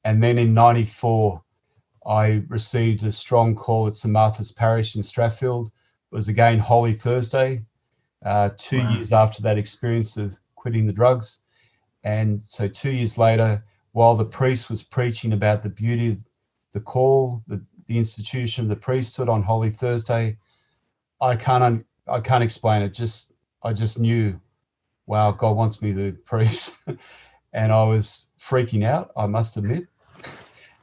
and 0.05 0.23
then 0.23 0.39
in 0.39 0.53
'94, 0.55 1.43
I 2.07 2.43
received 2.49 3.03
a 3.03 3.13
strong 3.13 3.55
call 3.55 3.87
at 3.87 3.95
St 3.95 4.13
Martha's 4.13 4.53
Parish 4.53 4.95
in 4.97 5.03
Strathfield. 5.03 5.67
It 5.67 6.15
was 6.15 6.29
again 6.29 6.59
Holy 6.61 6.93
Thursday, 6.93 7.65
uh, 8.25 8.51
two 8.57 8.79
Wow. 8.79 8.93
years 8.93 9.13
after 9.13 9.43
that 9.43 9.59
experience 9.59 10.17
of 10.17 10.39
quitting 10.55 10.87
the 10.87 10.93
drugs, 10.93 11.43
and 12.03 12.43
so 12.43 12.69
two 12.69 12.91
years 12.91 13.17
later, 13.19 13.65
while 13.93 14.15
the 14.17 14.25
priest 14.25 14.69
was 14.71 14.83
preaching 14.83 15.33
about 15.33 15.63
the 15.63 15.71
beauty 15.71 16.11
of 16.13 16.27
the 16.73 16.81
call, 16.81 17.43
the 17.47 17.65
the 17.87 17.99
institution 17.99 18.63
of 18.65 18.69
the 18.69 18.77
priesthood 18.77 19.29
on 19.29 19.43
Holy 19.43 19.69
Thursday. 19.71 20.39
I 21.21 21.35
can't 21.37 21.65
un- 21.65 21.85
I 22.07 22.21
can't 22.21 22.45
explain 22.45 22.83
it. 22.83 22.95
Just 22.95 23.33
I 23.65 23.73
just 23.73 23.99
knew, 23.99 24.41
wow, 25.07 25.33
God 25.33 25.57
wants 25.57 25.83
me 25.83 25.91
to 25.93 25.97
be 25.97 26.09
a 26.09 26.13
priest, 26.13 26.79
and 27.53 27.73
I 27.73 27.85
was 27.85 28.29
freaking 28.39 28.85
out. 28.85 29.11
I 29.17 29.27
must 29.27 29.57
admit. 29.57 29.87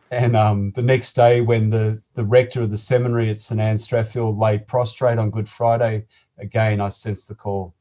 And 0.09 0.35
um, 0.37 0.71
the 0.71 0.81
next 0.81 1.13
day, 1.13 1.41
when 1.41 1.69
the 1.69 2.01
the 2.13 2.23
rector 2.23 2.61
of 2.61 2.69
the 2.69 2.77
seminary 2.77 3.29
at 3.29 3.39
St 3.39 3.59
Anne 3.59 3.77
Strathfield 3.77 4.39
lay 4.39 4.57
prostrate 4.57 5.17
on 5.17 5.31
Good 5.31 5.49
Friday, 5.49 6.05
again 6.37 6.79
I 6.79 6.89
sensed 6.89 7.27
the 7.27 7.35
call. 7.35 7.73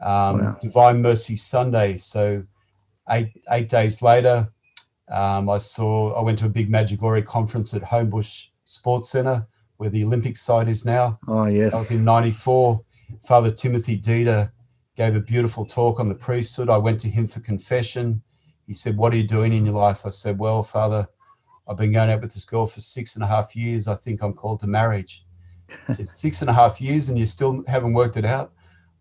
Um, 0.00 0.38
Wow. 0.40 0.58
Divine 0.60 1.02
Mercy 1.02 1.36
Sunday. 1.36 1.98
So 1.98 2.44
eight 3.10 3.32
eight 3.50 3.68
days 3.68 4.00
later, 4.00 4.48
um, 5.08 5.50
I 5.50 5.58
saw 5.58 6.14
I 6.14 6.22
went 6.22 6.38
to 6.38 6.46
a 6.46 6.48
big 6.48 6.70
Medjugorje 6.70 7.26
conference 7.26 7.74
at 7.74 7.82
Homebush 7.82 8.46
Sports 8.64 9.10
Centre, 9.10 9.46
where 9.76 9.90
the 9.90 10.04
Olympic 10.04 10.38
site 10.38 10.68
is 10.68 10.86
now. 10.86 11.18
Oh 11.28 11.44
That 11.72 11.78
was 11.78 11.90
in 11.90 12.04
'94. 12.04 12.80
Father 13.26 13.50
Timothy 13.50 14.00
Dieter 14.00 14.52
gave 14.96 15.14
a 15.16 15.20
beautiful 15.20 15.64
talk 15.64 16.00
on 16.00 16.08
the 16.08 16.14
priesthood. 16.14 16.68
I 16.68 16.78
went 16.78 17.00
to 17.00 17.08
him 17.08 17.26
for 17.28 17.40
confession. 17.40 18.22
He 18.66 18.74
said, 18.74 18.96
"What 18.96 19.12
are 19.12 19.16
you 19.16 19.26
doing 19.26 19.52
in 19.52 19.64
your 19.66 19.74
life?" 19.74 20.04
I 20.06 20.10
said, 20.10 20.38
"Well, 20.38 20.62
Father, 20.62 21.08
I've 21.68 21.76
been 21.76 21.92
going 21.92 22.10
out 22.10 22.20
with 22.20 22.34
this 22.34 22.44
girl 22.44 22.66
for 22.66 22.80
six 22.80 23.14
and 23.14 23.24
a 23.24 23.26
half 23.28 23.54
years. 23.56 23.86
I 23.88 23.94
think 23.94 24.22
I'm 24.22 24.32
called 24.34 24.60
to 24.60 24.66
marriage." 24.66 25.24
He 25.86 25.94
said, 25.94 26.08
six 26.08 26.40
and 26.40 26.50
a 26.50 26.52
half 26.52 26.80
years 26.80 27.08
and 27.08 27.18
you 27.18 27.26
still 27.26 27.64
haven't 27.66 27.92
worked 27.92 28.16
it 28.16 28.24
out? 28.24 28.52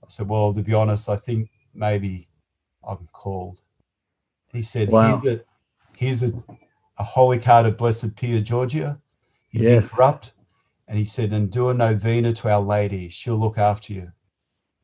I 0.03 0.07
said, 0.07 0.27
Well, 0.27 0.53
to 0.53 0.61
be 0.61 0.73
honest, 0.73 1.09
I 1.09 1.15
think 1.15 1.49
maybe 1.73 2.29
I'm 2.87 3.07
called. 3.11 3.61
He 4.53 4.61
said, 4.61 4.89
Wow. 4.89 5.19
Here's, 5.19 5.33
a, 5.35 5.43
here's 5.95 6.23
a, 6.23 6.33
a 6.97 7.03
holy 7.03 7.39
card 7.39 7.65
of 7.65 7.77
Blessed 7.77 8.15
Pier 8.15 8.41
Giorgio. 8.41 8.99
He's 9.49 9.65
Yes. 9.65 9.91
incorrupt. 9.91 10.33
And 10.87 10.97
he 10.97 11.05
said, 11.05 11.31
And 11.31 11.51
do 11.51 11.69
a 11.69 11.73
novena 11.73 12.33
to 12.33 12.49
Our 12.49 12.61
Lady. 12.61 13.09
She'll 13.09 13.37
look 13.37 13.57
after 13.57 13.93
you. 13.93 14.11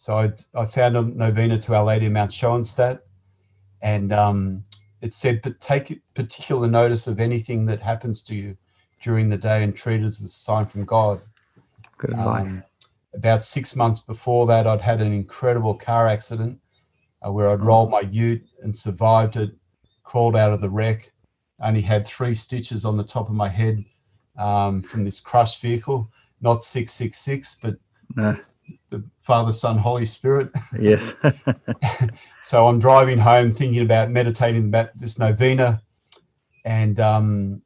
So 0.06 0.20
I, 0.20 0.34
I 0.54 0.68
found 0.68 0.96
a 0.96 1.02
novena 1.02 1.58
to 1.58 1.74
Our 1.74 1.84
Lady 1.84 2.06
of 2.06 2.12
Mount 2.12 2.32
Schoenstatt. 2.32 3.00
And 3.82 4.14
um, 4.14 4.64
it 5.02 5.12
said, 5.12 5.42
But 5.42 5.60
take 5.60 6.00
particular 6.14 6.68
notice 6.68 7.08
of 7.08 7.20
anything 7.20 7.66
that 7.66 7.82
happens 7.82 8.22
to 8.24 8.36
you 8.36 8.56
during 9.02 9.30
the 9.30 9.38
day 9.38 9.64
and 9.64 9.76
treat 9.76 10.02
it 10.02 10.06
as 10.06 10.22
a 10.22 10.28
sign 10.28 10.66
from 10.66 10.86
God. 10.86 11.22
good 11.98 12.12
advice. 12.12 12.46
Um, 12.46 12.64
about 13.16 13.42
six 13.42 13.76
months 13.76 14.00
before 14.00 14.46
that, 14.46 14.68
I'd 14.68 14.82
had 14.82 15.02
an 15.02 15.12
incredible 15.12 15.74
car 15.74 16.08
accident 16.08 16.60
uh, 17.26 17.32
where 17.32 17.50
I'd 17.50 17.62
rolled 17.62 17.90
my 17.90 18.02
ute 18.02 18.46
and 18.62 18.76
survived 18.76 19.36
it, 19.36 19.56
crawled 20.04 20.36
out 20.36 20.54
of 20.54 20.62
the 20.62 20.70
wreck. 20.70 21.14
Only 21.60 21.82
had 21.82 22.06
three 22.06 22.36
stitches 22.36 22.86
on 22.86 22.98
the 22.98 23.04
top 23.04 23.28
of 23.28 23.34
my 23.34 23.50
head 23.50 23.84
um, 24.38 24.84
from 24.84 25.04
this 25.04 25.20
crushed 25.20 25.64
vehicle, 25.64 26.12
not 26.42 26.62
666, 26.62 27.58
but 27.60 27.78
No. 28.16 28.38
The 28.90 29.04
Father, 29.22 29.52
Son, 29.52 29.78
Holy 29.78 30.06
Spirit. 30.06 30.52
yes. 30.78 31.14
So 32.44 32.68
I'm 32.68 32.78
driving 32.78 33.18
home 33.18 33.50
thinking 33.50 33.82
about 33.82 34.12
meditating 34.12 34.66
about 34.68 34.90
this 34.96 35.18
novena. 35.18 35.82
And 36.64 37.00
um, 37.00 37.64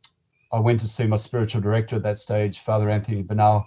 I 0.53 0.59
went 0.59 0.79
to 0.79 0.87
see 0.87 1.05
my 1.05 1.17
spiritual 1.17 1.61
director 1.61 1.97
at 1.97 2.03
that 2.03 2.17
stage, 2.17 2.59
Father 2.59 2.89
Anthony 2.89 3.21
Bernal, 3.21 3.65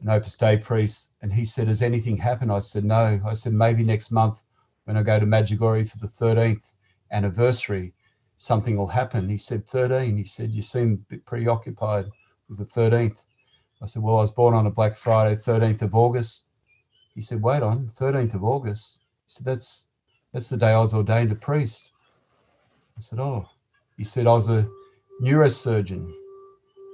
an 0.00 0.08
Opus 0.08 0.36
Dei 0.36 0.56
priest. 0.56 1.12
And 1.22 1.34
he 1.34 1.44
said, 1.44 1.68
Has 1.68 1.82
anything 1.82 2.16
happened? 2.16 2.50
I 2.50 2.58
said, 2.58 2.84
No. 2.84 3.20
I 3.24 3.34
said, 3.34 3.52
Maybe 3.52 3.84
next 3.84 4.10
month 4.10 4.42
when 4.84 4.96
I 4.96 5.04
go 5.04 5.20
to 5.20 5.26
Medjugorje 5.26 5.92
for 5.92 5.98
the 5.98 6.08
13th 6.08 6.72
anniversary, 7.12 7.94
something 8.36 8.76
will 8.76 8.88
happen. 8.88 9.28
He 9.28 9.38
said, 9.38 9.66
13. 9.68 10.16
He 10.16 10.24
said, 10.24 10.50
You 10.50 10.62
seem 10.62 10.92
a 10.94 11.10
bit 11.14 11.24
preoccupied. 11.26 12.06
With 12.48 12.58
the 12.58 12.64
13th. 12.64 13.24
I 13.80 13.86
said, 13.86 14.02
Well, 14.02 14.18
I 14.18 14.22
was 14.22 14.32
born 14.32 14.54
on 14.54 14.66
a 14.66 14.70
Black 14.70 14.96
Friday, 14.96 15.36
13th 15.36 15.82
of 15.82 15.94
August. 15.94 16.48
He 17.14 17.20
said, 17.20 17.42
Wait 17.42 17.62
on, 17.62 17.88
13th 17.88 18.34
of 18.34 18.44
August. 18.44 19.00
He 19.26 19.32
said, 19.32 19.46
That's 19.46 19.86
that's 20.32 20.48
the 20.48 20.56
day 20.56 20.70
I 20.70 20.78
was 20.78 20.94
ordained 20.94 21.32
a 21.32 21.34
priest. 21.34 21.92
I 22.96 23.00
said, 23.00 23.18
Oh. 23.18 23.48
He 23.96 24.04
said, 24.04 24.26
I 24.26 24.32
was 24.32 24.48
a 24.48 24.66
neurosurgeon. 25.20 26.10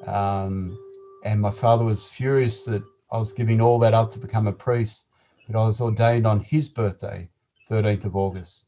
Um, 0.06 0.76
and 1.24 1.40
my 1.40 1.52
father 1.52 1.84
was 1.84 2.08
furious 2.08 2.64
that 2.64 2.82
I 3.12 3.18
was 3.18 3.32
giving 3.32 3.60
all 3.60 3.78
that 3.78 3.94
up 3.94 4.10
to 4.10 4.18
become 4.18 4.48
a 4.48 4.52
priest, 4.52 5.08
but 5.46 5.56
I 5.56 5.64
was 5.64 5.80
ordained 5.80 6.26
on 6.26 6.40
his 6.40 6.68
birthday, 6.68 7.28
13th 7.70 8.06
of 8.06 8.16
August. 8.16 8.66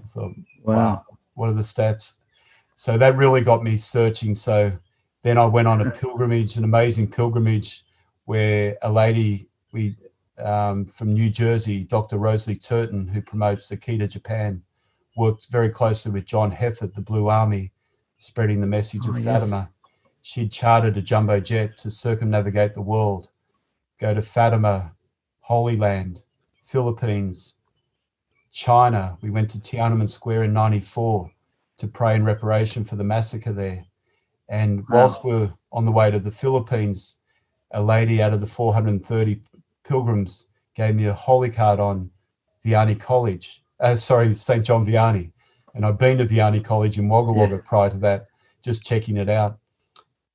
I 0.00 0.04
thought, 0.04 0.32
wow, 0.64 0.76
wow 0.76 1.04
what 1.34 1.48
are 1.48 1.54
the 1.54 1.62
stats? 1.62 2.18
So 2.74 2.98
that 2.98 3.16
really 3.16 3.42
got 3.42 3.62
me 3.62 3.76
searching. 3.76 4.34
So 4.34 4.72
then 5.22 5.38
I 5.38 5.46
went 5.46 5.68
on 5.68 5.80
a 5.80 5.90
pilgrimage, 6.02 6.56
an 6.56 6.64
amazing 6.64 7.08
pilgrimage, 7.08 7.84
where 8.24 8.76
a 8.82 8.90
lady 8.90 9.48
we 9.72 9.96
um, 10.38 10.86
from 10.86 11.12
New 11.12 11.30
Jersey, 11.30 11.84
Dr. 11.84 12.18
Rosalie 12.18 12.56
Turton, 12.56 13.08
who 13.08 13.20
promotes 13.20 13.70
Akita 13.70 14.08
Japan, 14.08 14.62
worked 15.16 15.48
very 15.50 15.68
closely 15.68 16.12
with 16.12 16.24
John 16.24 16.52
Haffert, 16.52 16.94
the 16.94 17.00
Blue 17.00 17.28
Army, 17.28 17.72
spreading 18.18 18.60
the 18.60 18.66
message 18.66 19.02
oh, 19.06 19.10
of 19.10 19.22
Fatima. 19.22 19.70
Yes. 19.84 19.92
She'd 20.22 20.52
chartered 20.52 20.96
a 20.96 21.02
jumbo 21.02 21.40
jet 21.40 21.76
to 21.78 21.90
circumnavigate 21.90 22.74
the 22.74 22.80
world, 22.80 23.28
go 23.98 24.14
to 24.14 24.22
Fatima, 24.22 24.92
Holy 25.40 25.76
Land, 25.76 26.22
Philippines, 26.62 27.56
China. 28.52 29.18
We 29.20 29.30
went 29.30 29.50
to 29.50 29.58
Tiananmen 29.58 30.08
Square 30.08 30.44
in 30.44 30.52
94 30.52 31.32
to 31.78 31.88
pray 31.88 32.14
in 32.14 32.24
reparation 32.24 32.84
for 32.84 32.96
the 32.96 33.04
massacre 33.04 33.52
there. 33.52 33.86
And 34.48 34.84
whilst 34.88 35.24
wow. 35.24 35.30
we're 35.30 35.52
on 35.72 35.84
the 35.84 35.92
way 35.92 36.10
to 36.10 36.18
the 36.18 36.30
Philippines, 36.30 37.20
a 37.72 37.82
lady 37.82 38.22
out 38.22 38.34
of 38.34 38.40
the 38.40 38.46
430 38.46 39.40
pilgrims 39.84 40.48
gave 40.74 40.94
me 40.94 41.06
a 41.06 41.12
holy 41.12 41.50
card 41.50 41.80
on 41.80 42.10
Vianney 42.64 42.98
College. 42.98 43.62
Uh, 43.80 43.96
sorry, 43.96 44.34
St. 44.34 44.64
John 44.64 44.86
Vianney. 44.86 45.32
And 45.74 45.84
I'd 45.84 45.98
been 45.98 46.18
to 46.18 46.26
Vianney 46.26 46.64
College 46.64 46.98
in 46.98 47.08
Wagga 47.08 47.32
Wagga 47.32 47.56
yeah. 47.56 47.60
prior 47.64 47.90
to 47.90 47.96
that, 47.98 48.26
just 48.62 48.84
checking 48.84 49.16
it 49.16 49.28
out. 49.28 49.58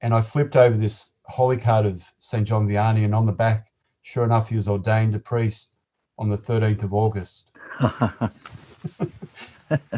And 0.01 0.13
I 0.13 0.21
flipped 0.21 0.55
over 0.55 0.77
this 0.77 1.15
holy 1.23 1.57
card 1.57 1.85
of 1.85 2.13
St. 2.19 2.47
John 2.47 2.67
Vianney, 2.67 3.03
and 3.05 3.15
on 3.15 3.25
the 3.25 3.33
back, 3.33 3.71
sure 4.01 4.23
enough, 4.23 4.49
he 4.49 4.55
was 4.55 4.67
ordained 4.67 5.15
a 5.15 5.19
priest 5.19 5.73
on 6.17 6.29
the 6.29 6.37
13th 6.37 6.83
of 6.83 6.93
August. 6.93 7.51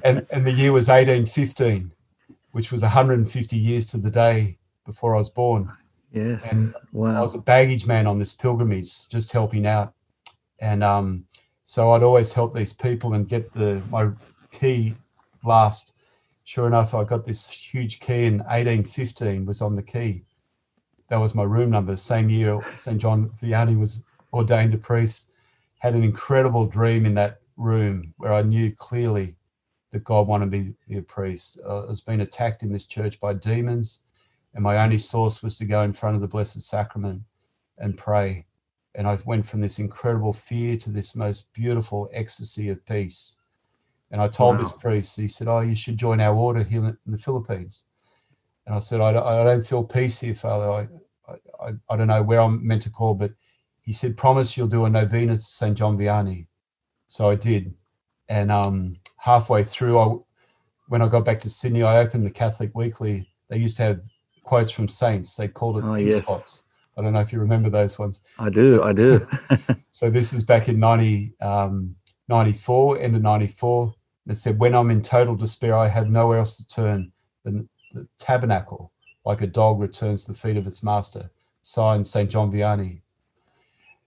and, 0.03 0.25
and 0.29 0.45
the 0.45 0.51
year 0.51 0.71
was 0.71 0.87
1815, 0.87 1.91
which 2.51 2.71
was 2.71 2.81
150 2.81 3.57
years 3.57 3.85
to 3.87 3.97
the 3.97 4.11
day 4.11 4.57
before 4.85 5.15
I 5.15 5.17
was 5.17 5.29
born. 5.29 5.71
Yes. 6.11 6.51
And 6.51 6.73
wow. 6.91 7.17
I 7.17 7.21
was 7.21 7.35
a 7.35 7.39
baggage 7.39 7.85
man 7.85 8.07
on 8.07 8.19
this 8.19 8.33
pilgrimage, 8.33 9.07
just 9.09 9.31
helping 9.31 9.65
out. 9.65 9.93
And 10.59 10.83
um, 10.83 11.25
so 11.63 11.91
I'd 11.91 12.03
always 12.03 12.33
help 12.33 12.53
these 12.53 12.73
people 12.73 13.13
and 13.13 13.27
get 13.27 13.53
the 13.53 13.81
my 13.89 14.11
key 14.51 14.95
last. 15.43 15.93
Sure 16.43 16.65
enough, 16.65 16.95
I 16.95 17.03
got 17.03 17.25
this 17.25 17.49
huge 17.49 17.99
key 17.99 18.25
in 18.25 18.39
1815 18.39 19.45
was 19.45 19.61
on 19.61 19.75
the 19.75 19.83
key. 19.83 20.23
That 21.09 21.17
was 21.19 21.35
my 21.35 21.43
room 21.43 21.69
number. 21.69 21.95
Same 21.95 22.29
year, 22.29 22.59
St. 22.75 22.99
John 22.99 23.29
Vianney 23.29 23.77
was 23.77 24.03
ordained 24.33 24.73
a 24.73 24.77
priest. 24.77 25.31
Had 25.79 25.93
an 25.93 26.03
incredible 26.03 26.65
dream 26.65 27.05
in 27.05 27.13
that 27.15 27.39
room 27.55 28.13
where 28.17 28.33
I 28.33 28.41
knew 28.41 28.71
clearly 28.71 29.35
that 29.91 30.03
God 30.03 30.27
wanted 30.27 30.51
me 30.51 30.57
to 30.59 30.75
be 30.87 30.97
a 30.97 31.01
priest. 31.01 31.59
Uh, 31.65 31.83
I 31.83 31.85
was 31.85 32.01
being 32.01 32.21
attacked 32.21 32.63
in 32.63 32.71
this 32.71 32.85
church 32.85 33.19
by 33.19 33.33
demons 33.33 34.01
and 34.53 34.63
my 34.63 34.77
only 34.77 34.97
source 34.97 35.43
was 35.43 35.57
to 35.57 35.65
go 35.65 35.81
in 35.81 35.93
front 35.93 36.15
of 36.15 36.21
the 36.21 36.27
Blessed 36.27 36.61
Sacrament 36.61 37.23
and 37.77 37.97
pray. 37.97 38.45
And 38.95 39.07
I 39.07 39.17
went 39.25 39.47
from 39.47 39.61
this 39.61 39.79
incredible 39.79 40.33
fear 40.33 40.75
to 40.77 40.89
this 40.89 41.15
most 41.15 41.53
beautiful 41.53 42.09
ecstasy 42.11 42.69
of 42.69 42.85
peace. 42.85 43.37
And 44.11 44.21
I 44.21 44.27
told 44.27 44.55
wow. 44.55 44.63
this 44.63 44.71
priest, 44.71 45.15
he 45.17 45.27
said, 45.27 45.47
Oh, 45.47 45.59
you 45.59 45.75
should 45.75 45.97
join 45.97 46.19
our 46.19 46.35
order 46.35 46.63
here 46.63 46.83
in 46.83 46.97
the 47.05 47.17
Philippines. 47.17 47.83
And 48.65 48.75
I 48.75 48.79
said, 48.79 49.01
I 49.01 49.13
don't, 49.13 49.25
I 49.25 49.43
don't 49.43 49.65
feel 49.65 49.83
peace 49.83 50.19
here, 50.19 50.33
Father. 50.33 50.71
I, 50.71 51.33
I, 51.63 51.71
I 51.89 51.95
don't 51.95 52.07
know 52.07 52.23
where 52.23 52.41
I'm 52.41 52.65
meant 52.65 52.83
to 52.83 52.89
call, 52.89 53.13
but 53.13 53.31
he 53.81 53.93
said, 53.93 54.17
Promise 54.17 54.57
you'll 54.57 54.67
do 54.67 54.85
a 54.85 54.89
novena 54.89 55.35
to 55.35 55.41
St. 55.41 55.77
John 55.77 55.97
Vianney. 55.97 56.47
So 57.07 57.29
I 57.29 57.35
did. 57.35 57.73
And 58.27 58.51
um, 58.51 58.97
halfway 59.17 59.63
through, 59.63 59.99
I, 59.99 60.15
when 60.87 61.01
I 61.01 61.07
got 61.07 61.25
back 61.25 61.39
to 61.41 61.49
Sydney, 61.49 61.83
I 61.83 61.99
opened 61.99 62.25
the 62.25 62.31
Catholic 62.31 62.71
Weekly. 62.73 63.29
They 63.47 63.57
used 63.57 63.77
to 63.77 63.83
have 63.83 64.01
quotes 64.49 64.71
from 64.71 64.89
saints. 64.89 65.35
They 65.35 65.47
called 65.47 65.77
it 65.77 65.83
oh, 65.85 65.93
yes. 65.93 66.23
spots. 66.23 66.63
I 66.97 67.03
don't 67.03 67.13
know 67.13 67.19
if 67.19 67.31
you 67.31 67.39
remember 67.39 67.69
those 67.69 67.99
ones. 67.99 68.23
I 68.39 68.49
do. 68.49 68.81
I 68.81 68.93
do. 68.93 69.27
so 69.91 70.09
this 70.09 70.33
is 70.33 70.43
back 70.43 70.67
in 70.67 70.79
90, 70.79 71.33
um, 71.39 71.95
94, 72.29 72.99
end 72.99 73.15
of 73.15 73.21
94. 73.21 73.93
It 74.27 74.37
said, 74.37 74.57
when 74.57 74.73
I'm 74.73 74.89
in 74.89 75.03
total 75.03 75.35
despair, 75.35 75.75
I 75.75 75.87
have 75.87 76.09
nowhere 76.09 76.39
else 76.39 76.57
to 76.57 76.67
turn 76.67 77.11
than 77.43 77.69
the 77.93 78.07
tabernacle, 78.17 78.91
like 79.23 79.41
a 79.41 79.47
dog 79.47 79.79
returns 79.79 80.25
to 80.25 80.31
the 80.31 80.37
feet 80.37 80.57
of 80.57 80.65
its 80.65 80.81
master. 80.81 81.29
Signed 81.61 82.07
St. 82.07 82.27
John 82.27 82.51
Vianney. 82.51 83.01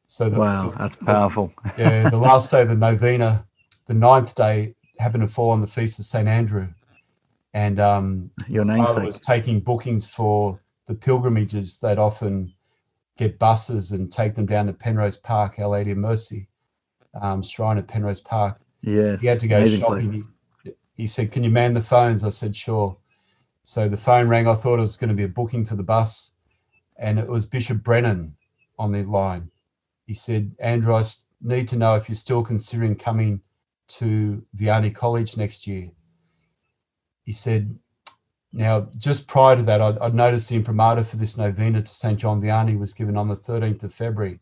So 0.09 0.29
the, 0.29 0.41
wow, 0.41 0.71
the, 0.71 0.79
that's 0.79 0.97
powerful. 0.97 1.53
The, 1.77 1.83
yeah, 1.83 2.11
the 2.11 2.19
last 2.19 2.51
day 2.51 2.63
of 2.63 2.69
the 2.69 2.75
novena, 2.75 3.47
the 3.87 3.95
ninth 3.95 4.35
day 4.35 4.75
happened 4.99 5.23
to 5.23 5.33
fall 5.33 5.51
on 5.51 5.61
the 5.61 5.69
feast 5.69 6.01
of 6.01 6.05
St. 6.05 6.27
Andrew 6.27 6.71
and 7.55 7.79
um, 7.79 8.31
your 8.49 8.65
namesake 8.65 9.05
was 9.05 9.21
taking 9.21 9.61
bookings 9.61 10.09
for 10.09 10.61
the 10.87 10.95
pilgrimages. 10.95 11.79
They'd 11.81 11.99
often 11.99 12.55
get 13.17 13.39
buses 13.39 13.93
and 13.93 14.11
take 14.11 14.35
them 14.35 14.47
down 14.47 14.67
to 14.67 14.73
Penrose 14.73 15.17
Park, 15.17 15.59
Our 15.59 15.69
Lady 15.69 15.91
of 15.91 15.99
Mercy, 15.99 16.49
um, 17.21 17.43
shrine 17.43 17.79
at 17.79 17.89
Penrose 17.89 18.23
Park. 18.23 18.61
Yes, 18.81 19.21
he 19.21 19.27
had 19.27 19.41
to 19.41 19.49
go 19.49 19.67
shopping. 19.67 20.33
He, 20.65 20.73
he, 20.95 21.07
said, 21.07 21.31
"Can 21.31 21.45
you 21.45 21.51
man 21.51 21.75
the 21.75 21.83
phones?" 21.83 22.25
I 22.25 22.31
said, 22.31 22.57
"Sure." 22.57 22.97
So 23.63 23.89
the 23.89 23.97
phone 23.97 24.29
rang. 24.29 24.49
I 24.49 24.55
thought 24.55 24.79
it 24.79 24.83
was 24.83 24.97
going 24.97 25.11
to 25.11 25.15
be 25.15 25.23
a 25.23 25.29
booking 25.29 25.65
for 25.65 25.77
the 25.77 25.85
bus, 25.85 26.33
and 26.97 27.19
it 27.19 27.29
was 27.29 27.47
Bishop 27.47 27.83
Brennan 27.83 28.37
on 28.79 28.93
the 28.93 29.05
line. 29.05 29.51
He 30.07 30.15
said, 30.15 30.53
"Andrew, 30.59 30.95
I 30.95 31.05
need 31.41 31.69
to 31.69 31.77
know 31.77 31.95
if 31.97 32.09
you're 32.09 32.17
still 32.17 32.43
considering 32.43 32.97
coming 32.97 33.43
to 33.89 34.45
Vianney 34.57 34.93
College 34.93 35.37
next 35.37 35.67
year." 35.67 35.91
He 37.25 37.33
said, 37.33 37.79
now, 38.53 38.89
just 38.99 39.29
prior 39.29 39.57
to 39.57 39.63
that, 39.63 39.81
I'd, 39.81 39.99
I'd, 39.99 40.15
noticed 40.15 40.51
the 40.51 40.57
imprimatur 40.57 41.05
for 41.05 41.17
this 41.17 41.39
novena 41.39 41.81
to 41.83 41.91
St. 41.91 42.19
John 42.19 42.43
Vianney 42.43 42.79
was 42.79 42.93
given 42.93 43.17
on 43.17 43.29
the 43.29 43.35
13th 43.35 43.83
of 43.83 43.95
February. 43.95 44.41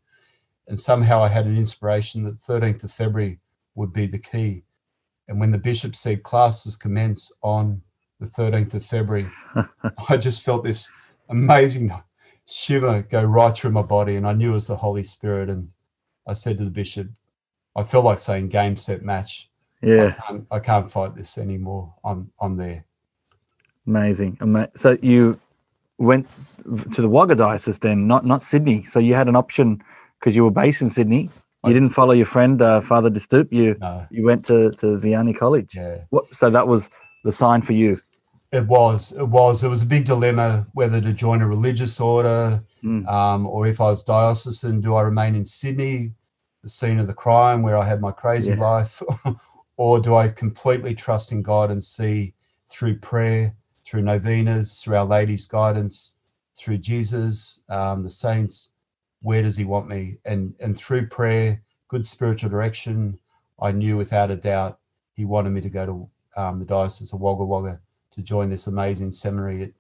And 0.67 0.81
somehow 0.81 1.23
I 1.23 1.29
had 1.29 1.47
an 1.47 1.57
inspiration 1.57 2.25
that 2.25 2.35
13th 2.35 2.83
of 2.83 2.91
February 2.91 3.39
would 3.77 3.93
be 3.93 4.07
the 4.07 4.19
key. 4.19 4.65
And 5.29 5.39
when 5.39 5.53
the 5.53 5.59
bishop 5.59 5.95
said 5.95 6.25
classes 6.25 6.77
commence 6.77 7.31
on 7.41 7.83
the 8.19 8.27
13th 8.27 8.75
of 8.75 8.85
February, 8.85 9.31
I 10.09 10.17
just 10.17 10.43
felt 10.43 10.65
this 10.65 10.91
amazing 11.29 11.93
shiver 12.47 13.03
go 13.03 13.23
right 13.23 13.55
through 13.55 13.71
my 13.71 13.83
body. 13.83 14.17
And 14.17 14.27
I 14.27 14.33
knew 14.33 14.51
it 14.51 14.55
was 14.55 14.67
the 14.67 14.77
Holy 14.77 15.05
Spirit. 15.05 15.49
And 15.49 15.69
I 16.27 16.33
said 16.33 16.59
to 16.59 16.65
the 16.65 16.71
bishop, 16.71 17.09
I 17.77 17.85
felt 17.85 18.05
like 18.05 18.19
saying 18.19 18.49
game, 18.49 18.77
set, 18.77 19.03
match. 19.03 19.50
Yeah, 19.83 20.15
I 20.19 20.27
can't, 20.27 20.47
I 20.51 20.59
can't 20.61 20.87
fight 20.91 21.15
this 21.15 21.39
anymore. 21.39 21.95
I'm 22.05 22.31
I'm 22.41 22.57
there. 22.57 22.85
Amazing. 23.87 24.39
So 24.77 24.99
you 25.03 25.41
went 25.99 26.29
to 26.93 27.03
the 27.03 27.09
Wagga 27.09 27.35
diocese 27.35 27.79
then, 27.79 28.07
not 28.07 28.25
not 28.25 28.43
Sydney. 28.43 28.85
So 28.85 28.99
you 28.99 29.15
had 29.15 29.29
an 29.29 29.37
option 29.37 29.83
because 30.19 30.37
you 30.37 30.45
were 30.45 30.51
based 30.51 30.83
in 30.83 30.91
Sydney. 30.91 31.31
You 31.67 31.75
didn't 31.75 31.91
follow 31.91 32.13
your 32.13 32.27
friend 32.27 32.63
uh, 32.63 32.81
Father 32.81 33.11
De 33.11 33.21
Stoop. 33.21 33.53
You 33.53 33.77
no. 33.81 34.07
you 34.11 34.25
went 34.25 34.45
to 34.47 34.71
to 34.73 34.99
Vianney 34.99 35.37
College. 35.37 35.75
Yeah. 35.77 35.99
What, 36.09 36.33
so 36.33 36.49
that 36.51 36.67
was 36.67 36.89
the 37.25 37.33
sign 37.33 37.63
for 37.63 37.75
you. 37.75 38.01
It 38.53 38.67
was. 38.67 39.13
It 39.13 39.29
was. 39.29 39.63
It 39.63 39.69
was 39.69 39.83
a 39.83 39.87
big 39.87 40.07
dilemma 40.07 40.67
whether 40.73 41.01
to 41.01 41.13
join 41.13 41.41
a 41.41 41.47
religious 41.47 42.01
order, 42.01 42.65
mm. 42.83 43.07
um, 43.07 43.47
or 43.47 43.67
if 43.67 43.81
I 43.81 43.91
was 43.91 44.03
diocesan, 44.03 44.81
do 44.81 44.95
I 44.95 45.03
remain 45.03 45.35
in 45.35 45.45
Sydney, 45.45 46.13
the 46.63 46.69
scene 46.69 46.99
of 46.99 47.07
the 47.07 47.15
crime 47.15 47.63
where 47.63 47.77
I 47.77 47.87
had 47.87 48.01
my 48.01 48.11
crazy 48.11 48.51
yeah. 48.51 48.61
life, 48.61 49.03
or 49.81 49.99
do 49.99 50.15
I 50.15 50.29
completely 50.29 50.95
trust 50.95 51.33
in 51.33 51.41
God 51.41 51.71
and 51.71 51.83
see 51.83 52.35
through 52.69 52.99
prayer, 52.99 53.55
through 53.83 54.03
novenas, 54.03 54.79
through 54.79 54.99
Our 54.99 55.07
Lady's 55.07 55.47
guidance, 55.47 56.17
through 56.55 56.77
Jesus, 56.77 57.65
um, 57.71 58.03
the 58.03 58.11
saints, 58.11 58.73
where 59.23 59.43
does 59.43 59.57
He 59.57 59.65
want 59.65 59.89
me? 59.89 60.19
And 60.23 60.55
and 60.61 60.77
through 60.77 61.07
prayer, 61.07 61.63
good 61.89 62.05
spiritual 62.05 62.51
direction, 62.51 63.21
I 63.59 63.73
knew 63.73 63.97
without 63.97 64.31
a 64.31 64.37
doubt 64.37 64.79
He 65.15 65.25
wanted 65.25 65.51
me 65.51 65.63
to 65.63 65.71
go 65.71 65.87
to 65.87 66.43
um, 66.43 66.59
the 66.59 66.67
Diocese 66.67 67.15
of 67.15 67.21
Wagga 67.23 67.47
Wagga 67.47 67.81
to 68.13 68.23
join 68.23 68.51
this 68.51 68.67
amazing 68.67 69.13
seminary 69.13 69.63
at 69.63 69.71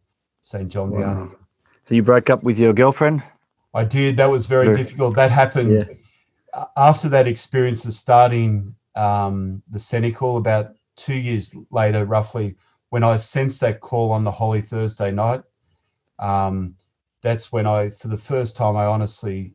St. 0.40 0.70
John 0.72 0.92
wow. 0.92 1.00
Vianney. 1.00 1.36
So 1.84 1.94
you 1.94 2.02
broke 2.02 2.30
up 2.30 2.42
with 2.42 2.58
your 2.58 2.72
girlfriend? 2.72 3.22
I 3.74 3.84
did. 3.84 4.16
That 4.16 4.30
was 4.30 4.46
very, 4.46 4.72
very 4.72 4.78
difficult. 4.78 5.16
That 5.16 5.30
happened 5.30 5.86
yeah. 6.54 6.64
after 6.74 7.10
that 7.10 7.26
experience 7.26 7.84
of 7.84 7.92
starting 7.92 8.76
um, 8.94 9.62
the 9.70 9.78
Cenacle 9.78 10.36
about 10.36 10.72
two 10.96 11.14
years 11.14 11.54
later, 11.70 12.04
roughly, 12.04 12.56
when 12.90 13.02
I 13.02 13.16
sensed 13.16 13.60
that 13.60 13.80
call 13.80 14.12
on 14.12 14.24
the 14.24 14.32
Holy 14.32 14.60
Thursday 14.60 15.10
night. 15.10 15.42
Um, 16.18 16.74
that's 17.22 17.52
when 17.52 17.66
I, 17.66 17.90
for 17.90 18.08
the 18.08 18.16
first 18.16 18.56
time, 18.56 18.76
I 18.76 18.86
honestly 18.86 19.54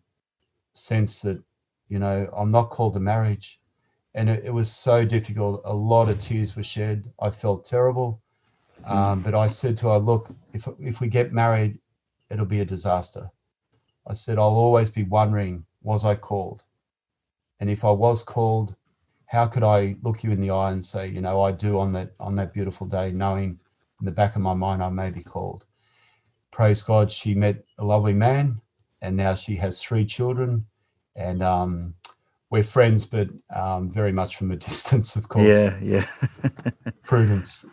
sensed 0.74 1.24
that, 1.24 1.44
you 1.90 2.00
know, 2.00 2.30
I'm 2.36 2.50
not 2.50 2.70
called 2.70 2.94
to 2.94 3.00
marriage. 3.00 3.60
And 4.14 4.30
it, 4.30 4.46
it 4.46 4.54
was 4.54 4.72
so 4.72 5.04
difficult. 5.04 5.62
A 5.66 5.74
lot 5.74 6.10
of 6.10 6.20
tears 6.20 6.56
were 6.56 6.64
shed. 6.64 7.12
I 7.20 7.30
felt 7.32 7.66
terrible. 7.66 8.22
Um, 8.86 9.22
but 9.22 9.34
I 9.34 9.48
said 9.48 9.78
to 9.78 9.90
her, 9.90 9.98
look, 9.98 10.30
if, 10.54 10.68
if 10.80 11.02
we 11.02 11.08
get 11.08 11.34
married, 11.34 11.80
it'll 12.30 12.46
be 12.46 12.62
a 12.62 12.66
disaster. 12.66 13.32
I 14.08 14.14
said, 14.14 14.38
I'll 14.38 14.46
always 14.46 14.90
be 14.90 15.04
wondering, 15.04 15.66
was 15.82 16.06
I 16.06 16.16
called? 16.16 16.64
And 17.60 17.70
if 17.70 17.84
I 17.84 17.92
was 17.92 18.24
called, 18.24 18.76
how 19.28 19.48
could 19.48 19.64
I 19.64 19.96
look 20.04 20.24
you 20.24 20.32
in 20.32 20.42
the 20.42 20.52
eye 20.52 20.72
and 20.72 20.84
say, 20.84 21.08
you 21.08 21.22
know, 21.22 21.42
I 21.42 21.52
do 21.52 21.80
on 21.80 21.94
that 21.94 22.14
on 22.20 22.36
that 22.36 22.54
beautiful 22.54 22.88
day, 22.88 23.12
knowing 23.12 23.60
in 24.00 24.06
the 24.06 24.12
back 24.12 24.36
of 24.36 24.42
my 24.42 24.54
mind 24.54 24.84
I 24.84 24.90
may 24.90 25.10
be 25.10 25.24
called. 25.24 25.66
Praise 26.52 26.84
God, 26.84 27.12
she 27.12 27.36
met 27.36 27.64
a 27.78 27.86
lovely 27.86 28.14
man, 28.14 28.62
and 29.02 29.18
now 29.18 29.36
she 29.36 29.58
has 29.58 29.82
three 29.82 30.06
children, 30.06 30.68
and 31.16 31.44
um, 31.44 31.96
we're 32.50 32.64
friends, 32.64 33.06
but 33.06 33.30
um, 33.54 33.92
very 33.92 34.12
much 34.12 34.38
from 34.38 34.52
a 34.52 34.56
distance, 34.70 35.16
of 35.16 35.28
course. 35.28 35.56
Yeah, 35.56 35.78
yeah. 35.82 36.08
Prudence. 37.04 37.66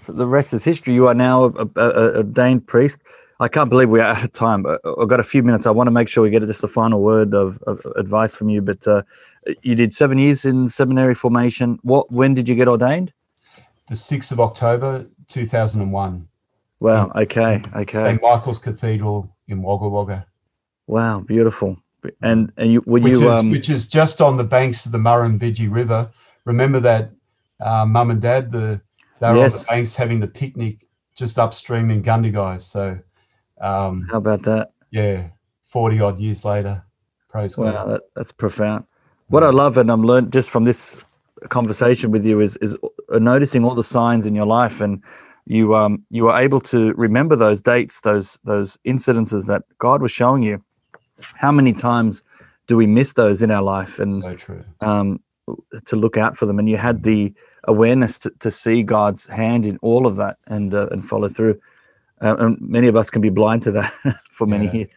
So 0.00 0.12
the 0.12 0.26
rest 0.26 0.52
is 0.52 0.64
history. 0.64 0.94
You 0.94 1.06
are 1.08 1.14
now 1.14 1.44
a, 1.44 1.68
a, 1.76 1.90
a 1.90 2.16
ordained 2.18 2.66
priest. 2.66 3.00
I 3.42 3.48
can't 3.48 3.68
believe 3.68 3.90
we're 3.90 4.02
out 4.02 4.22
of 4.22 4.32
time. 4.32 4.64
I've 4.66 5.08
got 5.08 5.18
a 5.18 5.24
few 5.24 5.42
minutes. 5.42 5.66
I 5.66 5.72
want 5.72 5.88
to 5.88 5.90
make 5.90 6.08
sure 6.08 6.22
we 6.22 6.30
get 6.30 6.42
just 6.42 6.62
a 6.62 6.68
final 6.68 7.02
word 7.02 7.34
of, 7.34 7.60
of 7.66 7.84
advice 7.96 8.36
from 8.36 8.48
you. 8.48 8.62
But 8.62 8.86
uh, 8.86 9.02
you 9.62 9.74
did 9.74 9.92
seven 9.92 10.16
years 10.16 10.44
in 10.44 10.68
seminary 10.68 11.14
formation. 11.14 11.80
What? 11.82 12.12
When 12.12 12.34
did 12.34 12.48
you 12.48 12.54
get 12.54 12.68
ordained? 12.68 13.12
The 13.88 13.96
sixth 13.96 14.30
of 14.30 14.38
October, 14.38 15.06
two 15.26 15.44
thousand 15.44 15.80
and 15.80 15.92
one. 15.92 16.28
Wow. 16.78 17.10
Okay. 17.16 17.60
Okay. 17.74 18.04
St 18.04 18.22
Michael's 18.22 18.60
Cathedral 18.60 19.34
in 19.48 19.60
Wagga 19.60 19.88
Wagga. 19.88 20.26
Wow. 20.86 21.22
Beautiful. 21.22 21.78
And 22.20 22.52
and 22.56 22.72
you 22.72 22.82
were 22.86 23.00
which 23.00 23.10
you 23.10 23.28
is, 23.28 23.40
um, 23.40 23.50
which 23.50 23.68
is 23.68 23.88
just 23.88 24.20
on 24.20 24.36
the 24.36 24.44
banks 24.44 24.86
of 24.86 24.92
the 24.92 24.98
Murrumbidgee 24.98 25.70
River. 25.70 26.10
Remember 26.44 26.78
that, 26.80 27.10
uh, 27.60 27.86
mum 27.86 28.10
and 28.10 28.20
dad, 28.20 28.52
the 28.52 28.80
they 29.18 29.32
were 29.32 29.44
on 29.44 29.50
the 29.50 29.64
banks 29.68 29.96
having 29.96 30.20
the 30.20 30.28
picnic 30.28 30.86
just 31.16 31.38
upstream 31.38 31.90
in 31.90 32.02
Gundagai. 32.02 32.60
So, 32.60 32.98
um, 33.62 34.06
how 34.10 34.18
about 34.18 34.42
that? 34.42 34.72
yeah, 34.90 35.28
forty 35.62 36.00
odd 36.00 36.18
years 36.18 36.44
later, 36.44 36.84
praise 37.30 37.56
Wow, 37.56 37.72
God. 37.72 37.88
that, 37.90 38.02
that's 38.14 38.32
profound. 38.32 38.84
What 39.28 39.42
I 39.42 39.50
love 39.50 39.78
and 39.78 39.90
I'm 39.90 40.02
learned 40.02 40.32
just 40.32 40.50
from 40.50 40.64
this 40.64 41.02
conversation 41.48 42.10
with 42.10 42.26
you 42.26 42.40
is 42.40 42.56
is 42.58 42.76
uh, 43.08 43.18
noticing 43.18 43.64
all 43.64 43.74
the 43.74 43.82
signs 43.82 44.26
in 44.26 44.34
your 44.34 44.46
life 44.46 44.80
and 44.80 45.02
you 45.46 45.74
um 45.74 46.04
you 46.10 46.24
were 46.24 46.36
able 46.36 46.60
to 46.60 46.92
remember 46.94 47.34
those 47.36 47.60
dates, 47.60 48.00
those 48.02 48.38
those 48.44 48.76
incidences 48.86 49.46
that 49.46 49.62
God 49.78 50.02
was 50.02 50.12
showing 50.12 50.42
you. 50.42 50.62
How 51.34 51.50
many 51.50 51.72
times 51.72 52.22
do 52.66 52.76
we 52.76 52.86
miss 52.86 53.14
those 53.14 53.42
in 53.42 53.50
our 53.50 53.62
life 53.62 53.98
and 53.98 54.22
So 54.22 54.34
true. 54.34 54.64
um 54.80 55.20
to 55.86 55.96
look 55.96 56.16
out 56.16 56.36
for 56.36 56.46
them 56.46 56.58
and 56.58 56.68
you 56.68 56.76
had 56.76 57.02
the 57.02 57.32
awareness 57.64 58.18
to, 58.20 58.30
to 58.40 58.50
see 58.50 58.82
God's 58.82 59.26
hand 59.26 59.66
in 59.66 59.78
all 59.82 60.06
of 60.06 60.16
that 60.16 60.36
and 60.46 60.74
uh, 60.74 60.88
and 60.92 61.04
follow 61.06 61.28
through. 61.28 61.58
Uh, 62.22 62.36
and 62.38 62.58
many 62.60 62.86
of 62.88 62.96
us 62.96 63.10
can 63.10 63.20
be 63.20 63.30
blind 63.30 63.62
to 63.62 63.72
that 63.72 63.92
for 64.32 64.46
many 64.46 64.66
Yeah. 64.66 64.72
years. 64.72 64.88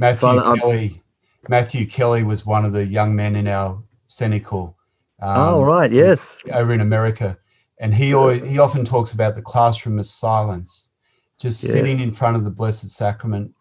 Matthew 0.00 0.18
Father, 0.20 0.44
I'm- 0.44 0.56
Kelly. 0.58 1.02
Matthew 1.48 1.86
Kelly 1.86 2.22
was 2.24 2.46
one 2.46 2.64
of 2.64 2.72
the 2.72 2.86
young 2.86 3.14
men 3.14 3.36
in 3.36 3.46
our 3.46 3.82
Cenacle. 4.08 4.74
Um, 5.20 5.38
oh 5.38 5.62
right, 5.62 5.92
yes. 5.92 6.40
over 6.52 6.72
in 6.72 6.80
America, 6.80 7.36
and 7.78 7.94
he 7.94 8.14
always, 8.14 8.48
he 8.48 8.58
often 8.58 8.84
talks 8.84 9.12
about 9.12 9.34
the 9.36 9.42
classroom 9.42 9.98
as 9.98 10.10
silence, 10.10 10.90
just 11.38 11.62
Yeah. 11.62 11.70
sitting 11.70 12.00
in 12.00 12.12
front 12.12 12.36
of 12.36 12.44
the 12.44 12.50
Blessed 12.50 12.88
Sacrament 12.88 13.54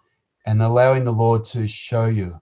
and 0.46 0.62
allowing 0.62 1.04
the 1.04 1.12
Lord 1.14 1.44
to 1.46 1.68
show 1.68 2.06
you. 2.06 2.40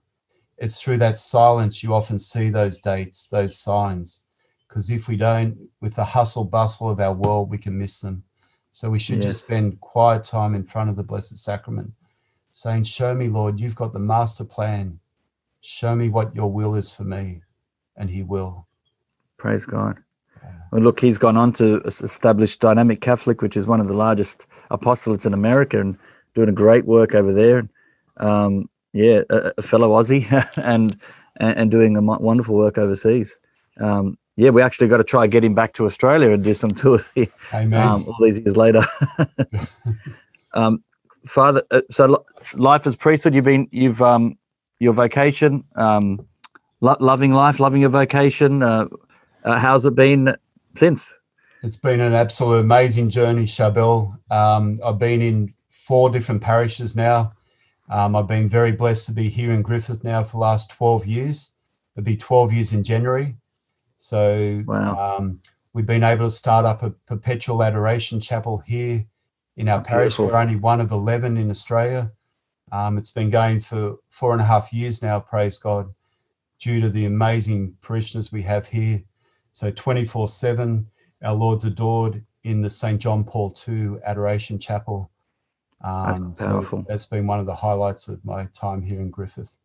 It's 0.58 0.80
through 0.80 0.98
that 0.98 1.16
silence 1.16 1.82
you 1.82 1.92
often 1.92 2.18
see 2.20 2.48
those 2.50 2.78
dates, 2.78 3.28
those 3.28 3.58
signs, 3.58 4.22
because 4.68 4.90
if 4.90 5.08
we 5.08 5.16
don't, 5.16 5.58
with 5.80 5.96
the 5.96 6.04
hustle 6.04 6.44
bustle 6.44 6.88
of 6.88 7.00
our 7.00 7.12
world, 7.12 7.50
we 7.50 7.58
can 7.58 7.76
miss 7.76 7.98
them. 8.00 8.22
So 8.72 8.88
we 8.88 8.98
should 8.98 9.20
just 9.20 9.44
spend 9.44 9.80
quiet 9.80 10.24
time 10.24 10.54
in 10.54 10.64
front 10.64 10.88
of 10.88 10.96
the 10.96 11.02
Blessed 11.02 11.36
Sacrament, 11.36 11.92
saying, 12.50 12.84
"Show 12.84 13.14
me, 13.14 13.28
Lord, 13.28 13.60
you've 13.60 13.76
got 13.76 13.92
the 13.92 13.98
master 13.98 14.44
plan. 14.44 14.98
Show 15.60 15.94
me 15.94 16.08
what 16.08 16.34
your 16.34 16.50
will 16.50 16.74
is 16.74 16.90
for 16.90 17.04
me," 17.04 17.42
and 17.94 18.08
He 18.08 18.22
will. 18.22 18.66
Praise 19.36 19.66
God. 19.66 19.98
Yeah. 20.42 20.52
Well, 20.72 20.80
look, 20.80 21.00
he's 21.00 21.18
gone 21.18 21.36
on 21.36 21.52
to 21.54 21.82
establish 21.82 22.56
Dynamic 22.56 23.02
Catholic, 23.02 23.42
which 23.42 23.58
is 23.58 23.66
one 23.66 23.80
of 23.80 23.88
the 23.88 23.94
largest 23.94 24.46
apostolates 24.70 25.26
in 25.26 25.34
America, 25.34 25.78
and 25.78 25.98
doing 26.34 26.48
a 26.48 26.52
great 26.52 26.86
work 26.86 27.14
over 27.14 27.30
there. 27.30 27.68
Um, 28.16 28.70
yeah, 28.94 29.20
a, 29.28 29.52
a 29.58 29.62
fellow 29.62 29.90
Aussie, 29.90 30.24
and, 30.56 30.98
and 31.36 31.58
and 31.58 31.70
doing 31.70 31.94
a 31.98 32.00
wonderful 32.00 32.54
work 32.54 32.78
overseas. 32.78 33.38
Um, 33.78 34.16
yeah, 34.42 34.50
we 34.50 34.60
actually 34.60 34.88
got 34.88 34.96
to 34.96 35.04
try 35.04 35.22
and 35.22 35.30
get 35.30 35.44
him 35.44 35.54
back 35.54 35.72
to 35.74 35.84
Australia 35.84 36.30
and 36.30 36.42
do 36.42 36.52
some 36.52 36.70
tours 36.70 37.08
here, 37.14 37.28
um, 37.52 38.04
all 38.08 38.16
these 38.20 38.40
years 38.40 38.56
later. 38.56 38.82
um, 40.54 40.82
Father, 41.24 41.62
uh, 41.70 41.82
so 41.90 42.06
li- 42.06 42.54
life 42.54 42.84
as 42.84 42.96
priesthood, 42.96 43.36
you've 43.36 43.44
been, 43.44 43.68
you've 43.70 44.02
um, 44.02 44.36
your 44.80 44.94
vocation, 44.94 45.62
um, 45.76 46.26
lo- 46.80 46.96
loving 46.98 47.32
life, 47.32 47.60
loving 47.60 47.82
your 47.82 47.90
vocation. 47.90 48.64
Uh, 48.64 48.88
uh, 49.44 49.58
how's 49.60 49.84
it 49.84 49.94
been 49.94 50.34
since? 50.74 51.14
It's 51.62 51.76
been 51.76 52.00
an 52.00 52.12
absolute 52.12 52.58
amazing 52.58 53.10
journey, 53.10 53.44
Sharbel. 53.44 54.18
Um, 54.28 54.76
I've 54.84 54.98
been 54.98 55.22
in 55.22 55.54
four 55.68 56.10
different 56.10 56.42
parishes 56.42 56.96
now. 56.96 57.34
Um, 57.88 58.16
I've 58.16 58.26
been 58.26 58.48
very 58.48 58.72
blessed 58.72 59.06
to 59.06 59.12
be 59.12 59.28
here 59.28 59.52
in 59.52 59.62
Griffith 59.62 60.02
now 60.02 60.24
for 60.24 60.32
the 60.32 60.38
last 60.38 60.70
12 60.70 61.06
years. 61.06 61.52
It'll 61.94 62.04
be 62.04 62.16
12 62.16 62.52
years 62.52 62.72
in 62.72 62.82
January. 62.82 63.36
So 64.02 64.64
Wow. 64.66 65.16
um, 65.16 65.40
we've 65.72 65.86
been 65.86 66.02
able 66.02 66.24
to 66.24 66.30
start 66.32 66.66
up 66.66 66.82
a 66.82 66.90
perpetual 66.90 67.62
adoration 67.62 68.18
chapel 68.18 68.58
here 68.58 69.06
in 69.56 69.68
our 69.68 69.78
Oh, 69.78 69.84
parish. 69.84 70.16
beautiful. 70.16 70.26
We're 70.26 70.42
only 70.42 70.56
one 70.56 70.80
of 70.80 70.90
11 70.90 71.36
in 71.36 71.50
Australia. 71.50 72.10
Um, 72.72 72.98
it's 72.98 73.12
been 73.12 73.30
going 73.30 73.60
for 73.60 73.98
four 74.08 74.32
and 74.32 74.40
a 74.40 74.44
half 74.44 74.72
years 74.72 75.02
now, 75.02 75.20
praise 75.20 75.56
God, 75.56 75.94
due 76.58 76.80
to 76.80 76.88
the 76.88 77.04
amazing 77.04 77.76
parishioners 77.80 78.32
we 78.32 78.42
have 78.42 78.66
here. 78.66 79.04
So 79.52 79.70
24 79.70 80.26
7, 80.26 80.88
our 81.22 81.34
Lord's 81.34 81.64
adored 81.64 82.24
in 82.42 82.60
the 82.62 82.70
St. 82.70 83.00
John 83.00 83.22
Paul 83.22 83.54
II 83.68 83.98
Adoration 84.04 84.58
Chapel. 84.58 85.12
That's 85.80 86.18
Um, 86.18 86.34
powerful. 86.34 86.80
So 86.80 86.84
that's 86.88 87.06
been 87.06 87.28
one 87.28 87.38
of 87.38 87.46
the 87.46 87.54
highlights 87.54 88.08
of 88.08 88.24
my 88.24 88.46
time 88.46 88.82
here 88.82 89.00
in 89.00 89.10
Griffith. 89.10 89.58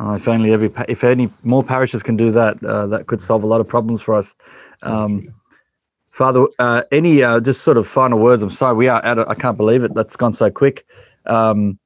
Oh, 0.00 0.14
if 0.14 0.28
only 0.28 0.52
every 0.52 0.70
if 0.88 1.04
any 1.04 1.28
more 1.44 1.62
parishes 1.62 2.02
can 2.02 2.16
do 2.16 2.30
that, 2.32 2.62
uh, 2.64 2.86
that 2.88 3.06
could 3.06 3.22
solve 3.22 3.42
a 3.42 3.46
lot 3.46 3.60
of 3.60 3.68
problems 3.68 4.02
for 4.02 4.14
us. 4.14 4.34
Um. 4.82 5.28
Father, 6.10 6.46
uh, 6.58 6.82
any 6.92 7.22
uh, 7.22 7.40
just 7.40 7.62
sort 7.62 7.76
of 7.76 7.86
final 7.86 8.18
words? 8.18 8.42
I'm 8.42 8.50
sorry, 8.50 8.74
we 8.76 8.88
are 8.88 9.04
out. 9.04 9.18
Of, 9.18 9.28
I 9.28 9.34
can't 9.34 9.56
believe 9.56 9.84
it. 9.84 9.94
That's 9.94 10.16
gone 10.16 10.32
so 10.32 10.50
quick. 10.50 10.86
Um, 11.26 11.78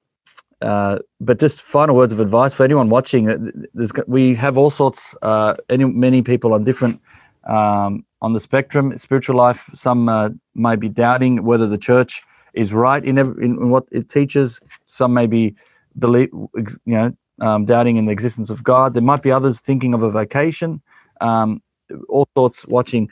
uh, 0.62 0.98
but 1.20 1.40
just 1.40 1.60
final 1.62 1.96
words 1.96 2.12
of 2.12 2.20
advice 2.20 2.54
for 2.54 2.64
anyone 2.64 2.90
watching. 2.90 3.28
uh, 3.28 3.38
There's 3.74 3.92
we 4.06 4.34
have 4.36 4.58
all 4.58 4.70
sorts. 4.70 5.16
Uh, 5.22 5.54
any 5.70 5.84
many 5.84 6.22
people 6.22 6.54
on 6.54 6.64
different 6.64 7.00
um, 7.48 8.04
on 8.22 8.32
the 8.34 8.40
spectrum, 8.40 8.96
spiritual 8.98 9.36
life. 9.36 9.70
Some 9.74 10.08
uh, 10.08 10.30
may 10.54 10.76
be 10.76 10.88
doubting 10.88 11.44
whether 11.44 11.66
the 11.66 11.78
church 11.78 12.22
is 12.54 12.72
right 12.72 13.04
in, 13.04 13.18
ev- 13.18 13.38
in, 13.38 13.52
in 13.58 13.70
what 13.70 13.86
it 13.92 14.08
teaches. 14.08 14.60
Some 14.86 15.14
may 15.14 15.26
be 15.26 15.56
believe 15.98 16.30
you 16.32 16.78
know 16.86 17.16
um, 17.40 17.64
doubting 17.64 17.96
in 17.96 18.06
the 18.06 18.12
existence 18.12 18.50
of 18.50 18.62
God. 18.62 18.94
There 18.94 19.02
might 19.02 19.22
be 19.22 19.30
others 19.30 19.60
thinking 19.60 19.94
of 19.94 20.02
a 20.02 20.10
vocation. 20.10 20.82
Um, 21.20 21.62
all 22.08 22.28
sorts 22.36 22.66
watching 22.66 23.08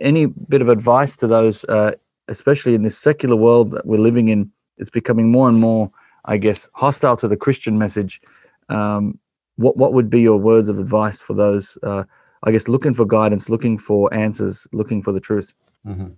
any 0.00 0.26
bit 0.26 0.62
of 0.62 0.68
advice 0.68 1.16
to 1.16 1.26
those, 1.26 1.64
uh, 1.64 1.92
especially 2.28 2.74
in 2.74 2.82
this 2.82 2.98
secular 2.98 3.36
world 3.36 3.70
that 3.72 3.86
we're 3.86 3.98
living 3.98 4.28
in, 4.28 4.52
it's 4.78 4.90
becoming 4.90 5.30
more 5.30 5.48
and 5.48 5.58
more, 5.58 5.90
I 6.24 6.36
guess, 6.36 6.68
hostile 6.74 7.16
to 7.18 7.28
the 7.28 7.36
Christian 7.36 7.78
message. 7.78 8.20
Um, 8.68 9.18
what 9.56 9.76
what 9.76 9.92
would 9.92 10.08
be 10.08 10.20
your 10.20 10.38
words 10.38 10.68
of 10.68 10.78
advice 10.78 11.20
for 11.20 11.34
those, 11.34 11.76
uh, 11.82 12.04
I 12.42 12.50
guess, 12.52 12.68
looking 12.68 12.94
for 12.94 13.04
guidance, 13.04 13.50
looking 13.50 13.76
for 13.78 14.12
answers, 14.14 14.66
looking 14.72 15.02
for 15.02 15.12
the 15.12 15.20
truth? 15.20 15.54
Mhm. 15.86 16.14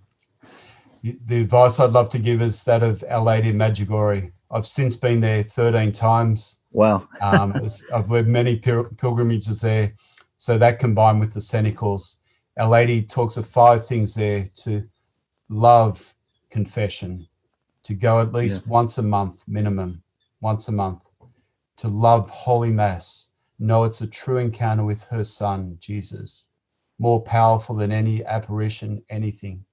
The- 1.01 1.19
The 1.25 1.41
advice 1.41 1.79
I'd 1.79 1.91
love 1.91 2.09
to 2.09 2.19
give 2.19 2.41
is 2.41 2.63
that 2.65 2.83
of 2.83 3.03
Our 3.09 3.23
Lady 3.23 3.49
of 3.49 3.55
Medjugorje. 3.55 4.31
I've 4.51 4.67
since 4.67 4.95
been 4.95 5.19
there 5.19 5.43
13 5.43 5.91
times. 5.91 6.59
Wow. 6.73 7.07
Um, 7.21 7.51
it's- 7.55 7.83
I've 7.93 8.09
led 8.09 8.27
many 8.27 8.55
pil- 8.57 8.89
pilgrimages 8.97 9.61
there. 9.61 9.93
So 10.37 10.57
that 10.57 10.79
combined 10.79 11.19
with 11.19 11.33
the 11.33 11.39
Cenacles, 11.39 12.17
Our 12.57 12.67
Lady 12.67 13.01
talks 13.01 13.37
of 13.37 13.47
five 13.47 13.85
things 13.87 14.15
there 14.15 14.49
to 14.55 14.87
love 15.49 16.13
confession, 16.49 17.27
to 17.83 17.93
go 17.95 18.19
at 18.19 18.33
least 18.33 18.61
Yes. 18.61 18.67
once 18.67 18.97
a 18.97 19.03
month, 19.03 19.47
minimum, 19.47 20.03
once 20.41 20.67
a 20.67 20.71
month, 20.71 21.03
to 21.77 21.87
love 21.87 22.29
Holy 22.29 22.71
Mass, 22.71 23.29
know 23.57 23.83
it's 23.85 24.01
a 24.01 24.07
true 24.07 24.37
encounter 24.37 24.83
with 24.83 25.05
her 25.05 25.23
Son, 25.23 25.77
Jesus, 25.79 26.47
more 26.99 27.21
powerful 27.21 27.75
than 27.75 27.91
any 27.91 28.23
apparition, 28.25 29.03
anything. 29.09 29.65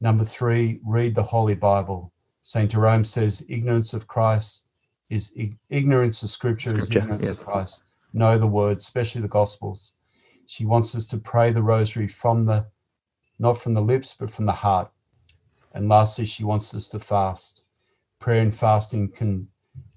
Number 0.00 0.24
three, 0.24 0.80
read 0.84 1.14
the 1.14 1.22
Holy 1.24 1.54
Bible. 1.54 2.12
St. 2.42 2.70
Jerome 2.70 3.04
says, 3.04 3.44
ignorance 3.48 3.92
of 3.92 4.06
Christ 4.06 4.65
is 5.08 5.32
ignorance 5.70 6.22
of 6.22 6.30
scripture, 6.30 6.70
scripture 6.70 6.98
is 6.98 7.04
ignorance 7.04 7.26
yes. 7.26 7.40
of 7.40 7.46
Christ. 7.46 7.84
Know 8.12 8.38
the 8.38 8.46
word, 8.46 8.78
especially 8.78 9.20
the 9.20 9.28
gospels. 9.28 9.92
She 10.46 10.64
wants 10.64 10.94
us 10.94 11.06
to 11.08 11.18
pray 11.18 11.52
the 11.52 11.62
rosary 11.62 12.08
from 12.08 12.46
the 12.46 12.66
not 13.38 13.58
from 13.58 13.74
the 13.74 13.82
lips, 13.82 14.16
but 14.18 14.30
from 14.30 14.46
the 14.46 14.52
heart. 14.52 14.90
And 15.74 15.88
lastly, 15.88 16.24
she 16.24 16.44
wants 16.44 16.74
us 16.74 16.88
to 16.90 16.98
fast. 16.98 17.64
Prayer 18.18 18.40
and 18.40 18.54
fasting 18.54 19.10
can, 19.10 19.48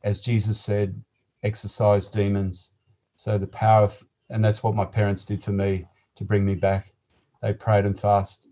as 0.03 0.20
Jesus 0.20 0.60
said, 0.60 1.01
exorcise 1.41 2.07
demons. 2.07 2.74
So 3.16 3.38
the 3.38 3.47
power 3.47 3.84
of, 3.86 4.05
and 4.30 4.43
that's 4.43 4.62
what 4.62 4.76
my 4.76 4.86
parents 4.86 5.24
did 5.24 5.41
for 5.41 5.53
me 5.53 5.86
to 6.16 6.26
bring 6.26 6.45
me 6.45 6.55
back. 6.55 6.91
They 7.41 7.53
prayed 7.53 7.86
and 7.86 7.97
fast. 7.97 8.49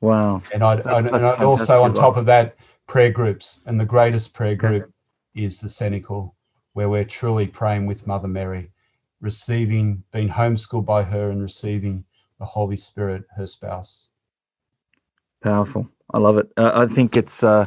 Wow. 0.00 0.42
And 0.54 0.62
I'd, 0.62 0.84
that's, 0.84 1.06
and 1.08 1.26
I'd 1.26 1.42
also, 1.42 1.82
on 1.82 1.92
top 1.92 2.16
of 2.16 2.26
that, 2.26 2.56
prayer 2.86 3.10
groups. 3.10 3.62
And 3.66 3.80
the 3.80 3.84
greatest 3.84 4.32
prayer 4.32 4.54
group 4.54 4.92
is 5.34 5.60
the 5.60 5.68
Cenacle, 5.68 6.34
where 6.72 6.88
we're 6.88 7.04
truly 7.04 7.46
praying 7.46 7.86
with 7.86 8.06
Mother 8.06 8.28
Mary, 8.28 8.70
receiving, 9.20 10.04
being 10.12 10.30
homeschooled 10.30 10.86
by 10.86 11.04
her 11.04 11.30
and 11.30 11.42
receiving 11.42 12.04
the 12.38 12.46
Holy 12.46 12.76
Spirit, 12.76 13.24
her 13.36 13.46
spouse. 13.46 14.08
Powerful. 15.42 15.88
I 16.12 16.18
love 16.18 16.38
it. 16.38 16.50
Uh, 16.56 16.72
I 16.74 16.86
think 16.86 17.16
it's 17.16 17.42
uh, 17.42 17.66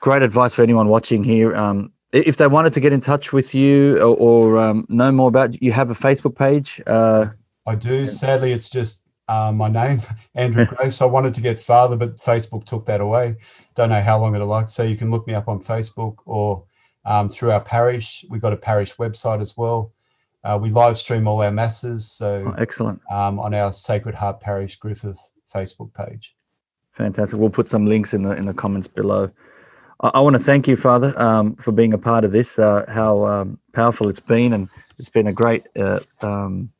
great 0.00 0.22
advice 0.22 0.54
for 0.54 0.62
anyone 0.62 0.88
watching 0.88 1.24
here. 1.24 1.54
Um, 1.54 1.92
if 2.12 2.36
they 2.36 2.46
wanted 2.46 2.72
to 2.74 2.80
get 2.80 2.92
in 2.92 3.00
touch 3.00 3.32
with 3.32 3.54
you 3.54 3.98
or, 3.98 4.16
or 4.16 4.58
um, 4.58 4.86
know 4.88 5.12
more 5.12 5.28
about 5.28 5.60
you, 5.60 5.72
have 5.72 5.90
a 5.90 5.94
Facebook 5.94 6.36
page. 6.36 6.80
Uh, 6.86 7.26
I 7.66 7.74
do. 7.74 8.06
Sadly, 8.06 8.52
it's 8.52 8.70
just 8.70 9.02
uh, 9.28 9.52
my 9.52 9.68
name, 9.68 10.00
Andrew 10.34 10.66
Grace. 10.76 11.00
I 11.02 11.06
wanted 11.06 11.34
to 11.34 11.40
get 11.40 11.58
father, 11.58 11.96
but 11.96 12.18
Facebook 12.18 12.64
took 12.64 12.86
that 12.86 13.00
away. 13.00 13.36
Don't 13.74 13.90
know 13.90 14.00
how 14.00 14.20
long 14.20 14.34
it'll 14.34 14.46
last. 14.46 14.74
So 14.74 14.82
you 14.82 14.96
can 14.96 15.10
look 15.10 15.26
me 15.26 15.34
up 15.34 15.48
on 15.48 15.62
Facebook 15.62 16.18
or 16.24 16.64
um, 17.04 17.28
through 17.28 17.52
our 17.52 17.60
parish. 17.60 18.24
We've 18.28 18.42
got 18.42 18.52
a 18.52 18.56
parish 18.56 18.96
website 18.96 19.40
as 19.40 19.56
well. 19.56 19.92
Uh, 20.44 20.58
we 20.60 20.70
live 20.70 20.96
stream 20.96 21.26
all 21.26 21.42
our 21.42 21.50
masses. 21.50 22.10
So 22.10 22.44
oh, 22.46 22.54
excellent 22.60 23.00
um, 23.10 23.40
on 23.40 23.52
our 23.52 23.72
Sacred 23.72 24.14
Heart 24.14 24.40
Parish 24.40 24.76
Griffith 24.76 25.18
Facebook 25.52 25.92
page. 25.92 26.36
Fantastic. 26.92 27.38
We'll 27.38 27.50
put 27.50 27.68
some 27.68 27.86
links 27.86 28.14
in 28.14 28.22
the 28.22 28.30
in 28.36 28.46
the 28.46 28.54
comments 28.54 28.88
below. 28.88 29.30
I, 30.00 30.12
I 30.14 30.20
want 30.20 30.36
to 30.36 30.42
thank 30.42 30.68
you, 30.68 30.76
Father, 30.76 31.18
um, 31.20 31.56
for 31.56 31.72
being 31.72 31.92
a 31.92 31.98
part 31.98 32.24
of 32.24 32.32
this. 32.32 32.58
Uh, 32.58 32.84
how 32.88 33.26
um, 33.26 33.58
powerful 33.72 34.08
it's 34.08 34.20
been, 34.20 34.52
and 34.52 34.68
it's 34.98 35.08
been 35.08 35.26
a 35.26 35.32
great, 35.32 35.66
uh, 35.76 36.00
um, 36.22 36.70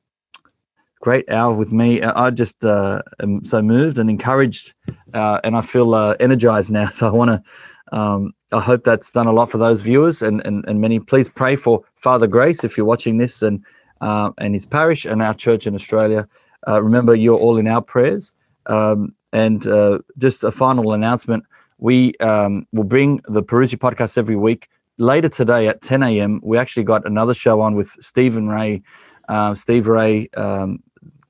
great 1.06 1.30
hour 1.30 1.54
with 1.54 1.72
me. 1.72 2.02
I 2.02 2.30
just 2.30 2.64
uh, 2.64 3.00
am 3.20 3.44
so 3.44 3.62
moved 3.62 3.96
and 3.96 4.10
encouraged, 4.10 4.74
uh, 5.14 5.38
and 5.44 5.56
I 5.56 5.60
feel 5.60 5.94
uh, 5.94 6.16
energized 6.18 6.70
now. 6.72 6.88
So 6.98 7.06
I 7.06 7.12
want 7.12 7.30
to. 7.30 7.96
Um, 7.96 8.32
I 8.50 8.60
hope 8.60 8.82
that's 8.82 9.12
done 9.12 9.28
a 9.28 9.32
lot 9.32 9.48
for 9.52 9.58
those 9.58 9.82
viewers, 9.82 10.20
and, 10.20 10.44
and 10.44 10.64
and 10.68 10.80
many. 10.80 10.98
Please 10.98 11.28
pray 11.28 11.54
for 11.54 11.84
Father 11.94 12.26
Grace 12.26 12.64
if 12.64 12.76
you're 12.76 12.92
watching 12.94 13.18
this, 13.18 13.40
and 13.40 13.64
uh, 14.00 14.30
and 14.38 14.52
his 14.54 14.66
parish 14.66 15.04
and 15.04 15.22
our 15.22 15.34
church 15.34 15.64
in 15.68 15.76
Australia. 15.76 16.26
remember, 16.66 17.14
you're 17.14 17.38
all 17.44 17.56
in 17.56 17.68
our 17.68 17.82
prayers. 17.82 18.34
Um, 18.66 19.14
and 19.32 19.64
uh, 19.66 19.98
just 20.18 20.42
a 20.42 20.50
final 20.50 20.92
announcement 20.92 21.44
we 21.78 22.14
um, 22.18 22.66
will 22.72 22.90
bring 22.96 23.20
the 23.28 23.44
Parousia 23.44 23.78
podcast 23.78 24.18
every 24.18 24.38
week. 24.48 24.68
Later 24.98 25.28
today 25.28 25.68
at 25.68 25.82
10 25.82 26.02
a.m., 26.02 26.40
we 26.42 26.58
actually 26.58 26.84
got 26.84 27.06
another 27.06 27.34
show 27.34 27.60
on 27.60 27.76
with 27.76 27.90
Stephen 28.00 28.48
Ray. 28.48 28.82
Uh, 29.28 29.54
Steve 29.54 29.86
Ray 29.88 30.28
um, 30.36 30.82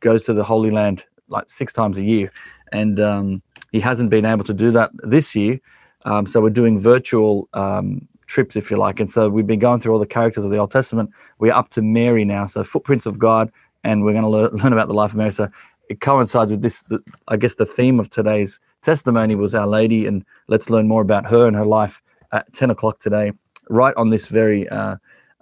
goes 0.07 0.23
to 0.23 0.33
the 0.33 0.45
Holy 0.45 0.71
Land 0.71 1.05
like 1.29 1.51
six 1.51 1.73
times 1.73 1.99
a 1.99 2.05
year, 2.05 2.31
and 2.71 3.01
um, 3.01 3.43
he 3.73 3.81
hasn't 3.81 4.09
been 4.09 4.25
able 4.25 4.45
to 4.45 4.55
do 4.55 4.71
that 4.71 4.91
this 5.03 5.35
year. 5.35 5.61
Um, 6.05 6.27
so 6.27 6.41
we're 6.41 6.59
doing 6.63 6.79
virtual 6.79 7.49
um, 7.55 8.07
trips, 8.27 8.55
if 8.55 8.71
you 8.71 8.77
like. 8.77 9.01
And 9.01 9.11
so 9.11 9.29
we've 9.29 9.47
been 9.49 9.59
going 9.59 9.81
through 9.81 9.93
all 9.95 9.99
the 9.99 10.15
characters 10.19 10.45
of 10.45 10.53
the 10.53 10.59
Old 10.59 10.71
Testament. 10.71 11.11
We're 11.41 11.53
up 11.61 11.71
to 11.71 11.83
Mary 11.83 12.25
now, 12.25 12.47
so 12.47 12.63
footprints 12.63 13.05
of 13.05 13.19
God, 13.19 13.51
and 13.83 14.05
we're 14.05 14.13
going 14.13 14.29
to 14.31 14.35
learn, 14.37 14.51
learn 14.63 14.73
about 14.73 14.87
the 14.87 14.95
life 14.95 15.11
of 15.11 15.17
Mary. 15.17 15.33
So 15.33 15.49
it 15.91 16.01
coincides 16.01 16.53
with 16.53 16.63
this. 16.63 16.83
The, 16.83 17.01
I 17.27 17.37
guess 17.37 17.57
the 17.57 17.67
theme 17.67 17.99
of 17.99 18.09
today's 18.09 18.61
testimony 18.83 19.35
was 19.35 19.57
Our 19.57 19.67
Lady, 19.67 20.07
and 20.07 20.25
let's 20.47 20.71
learn 20.71 20.87
more 20.87 21.03
about 21.03 21.27
her 21.27 21.49
and 21.49 21.57
her 21.57 21.67
life 21.67 22.01
at 22.31 22.53
10 22.53 22.71
o'clock 22.71 23.01
today, 23.01 23.33
right 23.69 23.95
on 23.97 24.11
this 24.11 24.29
very 24.29 24.69
uh, 24.69 24.97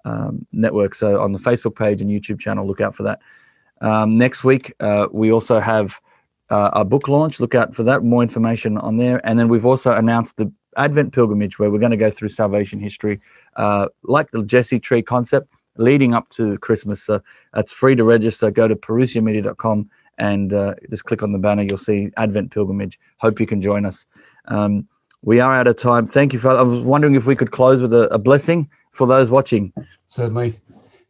um, 0.06 0.46
network. 0.52 0.94
So 0.94 1.20
on 1.20 1.32
the 1.32 1.38
Facebook 1.38 1.76
page 1.76 2.00
and 2.00 2.10
YouTube 2.10 2.40
channel, 2.40 2.66
look 2.66 2.80
out 2.80 2.96
for 2.96 3.02
that. 3.02 3.20
Um, 3.80 4.18
next 4.18 4.44
week, 4.44 4.72
uh, 4.80 5.08
we 5.12 5.32
also 5.32 5.60
have 5.60 6.00
uh, 6.50 6.70
a 6.72 6.84
book 6.84 7.08
launch. 7.08 7.40
Look 7.40 7.54
out 7.54 7.74
for 7.74 7.82
that. 7.84 8.02
More 8.02 8.22
information 8.22 8.78
on 8.78 8.96
there. 8.96 9.20
And 9.26 9.38
then 9.38 9.48
we've 9.48 9.66
also 9.66 9.92
announced 9.92 10.36
the 10.36 10.52
Advent 10.76 11.12
pilgrimage, 11.12 11.58
where 11.58 11.70
we're 11.70 11.78
going 11.78 11.90
to 11.90 11.96
go 11.96 12.10
through 12.10 12.28
salvation 12.28 12.80
history, 12.80 13.20
uh, 13.56 13.88
like 14.02 14.30
the 14.30 14.42
Jesse 14.42 14.80
Tree 14.80 15.02
concept, 15.02 15.48
leading 15.76 16.14
up 16.14 16.28
to 16.30 16.58
Christmas. 16.58 17.02
So 17.02 17.22
it's 17.54 17.72
free 17.72 17.94
to 17.96 18.04
register. 18.04 18.50
Go 18.50 18.68
to 18.68 18.76
parousiamedia.com 18.76 19.90
and 20.18 20.52
uh, 20.52 20.74
just 20.90 21.04
click 21.04 21.22
on 21.22 21.32
the 21.32 21.38
banner. 21.38 21.62
You'll 21.62 21.78
see 21.78 22.10
Advent 22.16 22.52
Pilgrimage. 22.52 22.98
Hope 23.18 23.40
you 23.40 23.46
can 23.46 23.60
join 23.60 23.84
us. 23.84 24.06
Um, 24.46 24.88
we 25.22 25.40
are 25.40 25.54
out 25.54 25.66
of 25.66 25.76
time. 25.76 26.06
Thank 26.06 26.32
you, 26.32 26.38
Father. 26.38 26.60
I 26.60 26.62
was 26.62 26.82
wondering 26.82 27.14
if 27.14 27.26
we 27.26 27.34
could 27.34 27.50
close 27.50 27.80
with 27.80 27.94
a, 27.94 28.12
a 28.12 28.18
blessing 28.18 28.68
for 28.92 29.06
those 29.06 29.30
watching. 29.30 29.72
Certainly. 30.06 30.60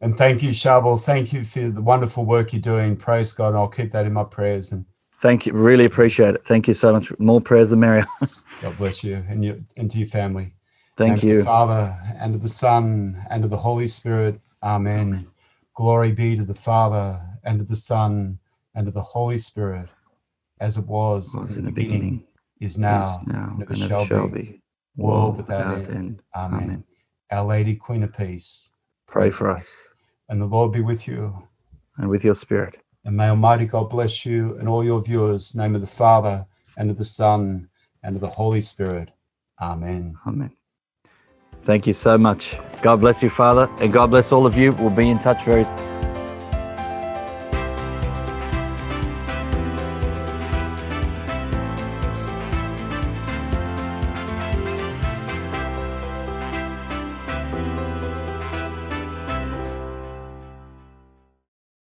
And 0.05 0.15
thank 0.19 0.43
you, 0.43 0.51
Sharbel. 0.51 1.03
Thank 1.03 1.33
you 1.33 1.45
for 1.45 1.71
the 1.71 1.81
wonderful 1.81 2.27
work 2.27 2.53
you're 2.53 2.61
doing. 2.61 2.95
Praise 2.95 3.33
God. 3.33 3.49
And 3.49 3.57
I'll 3.57 3.69
keep 3.69 3.91
that 3.93 4.05
in 4.05 4.13
my 4.13 4.25
prayers. 4.25 4.71
And 4.71 4.85
thank 5.17 5.47
you. 5.47 5.55
Really 5.55 5.87
appreciate 5.87 6.35
it. 6.35 6.45
Thank 6.45 6.69
you 6.69 6.75
so 6.75 6.93
much. 6.93 7.11
More 7.19 7.41
prayers 7.41 7.71
the 7.71 7.77
merrier. 7.77 8.05
God 8.61 8.77
bless 8.77 9.03
you 9.03 9.25
and 9.27 9.43
you 9.43 9.65
and 9.79 9.91
to 9.91 9.99
your 9.99 10.09
family. 10.09 10.57
Thank 10.99 11.23
and 11.23 11.23
you. 11.23 11.39
The 11.39 11.45
Father 11.45 11.99
and 12.21 12.35
to 12.35 12.39
the 12.39 12.51
Son 12.51 13.25
and 13.31 13.45
to 13.45 13.49
the 13.49 13.57
Holy 13.57 13.87
Spirit. 13.87 14.39
Amen. 14.63 15.09
Amen. 15.09 15.27
Glory 15.75 16.13
be 16.13 16.37
to 16.37 16.45
the 16.45 16.55
Father 16.55 17.19
and 17.43 17.61
to 17.61 17.65
the 17.65 17.75
Son 17.75 18.41
and 18.75 18.85
to 18.85 18.93
the 18.93 19.03
Holy 19.03 19.39
Spirit, 19.39 19.89
as 20.61 20.77
it 20.77 20.87
was, 20.87 21.35
was 21.35 21.57
in 21.57 21.65
the 21.65 21.73
beginning, 21.73 22.01
beginning 22.01 22.27
is 22.61 22.77
now, 22.77 23.23
is 23.23 23.29
now 23.29 23.53
and 23.55 23.63
ever 23.63 23.75
shall, 23.75 24.05
shall 24.05 24.29
be, 24.29 24.43
be, 24.43 24.63
world 24.99 25.39
without, 25.39 25.79
without 25.79 25.89
end. 25.89 25.97
end. 25.97 26.23
Amen. 26.37 26.63
Amen. 26.63 26.85
Our 27.31 27.47
Lady, 27.47 27.75
Queen 27.75 28.03
of 28.03 28.13
Peace, 28.13 28.71
pray 29.07 29.31
for 29.31 29.51
us. 29.51 29.75
And 30.29 30.41
the 30.41 30.47
Lord 30.47 30.73
be 30.73 30.81
with 30.81 31.07
you. 31.07 31.43
And 31.97 32.09
with 32.09 32.25
your 32.25 32.35
spirit. 32.35 32.77
And 33.05 33.17
may 33.17 33.29
Almighty 33.29 33.67
God 33.67 33.91
bless 33.91 34.25
you 34.25 34.57
and 34.59 34.69
all 34.69 34.83
your 34.83 35.03
viewers. 35.03 35.55
name 35.55 35.75
of 35.75 35.81
the 35.81 35.87
Father, 35.87 36.47
and 36.77 36.91
of 36.91 36.99
the 36.99 37.05
Son, 37.05 37.69
and 38.03 38.17
of 38.17 38.21
the 38.21 38.31
Holy 38.31 38.63
Spirit. 38.63 39.11
Amen. 39.61 40.17
Amen. 40.27 40.51
Thank 41.63 41.87
you 41.87 41.93
so 41.93 42.19
much. 42.19 42.59
God 42.83 43.01
bless 43.01 43.23
you, 43.23 43.31
Father, 43.31 43.69
and 43.81 43.93
God 43.93 44.11
bless 44.11 44.33
all 44.33 44.47
of 44.47 44.57
you. 44.57 44.73
We'll 44.73 44.91
be 44.91 45.09
in 45.09 45.19
touch 45.19 45.45
very 45.45 45.65
soon. 45.65 46.04